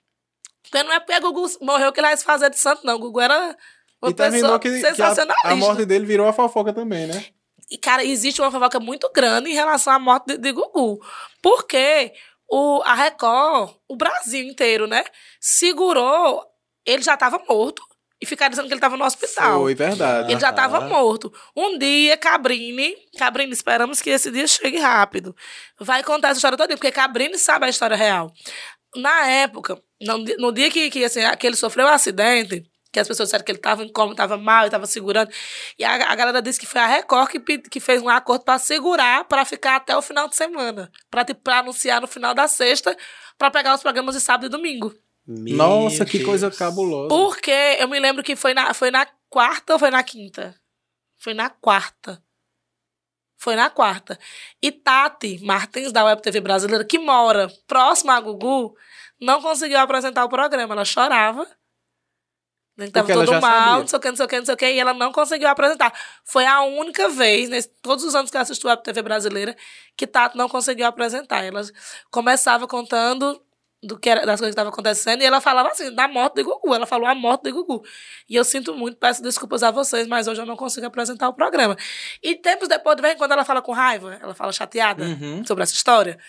Porque 0.61 0.83
não 0.83 0.93
é 0.93 0.99
porque 0.99 1.19
Gugu 1.19 1.47
morreu 1.61 1.91
que 1.91 1.99
ele 1.99 2.07
vai 2.07 2.17
se 2.17 2.23
fazer 2.23 2.51
de 2.51 2.59
santo, 2.59 2.85
não. 2.85 2.99
Gugu 2.99 3.19
era 3.19 3.57
uma 3.99 4.11
E 4.11 4.13
terminou 4.13 4.59
pessoa 4.59 4.59
que, 4.59 4.69
que 4.69 4.85
a, 4.85 4.89
sensacionalista. 4.89 5.47
a 5.49 5.55
morte 5.55 5.85
dele 5.85 6.05
virou 6.05 6.27
a 6.27 6.33
fofoca 6.33 6.71
também, 6.71 7.07
né? 7.07 7.25
E, 7.71 7.77
cara, 7.77 8.03
existe 8.03 8.41
uma 8.41 8.51
fofoca 8.51 8.79
muito 8.79 9.09
grande 9.13 9.49
em 9.49 9.53
relação 9.53 9.93
à 9.93 9.99
morte 9.99 10.25
de, 10.27 10.37
de 10.37 10.51
Gugu. 10.51 10.99
Porque 11.41 12.13
o, 12.49 12.81
a 12.83 12.93
Record, 12.93 13.75
o 13.87 13.95
Brasil 13.95 14.43
inteiro, 14.45 14.87
né, 14.87 15.03
segurou. 15.39 16.43
Ele 16.85 17.01
já 17.03 17.13
estava 17.13 17.41
morto. 17.47 17.81
E 18.21 18.25
ficaram 18.25 18.49
dizendo 18.49 18.67
que 18.67 18.73
ele 18.73 18.79
estava 18.79 18.97
no 18.97 19.05
hospital. 19.05 19.61
Foi 19.61 19.73
verdade. 19.73 20.29
Ele 20.29 20.41
já 20.41 20.49
estava 20.49 20.81
morto. 20.81 21.31
Um 21.55 21.77
dia, 21.77 22.17
Cabrini, 22.17 22.93
Cabrini, 23.17 23.53
esperamos 23.53 24.01
que 24.01 24.09
esse 24.09 24.29
dia 24.29 24.45
chegue 24.45 24.77
rápido. 24.77 25.33
Vai 25.79 26.03
contar 26.03 26.29
essa 26.29 26.37
história 26.37 26.57
toda, 26.57 26.75
porque 26.75 26.91
Cabrini 26.91 27.37
sabe 27.37 27.65
a 27.65 27.69
história 27.69 27.95
real. 27.95 28.29
Na 28.93 29.25
época, 29.27 29.81
no, 30.01 30.17
no 30.17 30.51
dia 30.51 30.69
que, 30.69 30.89
que, 30.89 31.05
assim, 31.05 31.21
que 31.37 31.47
ele 31.47 31.55
sofreu 31.55 31.85
o 31.85 31.89
acidente, 31.89 32.68
que 32.91 32.99
as 32.99 33.07
pessoas 33.07 33.27
disseram 33.27 33.45
que 33.45 33.51
ele 33.51 33.59
estava 33.59 33.83
em 33.83 33.91
coma, 33.91 34.11
estava 34.11 34.37
mal, 34.37 34.65
estava 34.65 34.85
segurando, 34.85 35.31
e 35.77 35.83
a, 35.83 35.93
a 36.11 36.15
galera 36.15 36.41
disse 36.41 36.59
que 36.59 36.65
foi 36.65 36.81
a 36.81 36.87
Record 36.87 37.29
que, 37.29 37.57
que 37.59 37.79
fez 37.79 38.01
um 38.01 38.09
acordo 38.09 38.43
para 38.43 38.57
segurar, 38.57 39.25
para 39.25 39.45
ficar 39.45 39.75
até 39.75 39.95
o 39.95 40.01
final 40.01 40.27
de 40.27 40.35
semana, 40.35 40.91
para 41.09 41.59
anunciar 41.59 42.01
no 42.01 42.07
final 42.07 42.33
da 42.33 42.47
sexta, 42.47 42.95
para 43.37 43.51
pegar 43.51 43.75
os 43.75 43.81
programas 43.81 44.15
de 44.15 44.21
sábado 44.21 44.47
e 44.47 44.49
domingo. 44.49 44.93
Meu 45.25 45.55
Nossa, 45.55 46.05
que 46.05 46.17
Deus. 46.17 46.27
coisa 46.27 46.49
cabulosa. 46.49 47.07
Porque 47.07 47.51
eu 47.51 47.87
me 47.87 47.99
lembro 47.99 48.23
que 48.23 48.35
foi 48.35 48.53
na, 48.53 48.73
foi 48.73 48.89
na 48.89 49.05
quarta 49.29 49.73
ou 49.73 49.79
foi 49.79 49.91
na 49.91 50.01
quinta? 50.01 50.55
Foi 51.19 51.35
na 51.35 51.51
quarta. 51.51 52.19
Foi 53.37 53.55
na 53.55 53.69
quarta. 53.69 54.17
E 54.61 54.71
Tati 54.71 55.39
Martins, 55.45 55.91
da 55.91 56.03
Web 56.03 56.21
TV 56.21 56.41
Brasileira, 56.41 56.83
que 56.83 56.97
mora 56.97 57.47
próxima 57.67 58.15
a 58.15 58.19
Gugu, 58.19 58.75
não 59.21 59.41
conseguiu 59.41 59.77
apresentar 59.77 60.25
o 60.25 60.29
programa. 60.29 60.73
Ela 60.73 60.83
chorava. 60.83 61.47
Tava 62.87 62.91
Porque 63.05 63.11
ela 63.11 63.25
todo 63.25 63.41
mal, 63.41 63.41
sabia. 63.41 63.79
não 63.79 63.87
sei 63.87 63.97
o 63.97 64.01
que, 64.01 64.09
não 64.09 64.15
sei 64.15 64.25
o 64.25 64.27
que, 64.27 64.37
não 64.37 64.45
sei 64.45 64.53
o 64.53 64.57
que, 64.57 64.71
e 64.71 64.79
ela 64.79 64.93
não 64.93 65.11
conseguiu 65.11 65.47
apresentar. 65.47 65.93
Foi 66.23 66.45
a 66.45 66.61
única 66.61 67.09
vez, 67.09 67.49
nesse, 67.49 67.69
todos 67.81 68.03
os 68.05 68.15
anos 68.15 68.31
que 68.31 68.37
eu 68.37 68.41
assisti 68.41 68.67
a 68.67 68.77
TV 68.77 69.01
Brasileira, 69.01 69.55
que 69.97 70.07
Tati 70.07 70.37
não 70.37 70.47
conseguiu 70.47 70.85
apresentar. 70.85 71.43
Ela 71.43 71.61
começava 72.09 72.67
contando 72.67 73.41
do 73.81 73.97
que 73.97 74.09
era, 74.09 74.25
das 74.25 74.39
coisas 74.39 74.47
que 74.53 74.59
estavam 74.59 74.71
acontecendo, 74.73 75.21
e 75.21 75.25
ela 75.25 75.39
falava 75.39 75.69
assim, 75.69 75.93
da 75.95 76.05
morte 76.07 76.35
de 76.35 76.43
Gugu. 76.43 76.75
Ela 76.75 76.85
falou 76.85 77.07
a 77.07 77.15
morte 77.15 77.43
de 77.43 77.51
Gugu. 77.51 77.81
E 78.29 78.35
eu 78.35 78.43
sinto 78.43 78.73
muito, 78.73 78.97
peço 78.97 79.23
desculpas 79.23 79.63
a 79.63 79.71
vocês, 79.71 80.05
mas 80.05 80.27
hoje 80.27 80.41
eu 80.41 80.45
não 80.45 80.57
consigo 80.57 80.85
apresentar 80.85 81.29
o 81.29 81.33
programa. 81.33 81.77
E 82.21 82.35
tempos 82.35 82.67
depois, 82.67 82.95
de 82.97 83.01
vez 83.01 83.15
em 83.15 83.17
quando 83.17 83.31
ela 83.31 83.45
fala 83.45 83.61
com 83.61 83.71
raiva, 83.71 84.17
ela 84.21 84.33
fala 84.35 84.51
chateada 84.51 85.03
Uhum. 85.05 85.45
sobre 85.45 85.63
essa 85.63 85.73
história, 85.73 86.19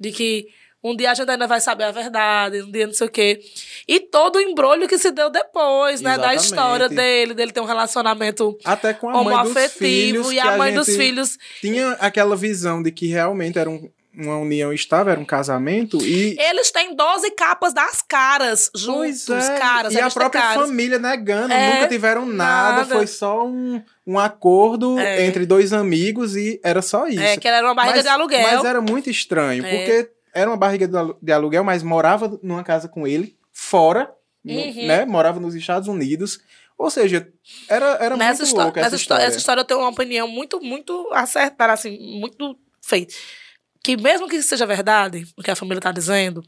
de 0.00 0.10
que 0.10 0.48
um 0.90 0.96
dia 0.96 1.10
a 1.10 1.14
gente 1.14 1.30
ainda 1.30 1.46
vai 1.46 1.60
saber 1.60 1.84
a 1.84 1.90
verdade, 1.90 2.62
um 2.62 2.70
dia 2.70 2.86
não 2.86 2.94
sei 2.94 3.06
o 3.06 3.10
quê. 3.10 3.40
E 3.88 4.00
todo 4.00 4.36
o 4.36 4.40
embrolho 4.40 4.86
que 4.88 4.98
se 4.98 5.10
deu 5.10 5.30
depois, 5.30 6.00
né, 6.00 6.10
da 6.10 6.16
Exatamente. 6.34 6.44
história 6.44 6.88
dele, 6.88 7.34
dele 7.34 7.52
ter 7.52 7.60
um 7.60 7.64
relacionamento 7.64 8.56
Até 8.64 8.92
com 8.94 9.08
a 9.10 9.22
mãe 9.22 9.42
dos 9.52 9.72
filhos. 9.72 10.30
e 10.32 10.38
a 10.40 10.56
mãe 10.56 10.74
dos 10.74 10.86
filhos. 10.96 11.38
Tinha 11.60 11.92
aquela 12.00 12.36
visão 12.36 12.82
de 12.82 12.90
que 12.90 13.06
realmente 13.06 13.58
era 13.58 13.68
um- 13.70 13.88
uma 14.18 14.38
união 14.38 14.72
estável, 14.72 15.12
era 15.12 15.20
um 15.20 15.26
casamento. 15.26 15.98
E 16.02 16.36
Eles 16.40 16.70
têm 16.70 16.96
12 16.96 17.30
capas 17.32 17.74
das 17.74 18.00
caras 18.00 18.70
juntos, 18.74 19.28
é, 19.28 19.58
caras. 19.58 19.92
e 19.92 20.00
a 20.00 20.10
própria 20.10 20.40
caras. 20.40 20.66
família 20.68 20.98
negando, 20.98 21.52
É, 21.52 21.74
nunca 21.74 21.88
tiveram 21.88 22.24
nada, 22.24 22.78
nada. 22.78 22.94
foi 22.96 23.06
só 23.06 23.46
um, 23.46 23.82
um 24.06 24.18
acordo 24.18 24.98
É. 24.98 25.26
entre 25.26 25.44
dois 25.44 25.74
amigos 25.74 26.34
e 26.34 26.58
era 26.64 26.80
só 26.80 27.06
isso. 27.06 27.20
É, 27.20 27.36
que 27.36 27.46
era 27.46 27.66
uma 27.66 27.74
barriga 27.74 27.96
mas, 27.96 28.04
de 28.04 28.08
aluguel. 28.08 28.40
Mas 28.42 28.64
era 28.64 28.80
muito 28.80 29.10
estranho, 29.10 29.62
É. 29.66 29.68
porque 29.76 30.10
era 30.36 30.50
uma 30.50 30.56
barriga 30.56 30.86
de 30.86 30.96
alu- 30.96 31.18
de 31.20 31.32
aluguel, 31.32 31.64
mas 31.64 31.82
morava 31.82 32.38
numa 32.42 32.62
casa 32.62 32.88
com 32.88 33.06
ele, 33.06 33.36
fora, 33.52 34.12
no- 34.44 34.52
Uhum. 34.60 34.86
né? 34.86 35.04
Morava 35.06 35.40
nos 35.40 35.54
Estados 35.54 35.88
Unidos. 35.88 36.38
Ou 36.78 36.90
seja, 36.90 37.32
era, 37.68 37.86
era 38.04 38.16
nessa, 38.16 38.42
muito 38.44 38.56
louca 38.56 38.80
essa 38.80 38.88
histó- 38.96 38.96
história. 39.14 39.24
essa 39.24 39.38
história 39.38 39.60
eu 39.62 39.64
tenho 39.64 39.80
uma 39.80 39.88
opinião 39.88 40.28
muito, 40.28 40.60
muito 40.60 41.08
acertada, 41.12 41.72
assim, 41.72 41.98
muito 42.20 42.58
feita. 42.82 43.14
Que 43.82 43.96
mesmo 43.96 44.28
que 44.28 44.42
seja 44.42 44.66
verdade, 44.66 45.26
o 45.38 45.42
que 45.42 45.50
a 45.50 45.56
família 45.56 45.80
tá 45.80 45.90
dizendo, 45.92 46.42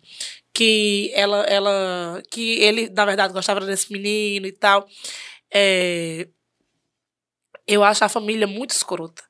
que 0.53 1.11
ela, 1.15 1.45
ela, 1.45 2.23
que 2.31 2.59
ele, 2.61 2.91
na 2.91 3.05
verdade, 3.07 3.33
gostava 3.33 3.61
desse 3.65 3.91
menino 3.93 4.47
e 4.47 4.53
tal, 4.53 4.87
é, 5.55 6.29
eu 7.67 7.83
acho 7.85 8.05
a 8.05 8.09
família 8.09 8.47
muito 8.47 8.71
escrota. 8.71 9.23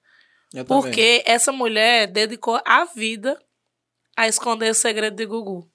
Eu 0.55 0.65
também. 0.65 0.83
Porque 0.83 1.23
essa 1.27 1.53
mulher 1.53 2.07
dedicou 2.07 2.61
a 2.65 2.85
vida 2.87 3.39
a 4.19 4.27
esconder 4.29 4.71
o 4.71 4.75
segredo 4.75 5.15
de 5.17 5.25
Gugu. 5.25 5.67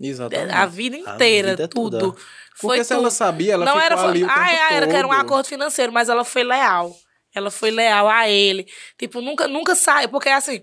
Exatamente. 0.00 0.54
A 0.54 0.64
vida 0.66 0.96
A 0.96 1.00
inteira, 1.14 1.50
vida 1.50 1.68
tudo. 1.68 1.98
toda. 1.98 2.16
Foi 2.54 2.76
Porque 2.76 2.84
se 2.84 2.90
tudo. 2.94 3.00
ela 3.00 3.10
sabia, 3.10 3.54
ela 3.54 3.64
não 3.64 3.72
ficou 3.72 3.84
era, 3.84 4.00
ali 4.08 4.22
o 4.24 4.28
ah, 4.30 4.72
era, 4.72 4.86
que 4.86 4.94
era 4.94 5.06
um 5.06 5.10
todo. 5.10 5.20
acordo 5.20 5.46
financeiro, 5.46 5.92
mas 5.92 6.08
ela 6.08 6.24
foi 6.24 6.44
leal. 6.44 6.94
Ela 7.34 7.50
foi 7.50 7.70
leal 7.70 8.08
a 8.08 8.28
ele. 8.28 8.66
Tipo, 8.96 9.20
nunca, 9.20 9.48
nunca 9.48 9.74
sai. 9.74 10.06
Porque 10.08 10.28
assim, 10.28 10.62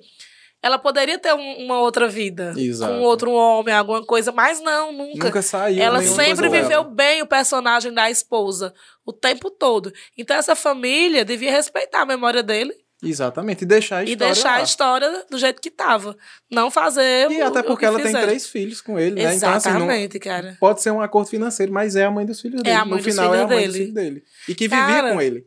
ela 0.63 0.79
poderia 0.79 1.19
ter 1.19 1.33
um- 1.33 1.65
uma 1.65 1.79
outra 1.79 2.07
vida. 2.07 2.53
Exato. 2.57 2.93
Com 2.93 3.01
outro 3.01 3.31
homem, 3.31 3.73
alguma 3.75 4.03
coisa, 4.05 4.31
mas 4.31 4.61
não, 4.61 4.91
nunca. 4.93 5.25
Nunca 5.25 5.41
saiu. 5.41 5.81
ela 5.83 6.01
sempre 6.01 6.47
viveu 6.49 6.69
dela. 6.83 6.83
bem 6.85 7.21
o 7.21 7.27
personagem 7.27 7.93
da 7.93 8.09
esposa. 8.09 8.73
O 9.05 9.11
tempo 9.11 9.51
todo. 9.51 9.91
Então 10.17 10.35
essa 10.37 10.55
família 10.55 11.25
devia 11.25 11.51
respeitar 11.51 12.01
a 12.01 12.05
memória 12.05 12.41
dele 12.41 12.73
Exatamente. 13.03 13.63
E 13.63 13.65
deixar 13.65 13.97
a 13.97 14.03
e 14.03 14.11
história. 14.13 14.33
deixar 14.33 14.49
lá. 14.51 14.55
a 14.57 14.61
história 14.63 15.25
do 15.29 15.37
jeito 15.37 15.61
que 15.61 15.69
tava. 15.69 16.17
Não 16.49 16.71
fazer 16.71 17.29
E 17.31 17.41
o- 17.41 17.45
até 17.47 17.61
porque 17.61 17.79
que 17.81 17.85
ela 17.85 17.97
tem 17.97 18.05
fizeram. 18.07 18.27
três 18.27 18.47
filhos 18.47 18.81
com 18.81 18.97
ele, 18.97 19.21
né? 19.21 19.35
Então, 19.35 19.53
assim, 19.53 19.69
não, 19.69 19.75
Exatamente, 19.77 20.19
cara. 20.19 20.57
pode 20.59 20.81
ser 20.81 20.91
um 20.91 21.01
acordo 21.01 21.29
financeiro, 21.29 21.71
mas 21.71 21.95
é 21.95 22.05
a 22.05 22.11
mãe 22.11 22.25
dos 22.25 22.39
filhos 22.41 22.61
dele. 22.63 22.75
a 22.75 22.85
mãe 22.85 22.89
no 22.91 22.95
dos 22.97 23.05
final 23.05 23.33
é 23.35 23.43
a 23.43 23.47
filhos 23.47 23.49
mãe 23.55 23.65
dos 23.65 23.73
dele. 23.73 23.85
filhos 23.85 23.93
dele. 23.93 24.23
E 24.49 24.55
que 24.55 24.67
vivia 24.67 24.85
Cara, 24.85 25.13
com 25.13 25.21
ele. 25.21 25.45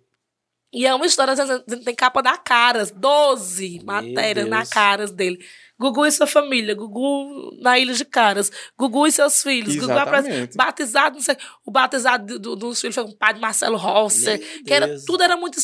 E 0.71 0.87
é 0.87 0.95
uma 0.95 1.07
história, 1.07 1.35
tem 1.83 1.95
capa 1.95 2.23
da 2.23 2.37
caras, 2.37 2.91
12 2.91 3.81
matérias 3.85 4.47
na 4.47 4.59
Deus. 4.59 4.69
caras 4.69 5.11
dele. 5.11 5.39
Gugu 5.81 6.05
e 6.05 6.13
sua 6.13 6.27
família, 6.27 6.75
Gugu 6.75 7.57
na 7.63 7.79
Ilha 7.79 7.95
de 7.95 8.05
Caras, 8.05 8.51
Gugu 8.77 9.07
e 9.07 9.13
seus 9.13 9.43
filhos, 9.43 9.77
Gugu 9.77 9.93
aparece 9.93 10.29
Exatamente. 10.29 10.57
batizado, 10.57 11.15
não 11.17 11.23
sei, 11.23 11.37
o 11.65 11.71
batizado 11.71 12.27
do- 12.27 12.39
do- 12.39 12.57
dos 12.57 12.81
filhos 12.81 12.95
foi 12.97 13.05
com 13.05 13.11
o 13.13 13.17
pai 13.17 13.33
de 13.33 13.41
Marcelo 13.41 13.77
Rosser, 13.79 14.39
Meu 14.39 14.65
que 14.65 14.75
era, 14.75 14.89
Deus. 14.89 15.05
tudo 15.05 15.23
era 15.23 15.37
muito, 15.37 15.57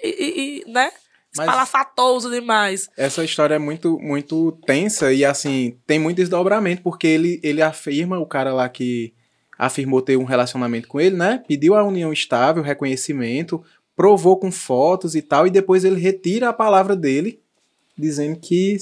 e, 0.00 0.08
e- 0.08 0.60
e, 0.68 0.70
né, 0.70 0.92
Mas- 1.36 1.46
espalafatoso 1.48 2.30
demais. 2.30 2.88
Essa 2.96 3.24
história 3.24 3.54
é 3.54 3.58
muito, 3.58 3.98
muito 3.98 4.52
tensa 4.66 5.12
e, 5.12 5.24
assim, 5.24 5.78
tem 5.86 5.98
muito 5.98 6.16
desdobramento, 6.18 6.82
porque 6.82 7.06
ele, 7.06 7.40
ele 7.42 7.62
afirma, 7.62 8.18
o 8.18 8.26
cara 8.26 8.52
lá 8.52 8.68
que 8.68 9.14
afirmou 9.58 10.02
ter 10.02 10.16
um 10.16 10.24
relacionamento 10.24 10.88
com 10.88 11.00
ele, 11.00 11.16
né? 11.16 11.42
Pediu 11.46 11.74
a 11.74 11.82
união 11.84 12.12
estável, 12.12 12.62
reconhecimento, 12.62 13.64
provou 13.96 14.36
com 14.38 14.50
fotos 14.50 15.14
e 15.14 15.22
tal, 15.22 15.46
e 15.46 15.50
depois 15.50 15.84
ele 15.84 16.00
retira 16.00 16.48
a 16.48 16.52
palavra 16.52 16.96
dele, 16.96 17.40
dizendo 17.96 18.38
que 18.38 18.76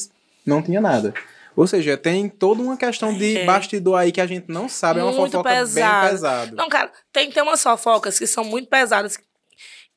não 0.47 0.63
tinha 0.63 0.81
nada. 0.81 1.13
Ou 1.55 1.67
seja, 1.67 1.97
tem 1.97 2.29
toda 2.29 2.63
uma 2.63 2.77
questão 2.77 3.13
de 3.13 3.39
É. 3.39 3.45
bastidor 3.45 3.97
aí 3.99 4.11
que 4.13 4.21
a 4.21 4.27
gente 4.27 4.47
não 4.49 4.69
sabe, 4.69 5.01
é 5.01 5.03
uma 5.03 5.13
Muito 5.13 5.33
fofoca 5.33 5.51
pesado. 5.51 6.01
bem 6.03 6.11
pesada. 6.11 6.53
Não, 6.57 6.69
cara, 6.69 6.91
tem 7.13 7.29
que 7.29 7.35
ter 7.35 7.43
umas 7.43 7.63
fofocas 7.63 8.19
que 8.19 8.27
são 8.27 8.45
muito 8.45 8.69
pesadas. 8.69 9.19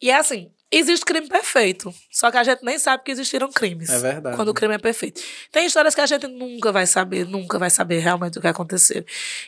E 0.02 0.10
é 0.10 0.16
assim, 0.18 0.50
existe 0.78 1.06
crime 1.06 1.28
perfeito, 1.28 1.94
só 2.12 2.30
que 2.32 2.38
a 2.38 2.44
gente 2.44 2.64
nem 2.64 2.78
sabe 2.80 3.04
que 3.04 3.12
existiram 3.12 3.52
crimes. 3.52 3.90
É 3.90 4.00
verdade. 4.00 4.36
Quando 4.36 4.50
o 4.50 4.54
crime 4.54 4.76
é 4.76 4.78
perfeito. 4.78 5.22
Tem 5.52 5.66
histórias 5.66 5.94
que 5.96 6.02
a 6.02 6.06
gente 6.06 6.28
nunca 6.28 6.72
vai 6.72 6.86
saber, 6.86 7.26
nunca 7.26 7.60
vai 7.60 7.70
saber 7.70 8.00
realmente 8.00 8.38
o 8.38 8.42
que 8.42 8.48
aconteceu. 8.48 9.04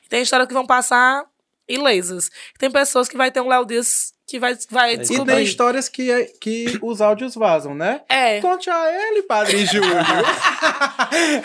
Tem 0.09 0.21
histórias 0.21 0.47
que 0.47 0.53
vão 0.53 0.65
passar 0.65 1.23
ilesas. 1.67 2.29
Tem 2.59 2.69
pessoas 2.69 3.07
que 3.09 3.17
vai 3.17 3.31
ter 3.31 3.41
um 3.41 3.47
Léo 3.47 3.65
Dias 3.65 4.13
que 4.27 4.39
vai, 4.39 4.57
vai 4.71 4.93
E 4.93 4.97
tem 4.97 5.05
descobrir. 5.07 5.41
histórias 5.43 5.87
que, 5.87 6.25
que 6.41 6.79
os 6.81 6.99
áudios 6.99 7.35
vazam, 7.35 7.75
né? 7.75 8.01
É. 8.09 8.41
Conte 8.41 8.69
a 8.71 8.91
ele, 9.09 9.21
Padre 9.23 9.65
Júlio. 9.67 9.95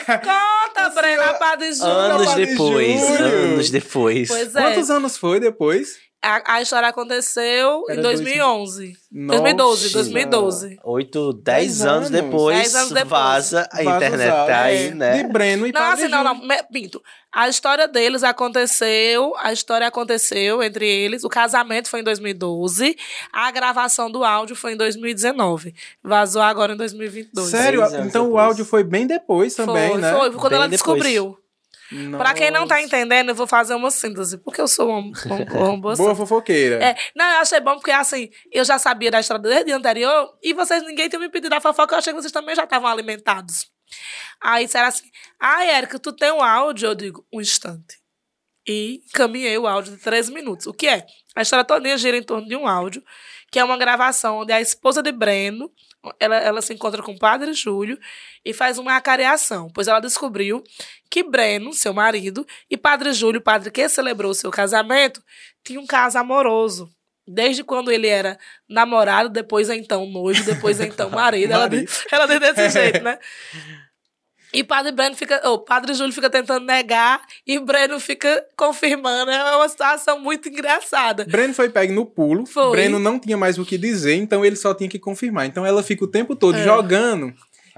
Conta, 0.07 0.89
Brena, 0.95 1.35
Padre 1.35 1.73
Júlio. 1.73 1.91
Anos 1.93 2.27
Padre 2.27 2.47
depois, 2.47 3.01
Júlio. 3.01 3.25
anos 3.25 3.71
depois. 3.71 4.29
Pois 4.29 4.55
é. 4.57 4.63
Quantos 4.63 4.91
anos 4.91 5.17
foi 5.17 5.41
depois? 5.41 5.99
A, 6.23 6.57
a 6.57 6.61
história 6.63 6.87
aconteceu 6.87 7.85
Era 7.89 7.99
em 7.99 8.03
2011. 8.03 8.95
Nossa. 9.11 9.41
2012, 9.41 9.93
2012. 9.93 10.79
Oito, 10.85 11.33
Dez 11.33 11.81
anos 11.81 12.09
anos. 12.09 12.11
depois, 12.11 12.59
Dez 12.59 12.75
anos 12.75 12.91
depois. 12.91 13.09
vaza, 13.09 13.69
a 13.73 13.83
Vaza 13.83 13.97
internet 14.07 14.31
tá 14.31 14.61
aí, 14.63 14.87
É. 14.89 14.95
né? 14.95 15.23
De 15.23 15.29
Breno 15.33 15.67
e 15.67 15.73
Não, 15.73 15.81
assim, 15.81 16.09
não, 16.09 16.23
não. 16.23 16.39
Pinto. 16.71 17.03
A 17.33 17.49
história 17.49 17.89
deles 17.89 18.23
aconteceu, 18.23 19.35
a 19.39 19.51
história 19.53 19.87
aconteceu 19.87 20.63
entre 20.63 20.87
eles. 20.87 21.25
O 21.25 21.29
casamento 21.31 21.89
foi 21.89 22.01
em 22.01 22.05
2012, 22.05 22.97
a 23.33 23.51
gravação 23.51 24.11
do 24.11 24.23
áudio 24.23 24.55
foi 24.55 24.75
em 24.75 24.77
2019. 24.77 25.75
Vazou 26.05 26.43
agora 26.43 26.75
em 26.75 26.77
2022. 26.77 27.49
Sério? 27.49 27.83
Então 28.05 28.25
o 28.25 28.27
depois. 28.29 28.45
áudio 28.47 28.65
foi 28.67 28.85
bem 28.85 29.07
depois 29.07 29.55
também, 29.55 29.93
foi, 29.93 30.01
né? 30.03 30.11
foi, 30.13 30.31
quando 30.33 30.51
Bem 30.51 30.57
ela 30.59 30.69
depois. 30.69 30.71
descobriu. 30.71 31.39
Pra 32.17 32.35
quem 32.35 32.51
não 32.51 32.67
tá 32.67 32.81
entendendo, 32.81 33.31
eu 33.31 33.35
vou 33.35 33.47
fazer 33.47 33.75
uma 33.75 33.91
síntese, 33.91 34.39
porque 34.39 34.61
eu 34.61 34.69
sou 34.69 34.89
uma, 34.89 35.13
uma, 35.27 35.75
uma 35.75 35.77
boa 35.97 36.15
fofoqueira. 36.15 36.83
É, 36.83 36.97
não, 37.17 37.25
eu 37.25 37.39
achei 37.41 37.61
bom 37.61 37.75
porque, 37.75 37.91
assim, 37.91 38.31
eu 38.53 38.65
já 38.65 38.79
sabia 38.79 39.11
da 39.11 39.21
história 39.21 39.43
desde 39.43 39.73
o 39.73 39.77
anterior 39.77 40.37
e 40.43 40.53
vocês, 40.53 40.83
ninguém 40.85 41.09
tinha 41.09 41.19
me 41.19 41.29
pedido 41.29 41.53
a 41.55 41.61
fofoca, 41.61 41.95
eu 41.95 41.99
achei 41.99 42.13
que 42.13 42.21
vocês 42.21 42.33
também 42.33 42.55
já 42.55 42.65
estavam 42.65 42.89
alimentados. 42.89 43.71
Aí 44.41 44.67
disseram 44.67 44.87
assim, 44.87 45.11
ah, 45.39 45.65
Érica, 45.65 45.99
tu 45.99 46.13
tem 46.13 46.31
um 46.31 46.43
áudio? 46.43 46.91
Eu 46.91 46.95
digo, 46.95 47.27
um 47.33 47.41
instante. 47.41 47.99
E 48.67 49.03
encaminhei 49.09 49.59
o 49.59 49.67
áudio 49.67 49.97
de 49.97 50.03
três 50.03 50.29
minutos. 50.29 50.67
O 50.67 50.73
que 50.73 50.87
é? 50.87 51.05
A 51.35 51.43
história 51.43 51.65
toda 51.65 51.97
gira 51.99 52.17
em 52.17 52.23
torno 52.23 52.47
de 52.47 52.55
um 52.55 52.69
áudio, 52.69 53.03
que 53.51 53.59
é 53.59 53.65
uma 53.65 53.77
gravação 53.77 54.39
onde 54.39 54.53
a 54.53 54.61
esposa 54.61 55.03
de 55.03 55.11
Breno, 55.11 55.71
ela, 56.19 56.37
ela 56.37 56.63
se 56.63 56.73
encontra 56.73 57.03
com 57.03 57.13
o 57.13 57.19
padre 57.19 57.53
Júlio 57.53 57.99
e 58.45 58.55
faz 58.55 58.79
uma 58.79 58.97
acareação, 58.97 59.69
pois 59.75 59.89
ela 59.89 60.01
descobriu 60.01 60.63
que 61.11 61.23
Breno, 61.23 61.73
seu 61.73 61.93
marido, 61.93 62.47
e 62.71 62.77
padre 62.77 63.13
Júlio, 63.13 63.41
padre 63.41 63.71
que 63.71 63.89
celebrou 63.89 64.31
o 64.31 64.35
seu 64.35 64.51
casamento, 64.51 65.23
tinha 65.65 65.81
um 65.81 65.87
caso 65.87 66.19
amoroso. 66.19 66.91
Desde 67.27 67.63
quando 67.63 67.93
ele 67.93 68.09
era 68.09 68.39
namorado, 68.69 69.29
depois 69.29 69.69
então 69.69 70.07
noivo, 70.07 70.43
depois 70.45 70.81
então 70.81 71.11
marido. 71.11 71.53
ela, 71.53 71.69
Marido. 71.69 71.87
diz, 71.87 72.05
ela 72.11 72.27
diz 72.27 72.41
desse 72.41 72.71
jeito, 72.77 73.05
né? 73.05 73.19
E 74.53 74.65
Padre 74.65 74.93
Breno 74.93 75.15
fica, 75.15 75.49
o 75.49 75.59
Padre 75.59 75.95
Júlio 75.95 76.13
fica 76.13 76.29
tentando 76.29 76.67
negar 76.67 77.23
e 77.47 77.59
Breno 77.59 78.01
fica 78.01 78.45
confirmando. 78.57 79.31
É 79.31 79.57
uma 79.57 79.69
situação 79.69 80.19
muito 80.21 80.49
engraçada. 80.49 81.25
Breno 81.25 81.55
foi 81.55 81.69
pego 81.69 81.93
no 81.93 82.05
pulo. 82.05 82.45
Foi. 82.47 82.71
Breno 82.73 82.99
não 82.99 83.19
tinha 83.19 83.37
mais 83.37 83.59
o 83.59 83.65
que 83.65 83.79
dizer, 83.79 84.15
então 84.15 84.45
ele 84.45 84.57
só 84.57 84.75
tinha 84.75 84.91
que 84.91 84.99
confirmar. 84.99 85.47
Então 85.47 85.65
ela 85.65 85.83
fica 85.83 86.05
o 86.05 86.09
tempo 86.09 86.35
todo 86.35 86.57
É. 86.59 86.65
jogando. 86.65 87.33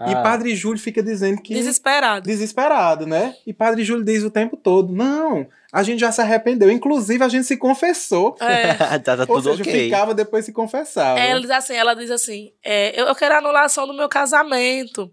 E 0.08 0.14
Ah. 0.14 0.22
Padre 0.22 0.56
Júlio 0.56 0.80
fica 0.80 1.02
dizendo 1.02 1.40
que. 1.42 1.52
Desesperado. 1.52 2.26
Desesperado, 2.26 3.06
né? 3.06 3.36
E 3.46 3.52
Padre 3.52 3.84
Júlio 3.84 4.02
diz 4.02 4.24
o 4.24 4.30
tempo 4.30 4.56
todo: 4.56 4.90
Não, 4.92 5.46
a 5.70 5.82
gente 5.82 6.00
já 6.00 6.10
se 6.10 6.20
arrependeu. 6.22 6.70
Inclusive, 6.70 7.22
a 7.22 7.28
gente 7.28 7.44
se 7.46 7.58
confessou. 7.58 8.34
É. 8.40 8.72
tá, 8.98 9.16
tá 9.18 9.26
Ou 9.28 9.36
tudo 9.40 9.50
seja, 9.50 9.62
ok. 9.62 9.84
ficava 9.84 10.14
depois 10.14 10.46
se 10.46 10.52
confessava. 10.52 11.20
É, 11.20 11.28
ela 11.30 11.40
diz 11.42 11.50
assim, 11.50 11.74
ela 11.74 11.94
diz 11.94 12.10
assim, 12.10 12.50
é, 12.64 12.98
eu, 12.98 13.06
eu 13.06 13.14
quero 13.14 13.34
a 13.34 13.38
anulação 13.38 13.86
do 13.86 13.92
meu 13.92 14.08
casamento. 14.08 15.12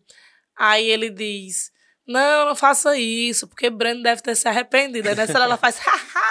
Aí 0.60 0.90
ele 0.90 1.10
diz, 1.10 1.72
não, 2.06 2.48
não 2.48 2.56
faça 2.56 2.98
isso, 2.98 3.48
porque 3.48 3.70
Breno 3.70 4.04
deve 4.04 4.22
ter 4.22 4.36
se 4.36 4.46
arrependido. 4.46 5.08
Aí 5.08 5.16
nessa 5.16 5.38
ela 5.38 5.56
faz, 5.56 5.80
haha! 5.86 6.29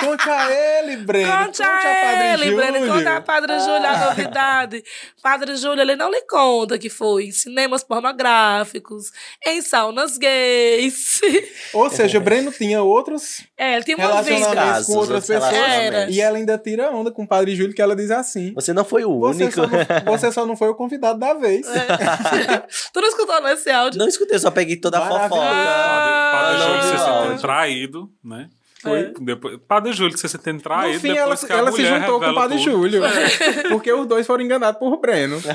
Conte 0.00 0.28
a 0.30 0.50
ele, 0.50 0.96
Breno. 0.96 1.46
Conte 1.46 1.62
a 1.62 2.32
ele, 2.34 2.54
Breno, 2.54 2.86
conta 2.86 3.16
a 3.16 3.20
Padre 3.20 3.58
Júlio 3.60 3.86
a 3.86 4.06
novidade. 4.06 4.82
Padre 5.22 5.56
Júlio, 5.56 5.82
ele 5.82 5.96
não 5.96 6.10
lhe 6.10 6.22
conta 6.22 6.78
que 6.78 6.88
foi 6.88 7.24
em 7.24 7.32
cinemas 7.32 7.84
pornográficos, 7.84 9.12
em 9.46 9.60
saunas 9.60 10.16
gays. 10.16 11.20
Ou 11.74 11.90
seja, 11.90 12.18
Breno 12.18 12.50
tinha 12.50 12.82
outros 12.82 13.44
É, 13.56 13.74
ele 13.74 13.84
tinha 13.84 13.96
relacionamentos 13.96 14.86
com 14.86 14.94
outras 14.94 15.26
pessoas. 15.26 16.08
E 16.08 16.20
ela 16.20 16.38
ainda 16.38 16.56
tira 16.58 16.90
onda 16.90 17.10
com 17.10 17.24
o 17.24 17.28
Padre 17.28 17.54
Júlio, 17.54 17.74
que 17.74 17.82
ela 17.82 17.94
diz 17.94 18.10
assim. 18.10 18.52
Você 18.54 18.72
não 18.72 18.84
foi 18.84 19.04
o 19.04 19.18
Você 19.20 19.44
único. 19.44 19.60
só, 19.60 19.66
não, 19.66 20.18
você 20.18 20.32
só 20.32 20.46
não 20.46 20.56
foi 20.56 20.68
o 20.68 20.74
convidado 20.74 21.18
da 21.18 21.34
vez. 21.34 21.66
É. 21.68 22.62
tu 22.92 23.00
não 23.00 23.08
escutou 23.08 23.40
nesse 23.42 23.70
áudio? 23.70 23.98
Não 23.98 24.08
escutei, 24.08 24.38
só 24.38 24.50
peguei 24.50 24.76
toda 24.76 24.98
a 24.98 25.06
fofoca. 25.06 25.42
Ah, 25.42 26.30
Padre, 26.32 26.58
Padre 26.58 26.66
Júlio 26.66 26.82
se 26.82 27.04
sentindo 27.04 27.40
traído, 27.40 28.10
né? 28.24 28.48
Foi. 28.82 29.12
Depois, 29.20 29.58
Padre 29.68 29.92
Júlio 29.92 30.16
se 30.16 30.26
sentindo 30.26 30.62
traído, 30.62 30.94
no 30.94 31.00
fim, 31.00 31.08
ela, 31.10 31.34
depois 31.34 31.44
que 31.44 31.52
a 31.52 31.56
ela 31.56 31.72
se 31.72 31.84
juntou 31.84 32.18
com 32.18 32.30
o 32.30 32.34
Padre 32.34 32.56
tudo. 32.56 32.70
Júlio. 32.70 33.02
Porque 33.68 33.92
os 33.92 34.06
dois 34.06 34.26
foram 34.26 34.42
enganados 34.42 34.78
por 34.78 34.98
Breno. 34.98 35.40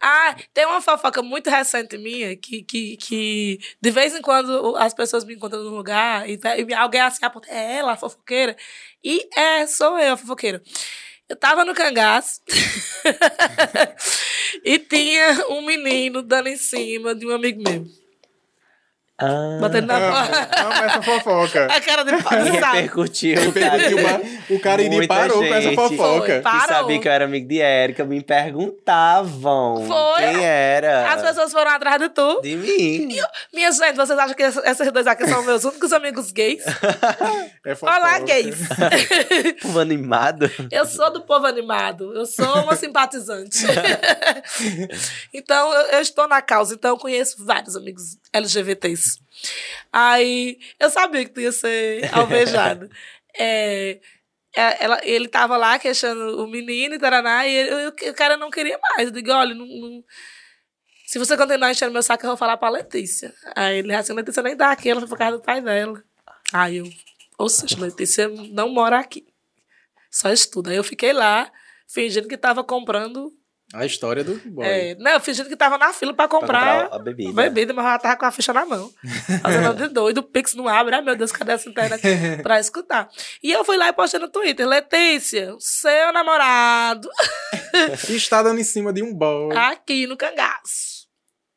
Ah, 0.00 0.36
tem 0.54 0.64
uma 0.66 0.80
fofoca 0.80 1.22
muito 1.22 1.50
recente 1.50 1.96
minha 1.98 2.36
que, 2.36 2.62
que, 2.62 2.96
que 2.96 3.58
de 3.80 3.90
vez 3.90 4.14
em 4.14 4.22
quando 4.22 4.76
as 4.76 4.94
pessoas 4.94 5.24
me 5.24 5.34
encontram 5.34 5.62
num 5.62 5.76
lugar 5.76 6.28
e, 6.28 6.38
e 6.68 6.74
alguém 6.74 7.00
assim 7.00 7.24
aponta, 7.24 7.48
é 7.50 7.76
ela, 7.76 7.92
a 7.92 7.96
fofoqueira? 7.96 8.56
E 9.02 9.28
é, 9.36 9.66
sou 9.66 9.98
eu, 9.98 10.14
a 10.14 10.16
fofoqueira. 10.16 10.62
Eu 11.28 11.36
tava 11.36 11.64
no 11.64 11.74
cangaço 11.74 12.40
e 14.64 14.78
tinha 14.78 15.46
um 15.50 15.62
menino 15.62 16.22
dando 16.22 16.48
em 16.48 16.56
cima 16.56 17.14
de 17.14 17.26
um 17.26 17.30
amigo 17.30 17.62
meu. 17.62 17.84
Ah, 19.20 19.58
Batendo 19.60 19.88
na 19.88 19.98
porta. 19.98 20.60
amo 20.62 20.72
essa 20.72 21.02
fofoca. 21.02 21.64
A 21.74 21.80
cara 21.80 22.04
de 22.04 22.22
pau, 22.22 22.38
repercutiu. 22.38 23.34
Repercutiu, 23.40 23.98
o 24.48 24.60
Cariri 24.60 25.08
parou 25.08 25.38
com 25.38 25.44
essa 25.44 25.60
gente. 25.60 25.74
fofoca. 25.74 26.40
Foi. 26.40 26.60
Que 26.60 26.66
sabia 26.68 27.00
que 27.00 27.08
eu 27.08 27.12
era 27.12 27.24
amigo 27.24 27.48
de 27.48 27.60
Érica, 27.60 28.04
me 28.04 28.22
perguntavam 28.22 29.84
Foi. 29.88 30.22
quem 30.22 30.44
era. 30.44 31.12
As 31.12 31.20
pessoas 31.22 31.50
foram 31.50 31.72
atrás 31.72 32.00
de 32.00 32.10
tu. 32.10 32.40
De 32.42 32.54
mim. 32.54 33.08
Minha 33.52 33.72
gente, 33.72 33.96
vocês 33.96 34.16
acham 34.16 34.36
que 34.36 34.42
esses 34.44 34.92
dois 34.92 35.06
aqui 35.08 35.26
são 35.26 35.42
meus 35.42 35.64
únicos 35.64 35.92
amigos 35.92 36.30
gays? 36.30 36.62
É 37.66 37.74
fofoca. 37.74 37.98
Olá, 37.98 38.18
gays! 38.20 38.56
Povo 39.60 39.80
animado. 39.80 40.50
Eu 40.70 40.86
sou 40.86 41.12
do 41.12 41.20
povo 41.22 41.44
animado, 41.46 42.14
eu 42.14 42.24
sou 42.24 42.62
uma 42.62 42.74
simpatizante. 42.76 43.58
então, 45.34 45.72
eu, 45.74 45.86
eu 45.88 46.00
estou 46.00 46.26
na 46.28 46.40
causa, 46.40 46.74
então 46.74 46.92
eu 46.92 46.96
conheço 46.96 47.44
vários 47.44 47.76
amigos 47.76 48.16
LGBTs. 48.32 49.20
Aí, 49.92 50.58
eu 50.78 50.90
sabia 50.90 51.24
que 51.24 51.30
tu 51.32 51.40
ia 51.40 51.52
ser 51.52 52.08
alvejado. 52.14 52.90
É, 53.38 54.00
é, 54.56 54.84
ela, 54.84 55.00
ele 55.04 55.28
tava 55.28 55.56
lá 55.56 55.78
queixando 55.78 56.42
o 56.42 56.46
menino 56.48 56.94
e 56.94 56.98
taraná, 56.98 57.46
e 57.46 57.54
ele- 57.54 57.86
o, 57.86 58.10
o 58.10 58.14
cara 58.14 58.36
não 58.36 58.50
queria 58.50 58.78
mais. 58.96 59.08
Eu 59.08 59.14
digo, 59.14 59.30
olha, 59.32 59.54
não, 59.54 59.66
não- 59.66 60.04
se 61.06 61.18
você 61.18 61.36
continuar 61.36 61.70
enchendo 61.70 61.92
meu 61.92 62.02
saco, 62.02 62.24
eu 62.24 62.28
vou 62.30 62.36
falar 62.36 62.56
pra 62.58 62.68
Letícia. 62.68 63.32
Aí 63.56 63.78
ele 63.78 63.94
assim, 63.94 64.12
Letícia 64.12 64.42
nem 64.42 64.56
dá 64.56 64.70
aqui, 64.72 64.90
ela 64.90 65.00
foi 65.00 65.08
pra 65.08 65.18
casa 65.18 65.36
do 65.38 65.42
pai 65.42 65.60
dela. 65.62 66.02
Aí 66.52 66.76
eu, 66.78 66.90
ou 67.38 67.48
seja, 67.48 67.78
Letícia 67.80 68.28
não 68.28 68.68
mora 68.68 68.98
aqui. 68.98 69.26
Só 70.10 70.30
estuda. 70.30 70.70
Aí 70.70 70.76
eu 70.76 70.84
fiquei 70.84 71.12
lá, 71.14 71.50
fingindo 71.86 72.28
que 72.28 72.36
tava 72.36 72.62
comprando. 72.64 73.32
A 73.74 73.84
história 73.84 74.24
do 74.24 74.34
boy. 74.46 74.66
é, 74.66 74.94
não, 74.98 75.20
fingindo 75.20 75.48
que 75.48 75.56
tava 75.56 75.76
na 75.76 75.92
fila 75.92 76.14
pra 76.14 76.26
Pra 76.26 76.38
comprar, 76.40 76.82
comprar 76.84 76.96
a 76.96 76.98
bebida. 76.98 77.32
bebida, 77.32 77.74
mas 77.74 77.84
ela 77.84 77.98
tava 77.98 78.16
com 78.16 78.24
a 78.24 78.30
ficha 78.30 78.52
na 78.52 78.64
mão. 78.64 78.90
Fazendo 79.42 79.74
de 79.74 79.88
doido, 79.92 80.18
o 80.18 80.22
Pix 80.22 80.54
não 80.54 80.66
abre. 80.66 80.94
Ai, 80.94 81.02
meu 81.02 81.14
Deus, 81.14 81.30
cadê 81.30 81.52
essa 81.52 81.68
internet 81.68 82.00
pra 82.42 82.58
escutar? 82.58 83.08
E 83.42 83.52
eu 83.52 83.64
fui 83.64 83.76
lá 83.76 83.88
e 83.88 83.92
postei 83.92 84.18
no 84.18 84.28
Twitter, 84.28 84.66
Letícia, 84.66 85.54
seu 85.58 86.12
namorado 86.12 87.08
está 88.08 88.42
dando 88.42 88.58
em 88.60 88.64
cima 88.64 88.92
de 88.92 89.02
um 89.02 89.12
boy. 89.14 89.54
aqui 89.56 90.06
no 90.06 90.16
cangaço. 90.16 90.97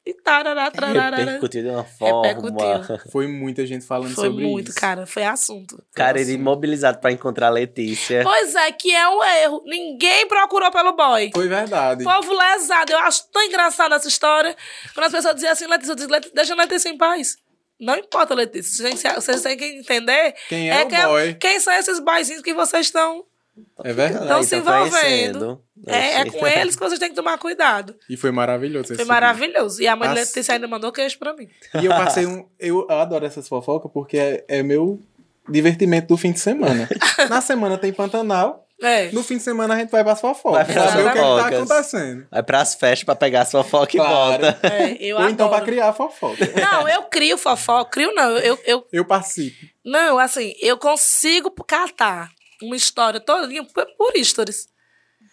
E 0.06 0.14
tarará, 0.24 0.72
tarará. 0.72 1.18
Repercutiu 1.18 1.62
de 1.64 1.70
uma 1.70 1.84
forma. 1.84 2.28
Repercutiu. 2.28 3.12
Foi 3.12 3.28
muita 3.28 3.66
gente 3.68 3.86
falando 3.86 4.14
Foi 4.16 4.26
sobre 4.30 4.46
muito, 4.48 4.70
isso. 4.70 4.80
cara. 4.80 5.06
Foi 5.06 5.24
assunto. 5.24 5.84
Cara, 5.94 6.20
ele 6.20 6.38
mobilizado 6.38 6.98
pra 7.00 7.12
encontrar 7.12 7.48
a 7.48 7.52
Letícia. 7.52 8.24
Pois 8.24 8.56
é, 8.56 8.72
que 8.72 8.94
é 8.96 9.08
um 9.08 9.24
erro. 9.24 9.62
Ninguém 9.66 10.28
procurou 10.28 10.72
pelo 10.72 10.96
boy. 10.96 11.30
Foi 11.34 11.48
verdade. 11.48 12.04
Povo 12.04 12.34
lesado. 12.34 12.92
Eu 12.92 13.00
acho 13.00 13.30
tão 13.32 13.44
engraçado 13.44 13.94
essa 13.94 14.08
história. 14.08 14.56
Quando 14.96 15.06
as 15.06 15.12
pessoas 15.12 15.36
dizem 15.36 15.50
assim, 15.52 15.68
Letícia, 15.68 15.92
eu 15.92 15.96
digo, 15.96 16.12
"Letícia, 16.12 16.36
deixa 16.36 16.54
a 16.54 16.58
Letícia 16.58 16.90
em 16.90 16.98
paz. 16.98 17.38
Não 17.80 17.96
importa, 17.96 18.34
Letícia. 18.34 18.90
Vocês 19.16 19.42
têm 19.42 19.58
que- 19.58 19.66
entender 19.80 20.36
Quem 20.50 20.70
é 20.70 20.84
o 20.84 20.88
que 20.88 20.98
boy? 21.02 21.34
quem 21.36 21.60
são 21.60 21.74
esses 21.74 22.00
boyzinhos 22.00 22.42
que 22.44 22.54
vocês 22.54 22.88
estão. 22.88 23.24
É 23.84 23.94
verdade. 23.94 24.32
Aí, 24.32 24.44
se 24.44 24.50
tá 24.62 24.82
envolvendo. 24.82 25.62
É, 25.88 26.22
é 26.22 26.26
com 26.26 26.46
eles 26.48 26.76
que 26.76 26.82
vocês 26.82 27.00
têm 27.00 27.10
que 27.10 27.16
tomar 27.16 27.38
cuidado. 27.38 27.96
E 28.10 28.16
foi 28.16 28.32
maravilhoso. 28.32 28.86
esse 28.94 28.96
Foi 28.96 29.06
maravilhoso. 29.06 29.82
E 29.82 29.88
a 29.88 29.96
mãe 29.96 30.14
de 30.14 30.20
As- 30.20 30.28
Letícia 30.30 30.54
ainda 30.54 30.68
mandou 30.68 30.92
queijo 30.92 31.18
pra 31.20 31.34
mim. 31.34 31.50
E 31.82 31.86
eu 31.86 31.92
passei 31.92 32.26
um. 32.26 32.46
Eu 32.60 32.88
adoro 32.90 33.26
essas 33.26 33.48
fofocas 33.48 33.92
porque 33.92 34.18
é, 34.18 34.46
é 34.48 34.64
meu 34.64 35.00
divertimento 35.50 36.08
do 36.08 36.18
fim 36.18 36.32
de 36.32 36.40
semana. 36.40 36.88
Na 37.30 37.42
semana 37.42 37.78
tem 37.78 37.92
Pantanal. 37.92 38.68
É. 38.84 39.12
No 39.12 39.22
fim 39.24 39.38
de 39.38 39.44
semana 39.44 39.76
a 39.76 39.78
gente 39.78 39.92
vai 39.92 40.04
pras 40.04 40.20
fofocas. 40.20 40.66
Vai 40.66 40.74
pras 40.74 40.90
Saber 40.92 41.02
o 41.08 41.12
que, 41.12 41.18
é 41.18 41.22
tá 41.22 41.28
fofocas. 41.28 41.54
acontecendo. 41.72 42.28
Vai 42.32 42.44
pras 42.44 42.74
festas 42.76 43.04
pra 43.04 43.16
pegar 43.16 43.42
a 43.42 43.46
sua 43.46 43.64
foca 43.64 43.92
Claro. 43.92 44.44
e 44.44 44.48
volta. 44.52 44.68
É, 44.68 44.98
eu 45.00 45.18
Ou 45.22 45.30
então 45.30 45.48
pra 45.50 45.58
adoro. 45.58 45.72
criar 45.72 45.94
fofoca. 45.94 46.50
Não, 46.60 46.88
eu 46.90 47.04
crio 47.04 47.38
fofoca. 47.38 47.92
Crio 47.92 48.12
não. 48.16 48.32
Eu, 48.38 48.58
eu, 48.66 48.88
Eu 48.92 49.06
participo. 49.06 49.56
não, 49.86 50.18
assim, 50.18 50.54
eu 50.60 50.78
consigo 50.80 51.52
catar 51.64 52.32
uma 52.62 52.76
história 52.76 53.20
todinha 53.20 53.64
por, 53.64 53.86
por 53.98 54.14
stories. 54.24 54.68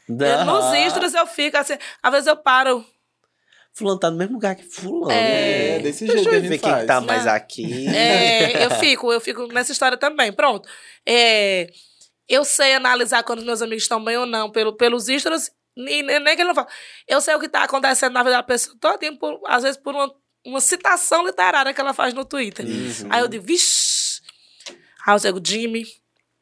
Eu, 0.08 0.44
nos 0.44 0.90
stories 0.90 1.14
eu 1.14 1.26
fico 1.26 1.56
assim, 1.56 1.76
às 2.02 2.12
vezes 2.12 2.26
eu 2.26 2.36
paro. 2.36 2.84
Fulano 3.72 4.00
tá 4.00 4.10
no 4.10 4.16
mesmo 4.16 4.34
lugar 4.34 4.56
que 4.56 4.64
fulano. 4.64 5.12
É, 5.12 5.76
né? 5.76 5.78
desse 5.80 6.04
Deixa 6.04 6.22
jeito 6.22 6.30
que 6.30 6.34
a 6.34 6.38
eu 6.38 6.48
ver 6.48 6.58
quem 6.58 6.70
faz. 6.70 6.86
tá 6.86 7.00
mais 7.00 7.26
aqui. 7.26 7.86
É, 7.88 8.64
eu 8.64 8.70
fico, 8.72 9.12
eu 9.12 9.20
fico 9.20 9.46
nessa 9.48 9.70
história 9.70 9.96
também. 9.96 10.32
Pronto. 10.32 10.68
É, 11.06 11.68
eu 12.28 12.44
sei 12.44 12.74
analisar 12.74 13.22
quando 13.22 13.38
os 13.38 13.44
meus 13.44 13.62
amigos 13.62 13.84
estão 13.84 14.02
bem 14.02 14.16
ou 14.16 14.26
não 14.26 14.50
pelo, 14.50 14.72
pelos 14.76 15.06
stories, 15.06 15.50
e 15.76 16.02
nem 16.02 16.20
nem 16.20 16.34
que 16.34 16.42
ele 16.42 16.48
não 16.48 16.54
fala. 16.54 16.66
Eu 17.06 17.20
sei 17.20 17.34
o 17.34 17.38
que 17.38 17.46
está 17.46 17.62
acontecendo 17.62 18.12
na 18.12 18.22
vida 18.22 18.36
da 18.36 18.42
pessoa 18.42 18.76
todinha, 18.80 19.16
por, 19.16 19.40
às 19.46 19.62
vezes 19.62 19.78
por 19.80 19.94
uma, 19.94 20.12
uma 20.44 20.60
citação 20.60 21.24
literária 21.24 21.72
que 21.72 21.80
ela 21.80 21.94
faz 21.94 22.12
no 22.12 22.24
Twitter. 22.24 22.66
Uhum. 22.66 23.08
Aí 23.10 23.20
eu 23.20 23.28
digo, 23.28 23.44
vixi. 23.44 24.20
Aí 25.06 25.14
eu 25.14 25.18
digo, 25.18 25.40
Jimmy, 25.44 25.86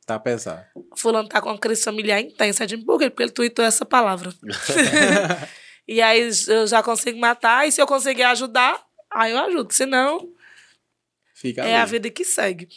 Tá 0.07 0.20
pesado. 0.20 0.64
fulano 0.94 1.28
tá 1.28 1.40
com 1.40 1.48
uma 1.48 1.59
crise 1.59 1.82
familiar 1.82 2.20
intensa. 2.20 2.64
Por 2.86 2.96
quê? 2.96 3.11
Porque 3.11 3.24
ele 3.24 3.32
tweetou 3.32 3.64
essa 3.64 3.84
palavra. 3.84 4.32
e 5.86 6.00
aí 6.00 6.30
eu 6.46 6.66
já 6.66 6.80
consigo 6.80 7.18
matar, 7.18 7.66
e 7.66 7.72
se 7.72 7.82
eu 7.82 7.86
conseguir 7.88 8.22
ajudar, 8.22 8.80
aí 9.11 9.32
eu 9.32 9.38
ajudo. 9.38 9.72
Se 9.72 9.84
não, 9.84 10.32
Fica 11.34 11.62
é 11.62 11.74
ali. 11.74 11.74
a 11.74 11.84
vida 11.84 12.09
que 12.09 12.24
segue. 12.24 12.68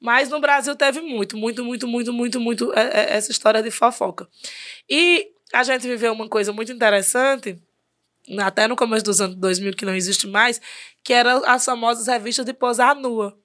Mas 0.00 0.28
no 0.28 0.40
Brasil 0.40 0.76
teve 0.76 1.00
muito, 1.00 1.36
muito, 1.36 1.64
muito, 1.64 1.88
muito, 1.88 2.12
muito, 2.12 2.40
muito 2.40 2.72
é, 2.72 2.82
é, 2.82 3.16
essa 3.16 3.32
história 3.32 3.62
de 3.62 3.70
fofoca. 3.72 4.28
E 4.88 5.32
a 5.52 5.64
gente 5.64 5.88
viveu 5.88 6.12
uma 6.12 6.28
coisa 6.28 6.52
muito 6.52 6.70
interessante, 6.70 7.60
até 8.38 8.68
no 8.68 8.76
começo 8.76 9.04
dos 9.04 9.20
anos 9.20 9.36
2000, 9.36 9.74
que 9.74 9.84
não 9.84 9.94
existe 9.94 10.26
mais, 10.28 10.60
que 11.02 11.12
eram 11.12 11.42
as 11.44 11.64
famosas 11.64 12.06
revistas 12.06 12.44
de 12.46 12.52
posar 12.52 12.94
nua. 12.94 13.36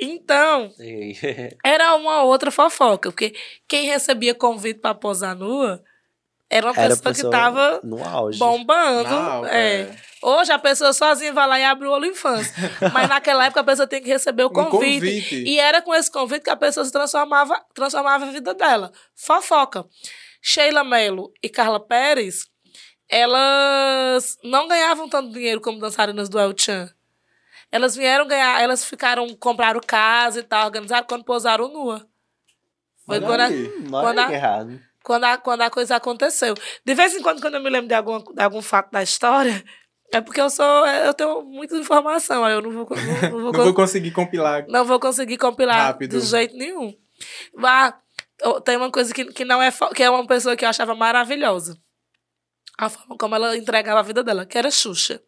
Então, 0.00 0.72
era 1.64 1.94
uma 1.94 2.22
outra 2.22 2.50
fofoca, 2.50 3.10
porque 3.10 3.34
quem 3.68 3.86
recebia 3.86 4.34
convite 4.34 4.80
para 4.80 4.94
posar 4.94 5.36
nua 5.36 5.82
era 6.48 6.66
uma 6.66 6.72
Era 6.74 6.94
a 6.94 6.96
pessoa, 6.96 7.14
que 7.14 7.16
pessoa 7.16 7.30
estava 7.30 7.80
no 7.84 8.04
auge. 8.04 8.38
bombando. 8.38 9.14
Alta, 9.14 9.48
é. 9.56 9.82
é. 9.82 9.96
Hoje 10.22 10.50
a 10.50 10.58
pessoa 10.58 10.92
sozinha 10.92 11.32
vai 11.32 11.46
lá 11.46 11.60
e 11.60 11.64
abre 11.64 11.86
o 11.86 11.92
olho 11.92 12.06
infância. 12.06 12.52
Mas 12.92 13.08
naquela 13.08 13.44
época 13.46 13.60
a 13.60 13.64
pessoa 13.64 13.86
tem 13.86 14.02
que 14.02 14.08
receber 14.08 14.42
o 14.42 14.48
Um 14.48 14.50
convite. 14.50 14.98
convite. 15.00 15.44
E 15.44 15.60
era 15.60 15.80
com 15.80 15.94
esse 15.94 16.10
convite 16.10 16.42
que 16.42 16.50
a 16.50 16.56
pessoa 16.56 16.84
se 16.84 16.90
transformava, 16.90 17.54
transformava 17.72 18.24
a 18.26 18.30
vida 18.32 18.52
dela. 18.52 18.90
Fofoca. 19.14 19.86
Sheila 20.42 20.82
Mello 20.82 21.32
e 21.40 21.48
Carla 21.48 21.78
Pérez, 21.78 22.46
elas 23.08 24.36
não 24.42 24.66
ganhavam 24.66 25.08
tanto 25.08 25.32
dinheiro 25.32 25.60
como 25.60 25.78
dançarinas 25.78 26.28
do 26.28 26.38
El 26.38 26.52
Chan. 26.56 26.90
Elas 27.72 27.94
vieram 27.94 28.26
ganhar, 28.26 28.60
elas 28.60 28.84
ficaram, 28.84 29.28
compraram 29.36 29.80
casa 29.86 30.40
e 30.40 30.42
tal, 30.42 30.64
organizaram 30.66 31.06
quando 31.06 31.24
posaram 31.24 31.68
nua. 31.68 32.06
Foi 33.06 33.16
Olha 33.18 33.26
quando 33.26 33.40
a, 33.40 33.44
aí. 33.46 33.66
Hum, 33.68 33.90
Quando 33.90 34.06
olha 34.18 34.26
a- 34.26 34.32
errado. 34.32 34.80
quando 35.04 35.24
a, 35.24 35.36
quando 35.38 35.60
a 35.62 35.70
coisa 35.70 35.96
aconteceu. 35.96 36.54
De 36.84 36.94
vez 36.94 37.14
em 37.14 37.22
quando, 37.22 37.40
quando 37.40 37.54
eu 37.54 37.62
me 37.62 37.70
lembro 37.70 37.88
de, 37.88 37.94
alguma, 37.94 38.22
de 38.22 38.42
algum 38.42 38.60
fato 38.60 38.90
da 38.90 39.02
história, 39.02 39.64
é 40.12 40.20
porque 40.20 40.40
eu 40.40 40.50
sou. 40.50 40.86
Eu 40.86 41.14
tenho 41.14 41.42
muita 41.42 41.76
informação, 41.76 42.44
aí 42.44 42.52
eu 42.54 42.60
não 42.62 42.70
vou, 42.72 42.86
não, 42.90 43.30
não 43.30 43.40
vou, 43.42 43.52
Não 43.52 43.64
vou 43.64 43.74
conseguir 43.74 44.10
compilar. 44.10 44.66
não 44.68 44.84
vou 44.84 44.98
conseguir 44.98 45.38
compilar 45.38 45.76
Rápido. 45.86 46.18
de 46.18 46.26
jeito 46.26 46.56
nenhum. 46.56 46.92
Mas 47.54 47.94
tem 48.64 48.76
uma 48.76 48.90
coisa 48.90 49.14
que, 49.14 49.26
que 49.26 49.44
não 49.44 49.62
é 49.62 49.70
que 49.94 50.02
é 50.02 50.10
uma 50.10 50.26
pessoa 50.26 50.56
que 50.56 50.64
eu 50.64 50.68
achava 50.68 50.94
maravilhosa. 50.94 51.78
A 52.78 52.88
forma 52.88 53.16
como 53.16 53.34
ela 53.34 53.56
entregava 53.56 54.00
a 54.00 54.02
vida 54.02 54.24
dela, 54.24 54.44
que 54.46 54.56
era 54.58 54.70
Xuxa. 54.70 55.20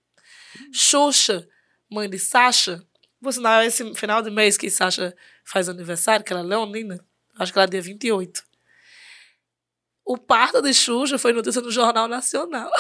Xuxa, 0.73 1.47
mãe 1.93 2.09
de 2.09 2.19
Sasha. 2.19 2.83
Por 3.23 3.33
sinal, 3.33 3.61
é 3.61 3.67
esse 3.67 3.95
final 3.95 4.21
de 4.23 4.31
mês 4.31 4.57
que 4.57 4.69
Sasha 4.71 5.15
faz 5.45 5.69
aniversário, 5.69 6.25
que 6.25 6.33
ela 6.33 6.43
é 6.43 6.45
leonina. 6.45 6.99
Acho 7.39 7.53
que 7.53 7.59
ela 7.59 7.67
é 7.67 7.71
dia 7.71 7.83
28. 7.83 8.43
O 10.05 10.19
parto 10.19 10.61
de 10.61 10.75
Xuxa 10.75 11.19
foi 11.19 11.33
notícia 11.33 11.61
no 11.63 11.71
Jornal 11.71 12.09
Nacional. 12.09 12.71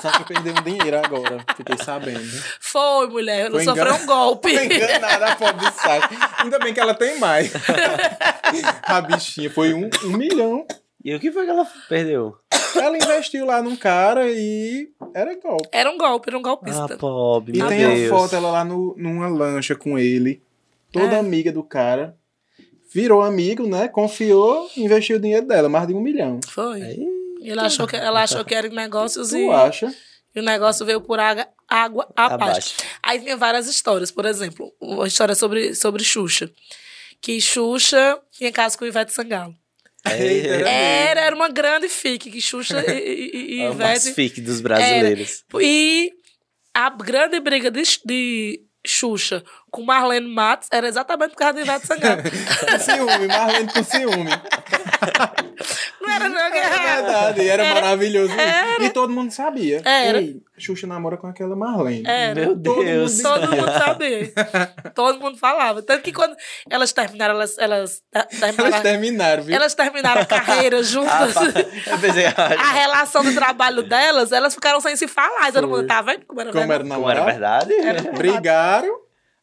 Só 0.00 0.10
que 0.12 0.24
perdeu 0.24 0.52
um 0.54 0.62
dinheiro 0.62 0.98
agora. 0.98 1.44
Fiquei 1.56 1.76
sabendo. 1.78 2.20
Foi, 2.60 3.08
mulher. 3.08 3.46
Ela 3.46 3.50
Foi 3.50 3.64
sofreu 3.64 3.86
engan- 3.94 4.02
um 4.02 4.06
golpe. 4.06 4.52
Foi 4.54 4.64
enganada 4.66 5.26
a 5.26 5.36
pobre 5.36 5.66
de 5.70 5.72
Sasha. 5.76 6.08
Ainda 6.38 6.58
bem 6.58 6.74
que 6.74 6.80
ela 6.80 6.94
tem 6.94 7.18
mais. 7.18 7.52
a 8.84 9.00
bichinha 9.00 9.50
foi 9.50 9.72
um, 9.74 9.88
um 10.04 10.16
milhão. 10.16 10.66
E 11.06 11.14
o 11.14 11.20
que 11.20 11.30
foi 11.30 11.44
que 11.44 11.50
ela 11.50 11.64
perdeu? 11.88 12.36
Ela 12.74 12.96
investiu 12.96 13.46
lá 13.46 13.62
num 13.62 13.76
cara 13.76 14.28
e 14.28 14.88
era 15.14 15.32
golpe. 15.38 15.68
Era 15.70 15.88
um 15.88 15.96
golpe, 15.96 16.28
era 16.28 16.36
um 16.36 16.42
golpista. 16.42 16.94
Ah, 16.94 16.96
pobre, 16.98 17.56
E 17.56 17.58
meu 17.60 17.68
tem 17.68 17.78
Deus. 17.78 18.10
a 18.12 18.14
foto 18.16 18.34
ela 18.34 18.50
lá 18.50 18.64
no, 18.64 18.92
numa 18.98 19.28
lancha 19.28 19.76
com 19.76 19.96
ele, 19.96 20.42
toda 20.90 21.14
É. 21.14 21.18
amiga 21.20 21.52
do 21.52 21.62
cara. 21.62 22.16
Virou 22.92 23.22
amigo, 23.22 23.66
né? 23.68 23.86
Confiou, 23.86 24.68
investiu 24.76 25.16
o 25.16 25.20
dinheiro 25.20 25.46
dela, 25.46 25.68
mais 25.68 25.86
de 25.86 25.94
um 25.94 26.00
milhão. 26.00 26.40
Foi. 26.48 26.82
Aí, 26.82 27.06
E 27.40 27.50
ela 27.50 27.66
achou 27.66 27.86
que, 27.86 27.94
ela 27.96 28.22
achou 28.24 28.44
que 28.44 28.54
era 28.54 28.66
em 28.66 28.74
negócios 28.74 29.32
e, 29.32 29.44
Tu 29.46 29.52
acha? 29.52 29.94
e 30.34 30.40
o 30.40 30.42
negócio 30.42 30.84
veio 30.84 31.00
por 31.00 31.20
água, 31.20 31.46
água 31.68 32.08
abaixo. 32.16 32.44
Abaixo. 32.44 32.74
Aí 33.02 33.20
tinha 33.20 33.36
várias 33.36 33.68
histórias. 33.68 34.10
Por 34.10 34.24
exemplo, 34.26 34.72
uma 34.80 35.06
história 35.06 35.34
sobre, 35.36 35.72
sobre 35.74 36.02
Xuxa. 36.02 36.50
Que 37.20 37.40
Xuxa 37.40 38.18
tinha 38.32 38.50
casa 38.50 38.76
com 38.76 38.84
Ivete 38.84 39.12
Sangalo. 39.12 39.54
Era 40.12 40.70
Era, 40.70 41.20
era 41.20 41.36
uma 41.36 41.48
grande 41.48 41.88
fique 41.88 42.30
que 42.30 42.40
Xuxa 42.40 42.84
e, 42.86 42.92
e, 42.92 43.54
e 43.56 43.60
É 43.62 43.70
Ivete... 43.70 44.12
fique 44.12 44.40
dos 44.40 44.60
brasileiros. 44.60 45.44
E 45.60 46.12
a 46.74 46.90
grande 46.90 47.40
briga 47.40 47.70
de, 47.70 47.82
de 48.04 48.60
Xuxa 48.86 49.42
com 49.76 49.84
Marlene 49.84 50.26
Matos 50.28 50.68
era 50.72 50.88
exatamente 50.88 51.32
por 51.32 51.36
causa 51.38 51.54
de 51.54 51.60
Ivete 51.60 51.86
Sangalo. 51.86 52.22
Com 52.22 52.78
ciúme, 52.80 53.26
Marlene 53.28 53.72
com 53.72 53.84
ciúme. 53.84 54.30
Não 56.00 56.10
era 56.12 56.28
não, 56.28 56.50
que 56.50 56.58
É 56.58 56.60
era... 56.64 56.78
verdade, 57.02 57.48
era, 57.48 57.64
Era- 57.64 57.74
maravilhoso. 57.80 58.32
era. 58.38 58.82
E 58.84 58.90
todo 58.90 59.12
mundo 59.12 59.30
sabia. 59.30 59.82
Era. 59.84 60.18
Ei, 60.20 60.40
Xuxa 60.58 60.86
namora 60.86 61.16
com 61.16 61.26
aquela 61.26 61.54
Marlene. 61.54 62.02
Era. 62.06 62.34
Meu 62.40 62.56
Todo 62.56 62.82
Deus. 62.84 63.12
mundo 63.16 63.22
Todo 63.22 63.50
mundo 63.56 63.72
sabia. 63.72 64.32
Todo 64.94 65.20
mundo 65.20 65.38
falava. 65.38 65.82
Tanto 65.82 66.02
que 66.02 66.12
quando 66.12 66.34
elas 66.70 66.92
terminaram, 66.92 67.34
elas, 67.34 67.58
elas, 67.58 68.02
ta- 68.10 68.26
Elas 68.30 68.40
terminaram, 68.40 68.82
terminaram, 68.82 69.42
viu? 69.42 69.54
elas 69.56 69.74
terminaram 69.74 70.22
a 70.22 70.26
carreira 70.26 70.78
Ah, 70.80 70.82
juntas. 70.82 71.34
pensei, 72.00 72.26
ah, 72.26 72.34
a 72.58 72.72
relação 72.72 73.22
do 73.24 73.34
trabalho 73.34 73.82
delas, 73.82 74.32
elas 74.32 74.54
ficaram 74.54 74.80
sem 74.80 74.96
se 74.96 75.06
falar. 75.08 75.52
Todo 75.52 75.68
mundo 75.68 75.86
tá 75.86 76.00
vendo 76.02 76.24
como 76.26 76.40
era 76.40 76.50
Como 76.52 76.62
era 76.72 76.82
verdade? 76.82 76.94
como 77.00 77.10
era 77.10 77.24
verdade? 77.24 77.72
Era 77.74 77.92
verdade. 78.02 78.16
Brigaram, 78.16 78.98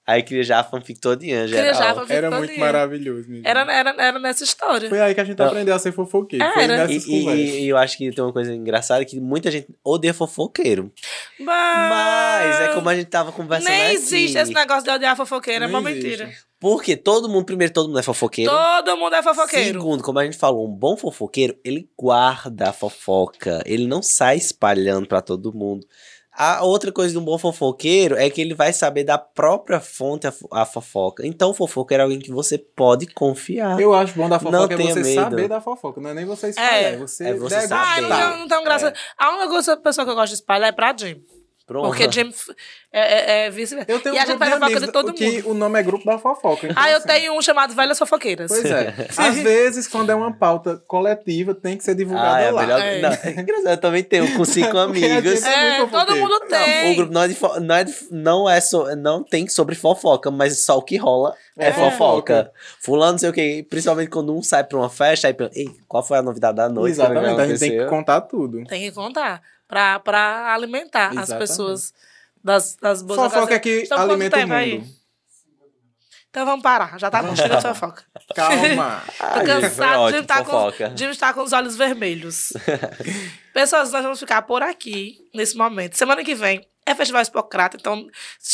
Aí 0.05 0.21
cria 0.21 0.43
já 0.43 0.59
a 0.59 0.63
fanfic 0.65 0.99
todinha, 0.99 1.47
geral. 1.47 1.63
Cria 1.63 1.73
já 1.73 1.91
a 1.91 1.95
fanfic 1.95 2.11
Era 2.13 2.29
muito 2.31 2.59
maravilhoso. 2.59 3.25
Era, 3.43 3.61
era, 3.73 3.95
era 3.97 4.19
nessa 4.19 4.43
história. 4.43 4.89
Foi 4.89 4.99
aí 4.99 5.15
que 5.15 5.21
a 5.21 5.23
gente 5.23 5.39
Não. 5.39 5.45
aprendeu 5.47 5.73
a 5.73 5.79
ser 5.79 5.93
fofoqueiro. 5.93 6.45
Foi 6.53 6.63
Era. 6.63 6.91
E, 6.91 6.97
e- 6.97 7.59
e 7.63 7.69
eu 7.69 7.77
acho 7.77 7.97
que 7.97 8.11
tem 8.11 8.21
uma 8.23 8.33
coisa 8.33 8.53
engraçada 8.53 9.05
que 9.05 9.17
muita 9.21 9.49
gente 9.49 9.67
odeia 9.83 10.13
fofoqueiro. 10.13 10.91
Mas 11.39 12.59
é 12.61 12.67
como 12.73 12.89
a 12.89 12.95
gente 12.95 13.07
tava 13.07 13.31
conversando 13.31 13.69
Nem 13.71 13.81
aqui. 13.87 13.95
existe 13.95 14.37
esse 14.37 14.53
negócio 14.53 14.83
de 14.83 14.89
odiar 14.89 15.15
fofoqueiro, 15.15 15.63
é 15.65 15.67
uma 15.67 15.81
Nem 15.81 15.93
existe. 15.93 16.07
mentira. 16.23 16.31
Porque 16.59 16.95
todo 16.95 17.27
mundo, 17.29 17.45
primeiro, 17.45 17.73
todo 17.73 17.87
mundo 17.87 17.99
é 17.99 18.03
fofoqueiro. 18.03 18.51
Todo 18.51 18.97
mundo 18.97 19.15
é 19.15 19.21
fofoqueiro. 19.23 19.79
Segundo, 19.79 20.01
como 20.03 20.19
a 20.19 20.25
gente 20.25 20.37
falou, 20.37 20.67
um 20.67 20.71
bom 20.73 20.95
fofoqueiro, 20.95 21.55
ele 21.63 21.89
guarda 21.97 22.69
a 22.69 22.73
fofoca. 22.73 23.61
Ele 23.65 23.85
não 23.85 24.01
sai 24.01 24.37
espalhando 24.37 25.07
pra 25.07 25.21
todo 25.21 25.53
mundo. 25.53 25.85
A 26.35 26.63
outra 26.63 26.91
coisa 26.91 27.11
de 27.11 27.17
um 27.19 27.23
bom 27.23 27.37
fofoqueiro 27.37 28.15
é 28.17 28.27
que 28.29 28.41
ele 28.41 28.55
vai 28.55 28.73
saber 28.73 29.03
da 29.03 29.17
própria 29.19 29.79
fonte 29.79 30.25
a, 30.25 30.31
fo- 30.31 30.47
a 30.51 30.65
fofoca. 30.65 31.25
Então, 31.27 31.51
o 31.51 31.53
fofoqueiro 31.53 32.01
é 32.01 32.03
alguém 32.05 32.17
que 32.19 32.31
você 32.31 32.57
pode 32.57 33.05
confiar. 33.07 33.79
Eu 33.79 33.93
acho 33.93 34.15
bom 34.15 34.27
da 34.27 34.37
Não 34.37 34.51
fofoca 34.51 34.73
é 34.73 34.77
tenha 34.77 34.93
você 34.93 35.01
medo. 35.01 35.21
saber 35.21 35.47
da 35.47 35.61
fofoca. 35.61 36.01
Não 36.01 36.09
é 36.09 36.13
nem 36.15 36.25
você 36.25 36.49
espalhar, 36.49 36.73
É. 36.73 36.93
é 36.93 36.97
você, 36.97 37.25
É 37.25 37.33
você 37.35 37.55
degustar. 37.55 37.79
Ah, 37.81 37.95
saber. 37.95 38.01
não, 38.07 38.17
tem- 38.31 38.39
não 38.39 38.47
tem 38.47 38.63
graça. 38.63 38.93
A 39.17 39.29
única 39.31 39.49
coisa- 39.49 39.77
pessoa 39.77 40.05
que 40.05 40.11
eu 40.11 40.15
gosto 40.15 40.29
de 40.29 40.35
espalhar 40.39 40.69
é 40.69 40.71
pra 40.71 40.95
Jim. 40.97 41.21
Pronto. 41.65 41.87
Porque 41.87 42.11
Jim 42.11 42.27
f- 42.29 42.53
é, 42.91 42.99
é, 43.43 43.45
é 43.45 43.49
vice-versa. 43.49 43.89
Eu 43.89 43.99
tenho 44.01 44.15
E 44.15 44.17
um 44.17 44.21
a 44.21 44.25
gente 44.25 44.37
faz 44.37 44.53
fofoca 44.53 44.79
de 44.81 44.91
todo 44.91 45.13
que 45.13 45.37
mundo. 45.41 45.51
o 45.51 45.53
nome 45.53 45.79
é 45.79 45.83
grupo 45.83 46.05
da 46.05 46.17
fofoca. 46.19 46.67
então, 46.67 46.83
Ah, 46.83 46.91
eu 46.91 46.97
assim, 46.97 47.07
tenho 47.07 47.33
um 47.37 47.41
chamado 47.41 47.73
Velhas 47.73 47.97
Fofoqueiras. 47.97 48.49
Pois 48.51 48.65
é. 48.65 48.93
Às 49.17 49.35
vezes, 49.37 49.87
quando 49.87 50.09
é 50.11 50.15
uma 50.15 50.33
pauta 50.33 50.75
coletiva, 50.85 51.55
tem 51.55 51.77
que 51.77 51.83
ser 51.85 51.95
divulgado 51.95 52.35
Ah, 52.35 52.41
é 52.41 52.49
a 52.49 52.51
lá. 52.51 52.61
melhor. 52.63 52.79
É. 52.81 53.01
Não, 53.01 53.09
é 53.11 53.29
engraçado, 53.41 53.69
eu 53.71 53.77
também 53.77 54.03
tenho 54.03 54.35
com 54.35 54.43
cinco 54.43 54.75
amigos. 54.77 55.41
É, 55.41 55.77
muito 55.79 55.91
todo 55.91 56.15
mundo 56.17 56.39
tem. 56.41 56.91
O 56.91 56.95
grupo 56.97 57.13
não 57.13 57.21
é, 57.23 57.27
de 57.29 57.33
fo- 57.35 57.59
não 57.61 57.75
é, 57.75 57.83
de- 57.85 57.95
não 58.11 58.49
é 58.49 58.59
so- 58.59 58.95
não 58.97 59.23
tem 59.23 59.47
sobre 59.47 59.73
fofoca, 59.75 60.29
mas 60.29 60.59
só 60.59 60.77
o 60.77 60.81
que 60.81 60.97
rola 60.97 61.33
é, 61.57 61.69
É 61.69 61.71
fofoca. 61.73 62.51
Fulano, 62.81 63.13
não 63.13 63.19
sei 63.19 63.29
o 63.29 63.33
que. 63.33 63.63
Principalmente 63.69 64.09
quando 64.09 64.35
um 64.35 64.43
sai 64.43 64.65
pra 64.65 64.77
uma 64.77 64.89
festa, 64.89 65.27
aí 65.29 65.35
Ei, 65.55 65.69
qual 65.87 66.03
foi 66.03 66.17
a 66.17 66.21
novidade 66.21 66.57
da 66.57 66.67
noite? 66.67 66.89
É 66.99 67.03
Exatamente, 67.05 67.39
a 67.41 67.47
gente 67.47 67.59
tem 67.59 67.69
que 67.69 67.75
aconteceu?" 67.77 67.87
contar 67.89 68.21
tudo. 68.21 68.63
Tem 68.65 68.81
que 68.81 68.91
contar. 68.91 69.41
Pra, 69.67 69.99
pra 69.99 70.53
alimentar 70.53 71.07
as 71.09 71.13
Exatamente. 71.29 71.39
pessoas 71.47 71.93
das, 72.43 72.75
das 72.75 73.01
boas 73.01 73.19
Fofoca 73.19 73.55
é 73.55 73.59
que 73.59 73.69
Estamos 73.83 73.89
com 73.89 74.09
quanto 74.09 74.11
alimenta 74.11 74.37
o 74.37 74.39
tempo 74.41 74.53
aí? 74.53 74.79
mundo. 74.79 75.03
Então 76.29 76.45
vamos 76.47 76.63
parar. 76.63 76.99
Já 76.99 77.11
tá 77.11 77.21
bom. 77.21 77.35
Chega 77.35 77.57
de 77.57 77.61
fofoca. 77.61 78.03
Calma. 78.35 79.03
Tô 79.19 79.45
cansado. 79.45 80.23
tá, 80.25 80.37
com, 80.43 80.51
fofoca. 80.51 80.93
Jim 80.97 81.09
está 81.09 81.31
com 81.33 81.41
os 81.43 81.53
olhos 81.53 81.75
vermelhos. 81.75 82.53
Pessoas, 83.53 83.91
nós 83.91 84.01
vamos 84.03 84.19
ficar 84.19 84.41
por 84.41 84.63
aqui 84.63 85.17
nesse 85.33 85.55
momento. 85.55 85.95
Semana 85.95 86.23
que 86.23 86.33
vem 86.33 86.67
é 86.85 86.95
Festival 86.95 87.21
Hipocrata, 87.21 87.77
então 87.79 88.07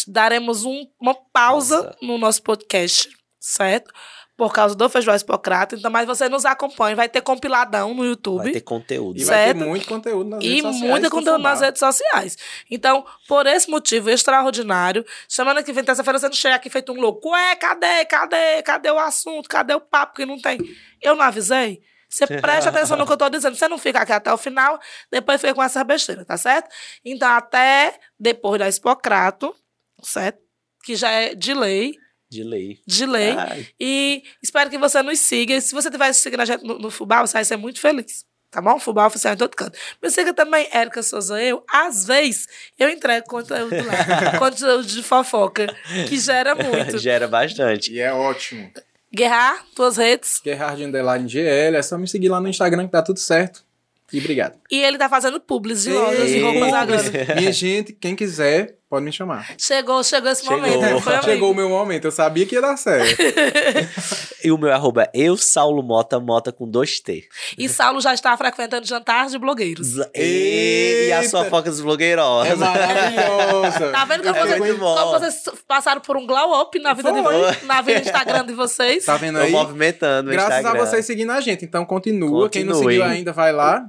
daremos 0.07 0.65
um- 0.65 0.85
uma 0.99 1.15
pausa 1.15 1.77
Nossa. 1.83 1.97
no 2.01 2.17
nosso 2.17 2.43
podcast, 2.43 3.09
certo? 3.39 3.91
Por 4.39 4.53
causa 4.53 4.73
do 4.73 4.87
Festival 4.89 5.17
Hipocrata. 5.17 5.75
Então, 5.75 5.91
mas 5.91 6.07
você 6.07 6.29
nos 6.29 6.45
acompanha. 6.45 6.95
Vai 6.95 7.09
ter 7.09 7.19
compiladão 7.19 7.93
no 7.93 8.05
YouTube. 8.05 8.43
Vai 8.43 8.53
ter 8.53 8.61
conteúdo. 8.61 9.19
E 9.19 9.25
vai 9.25 9.37
ter 9.37 9.57
Certo. 9.59 9.67
muito 9.67 9.85
conteúdo 9.85 10.29
nas 10.29 10.41
E 10.41 10.47
redes 10.47 10.61
sociais. 10.63 10.89
muita 10.89 11.09
do 11.09 11.11
conteúdo 11.11 11.41
nas 11.43 11.59
redes 11.59 11.79
sociais. 11.79 12.37
Então, 12.71 13.05
por 13.27 13.45
esse 13.45 13.69
motivo 13.69 14.09
extraordinário, 14.09 15.05
semana 15.27 15.61
que 15.61 15.73
vem, 15.73 15.83
terça-feira, 15.83 16.17
você 16.17 16.27
não 16.27 16.33
chega 16.33 16.55
aqui 16.55 16.69
feito 16.69 16.93
um 16.93 17.01
louco. 17.01 17.31
Ué, 17.31 17.55
cadê? 17.57 18.05
Cadê? 18.05 18.63
Cadê 18.63 18.89
o 18.89 18.97
assunto? 18.97 19.49
Cadê 19.49 19.73
o 19.73 19.81
papo 19.81 20.15
que 20.15 20.25
não 20.25 20.39
tem? 20.39 20.57
Eu 21.01 21.15
não 21.17 21.23
avisei? 21.25 21.81
Você 22.09 22.25
presta 22.39 22.69
atenção 22.69 22.95
no 22.95 23.05
que 23.05 23.11
eu 23.11 23.17
tô 23.17 23.29
dizendo. 23.29 23.57
Você 23.57 23.67
não 23.67 23.77
fica 23.77 23.99
aqui 23.99 24.13
até 24.13 24.31
o 24.31 24.37
final, 24.37 24.79
depois 25.11 25.41
fica 25.41 25.53
com 25.53 25.61
essa 25.61 25.83
besteira, 25.83 26.23
tá 26.23 26.37
certo? 26.37 26.69
Então, 27.03 27.27
até 27.29 27.99
depois 28.17 28.57
da 28.57 28.69
Expocrato, 28.69 29.53
certo? 30.01 30.39
Que 30.85 30.95
já 30.95 31.11
é 31.11 31.35
de 31.35 31.53
lei. 31.53 31.93
De 32.29 32.43
lei. 32.43 32.79
De 32.85 33.05
lei. 33.05 33.31
Ai, 33.31 33.67
E 33.79 34.23
espero 34.41 34.69
que 34.69 34.77
você 34.77 35.01
nos 35.01 35.19
siga. 35.19 35.55
E 35.55 35.61
se 35.61 35.73
você 35.73 35.87
estiver 35.87 36.13
seguindo 36.13 36.41
a 36.41 36.45
gente 36.45 36.63
no, 36.63 36.77
no 36.77 36.91
Fubá, 36.91 37.21
você 37.25 37.33
vai 37.33 37.43
ser 37.45 37.57
muito 37.57 37.79
feliz. 37.79 38.23
Tá 38.51 38.61
bom? 38.61 38.79
Fubá 38.79 39.05
oficial 39.05 39.33
em 39.33 39.37
todo 39.37 39.55
canto. 39.55 39.77
Me 40.01 40.09
siga 40.09 40.33
também, 40.33 40.67
Érica 40.71 41.03
Souza. 41.03 41.41
Eu, 41.41 41.63
às 41.71 42.05
vezes, 42.05 42.47
eu 42.79 42.89
entrego 42.89 43.27
conteúdo 43.27 43.75
lá. 43.75 44.37
conteúdo 44.39 44.85
de 44.85 45.03
fofoca, 45.03 45.67
que 46.07 46.17
gera 46.19 46.55
muito. 46.55 46.97
Gera 46.99 47.27
bastante. 47.27 47.93
E 47.93 47.99
é 47.99 48.11
ótimo. 48.11 48.71
Guerrar, 49.13 49.65
tuas 49.75 49.97
redes. 49.97 50.41
Gerhard 50.43 50.83
Underline 50.83 51.27
GL, 51.27 51.75
é 51.75 51.81
só 51.81 51.97
me 51.97 52.07
seguir 52.07 52.29
lá 52.29 52.39
no 52.39 52.47
Instagram 52.47 52.85
que 52.85 52.91
tá 52.91 53.01
tudo 53.01 53.19
certo. 53.19 53.63
E 54.11 54.19
obrigado. 54.19 54.57
E 54.71 54.81
ele 54.81 54.97
tá 54.97 55.07
fazendo 55.07 55.39
publis 55.39 55.83
de 55.83 55.91
lojas 55.91 56.29
Ei. 56.29 56.41
roupas 56.41 56.73
agora. 56.73 57.35
Minha 57.35 57.51
gente, 57.51 57.93
quem 57.93 58.15
quiser, 58.15 58.78
pode 58.89 59.05
me 59.05 59.11
chamar. 59.11 59.47
Chegou, 59.57 60.03
chegou 60.03 60.31
esse 60.31 60.43
Chegou. 60.43 60.57
momento. 60.59 60.81
não 60.81 60.99
foi? 61.01 61.21
Chegou 61.21 61.51
o 61.51 61.55
meu 61.55 61.69
momento, 61.69 62.05
eu 62.05 62.11
sabia 62.11 62.45
que 62.45 62.55
ia 62.55 62.61
dar 62.61 62.75
certo. 62.77 63.17
E 64.41 64.51
o 64.53 64.57
meu 64.57 64.71
arroba 64.71 65.03
é 65.03 65.09
eu, 65.13 65.35
Saulo 65.35 65.83
Mota, 65.83 66.17
Mota 66.17 66.49
com 66.53 66.65
dois 66.65 67.01
T. 67.01 67.27
E 67.57 67.67
Saulo 67.67 67.99
já 67.99 68.13
está 68.13 68.35
frequentando 68.37 68.87
jantar 68.87 69.27
de 69.27 69.37
blogueiros. 69.37 69.97
E, 70.15 71.07
e 71.09 71.11
a 71.11 71.27
sua 71.27 71.43
foca 71.43 71.69
dos 71.69 71.81
blogueirosos. 71.81 72.49
É 72.53 72.55
maravilhosa. 72.55 73.91
Tá 73.91 74.05
vendo 74.05 74.23
como, 74.23 74.35
É 74.37 74.41
vocês, 74.45 74.59
muito 74.59 74.77
bom. 74.77 74.95
como 74.95 75.11
vocês 75.19 75.43
passaram 75.67 75.99
por 75.99 76.15
um 76.15 76.25
glow 76.25 76.61
up 76.61 76.79
na 76.79 76.93
vida, 76.93 77.11
de, 77.11 77.65
na 77.65 77.81
vida 77.81 77.99
do 77.99 78.05
Instagram 78.05 78.45
de 78.45 78.53
vocês? 78.53 79.03
Tá 79.05 79.17
vendo 79.17 79.39
Tô 79.39 79.43
aí? 79.45 79.51
movimentando 79.51 80.29
o 80.29 80.31
Graças 80.31 80.59
Instagram. 80.59 80.81
a 80.81 80.85
vocês 80.85 81.05
seguindo 81.05 81.31
a 81.31 81.41
gente. 81.41 81.65
Então 81.65 81.83
continua. 81.85 82.49
Quem 82.49 82.63
não 82.63 82.75
seguiu 82.75 83.03
ainda, 83.03 83.33
vai 83.33 83.51
lá. 83.51 83.85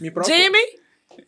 Me 0.00 0.12
procura. 0.12 0.32
Jimmy, 0.36 0.58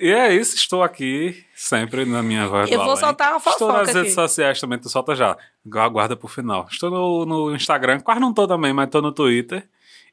E 0.01 0.11
é 0.13 0.33
isso, 0.33 0.55
estou 0.55 0.83
aqui 0.83 1.45
sempre 1.57 2.05
na 2.05 2.23
minha 2.23 2.47
voz 2.47 2.71
Eu 2.71 2.79
do 2.79 2.85
vou 2.85 2.93
além. 2.93 3.05
soltar 3.05 3.31
uma 3.31 3.39
Estou 3.39 3.53
fofoca 3.53 3.73
nas 3.79 3.87
redes 3.89 4.03
aqui. 4.03 4.11
sociais 4.15 4.61
também, 4.61 4.79
tu 4.79 4.89
solta 4.89 5.15
já. 5.17 5.37
Aguarda 5.75 6.15
pro 6.17 6.29
final. 6.29 6.69
Estou 6.71 6.89
no, 6.91 7.27
no 7.27 7.55
Instagram, 7.57 7.99
quase 8.01 8.21
não 8.21 8.33
tô 8.33 8.47
também, 8.47 8.73
mas 8.73 8.89
tô 8.91 9.03
no 9.03 9.11
Twitter. 9.11 9.67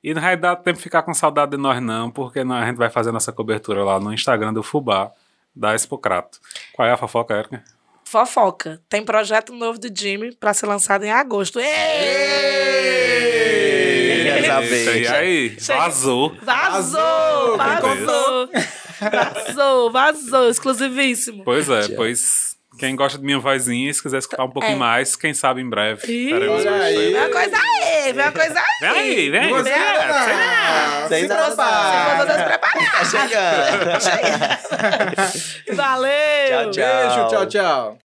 E 0.03 0.13
não 0.13 0.21
vai 0.21 0.35
dar 0.37 0.55
tempo 0.55 0.77
de 0.77 0.83
ficar 0.83 1.03
com 1.03 1.13
saudade 1.13 1.51
de 1.51 1.57
nós 1.57 1.81
não, 1.81 2.09
porque 2.09 2.43
nós- 2.43 2.63
a 2.63 2.67
gente 2.67 2.77
vai 2.77 2.89
fazer 2.89 3.11
nossa 3.11 3.31
cobertura 3.31 3.83
lá 3.83 3.99
no 3.99 4.11
Instagram 4.13 4.53
do 4.53 4.63
Fubá, 4.63 5.11
da 5.55 5.75
Expocrato. 5.75 6.39
Qual 6.73 6.87
é 6.87 6.91
a 6.91 6.97
fofoca, 6.97 7.33
Érica? 7.35 7.63
fofoca. 8.07 8.79
Tem 8.87 9.03
projeto 9.03 9.51
novo 9.53 9.77
de 9.79 9.91
Jimmy 9.93 10.33
pra 10.35 10.53
ser 10.53 10.67
lançado 10.67 11.03
em 11.03 11.11
agosto. 11.11 11.59
Ei! 11.59 11.65
Ei! 13.15 14.45
Saber? 14.45 15.01
E 15.01 15.07
aí, 15.07 15.49
vazou. 15.67 16.35
Vazou! 16.41 17.57
Vazou! 17.57 17.57
Vazou! 17.57 18.49
Vazou! 19.91 20.49
Exclusivíssimo. 20.49 21.43
Pois 21.43 21.69
é, 21.69 21.81
Tchau. 21.81 21.95
pois 21.95 22.55
quem 22.77 22.93
gosta 22.95 23.17
de 23.17 23.23
minha 23.23 23.39
vozinha, 23.39 23.93
se 23.93 24.01
quiser 24.03 24.17
escutar 24.17 24.43
um 24.43 24.49
pouquinho 24.49 24.75
É. 24.75 24.79
mais, 24.79 25.15
quem 25.15 25.33
sabe 25.33 25.61
em 25.61 25.69
breve. 25.69 26.01
Ih, 26.11 26.33
aí. 26.33 27.13
Vem 27.13 27.15
uma 27.15 27.29
coisa 27.29 27.57
aí! 27.57 28.13
Vem 28.13 28.25
uma 28.25 28.31
coisa 28.33 28.59
aí! 28.59 28.65
Vem 28.81 28.89
aí, 28.89 29.29
vem 29.29 29.39
aí. 29.39 29.49
Você 29.49 29.63
vem 29.63 29.73
aí, 29.73 29.87
vem 31.07 31.21
aí. 31.21 31.27
não. 31.27 31.35
Nada. 31.37 31.45
prepara. 31.45 32.19
Se 32.19 32.25
vocês 32.25 32.43
prepararem. 32.43 32.85
Tá 32.91 33.99
chegando. 33.99 35.75
Valeu! 35.77 36.11
Tchau, 36.49 36.71
tchau. 36.71 36.83
Beijo, 36.83 37.27
tchau, 37.29 37.45
tchau. 37.45 37.93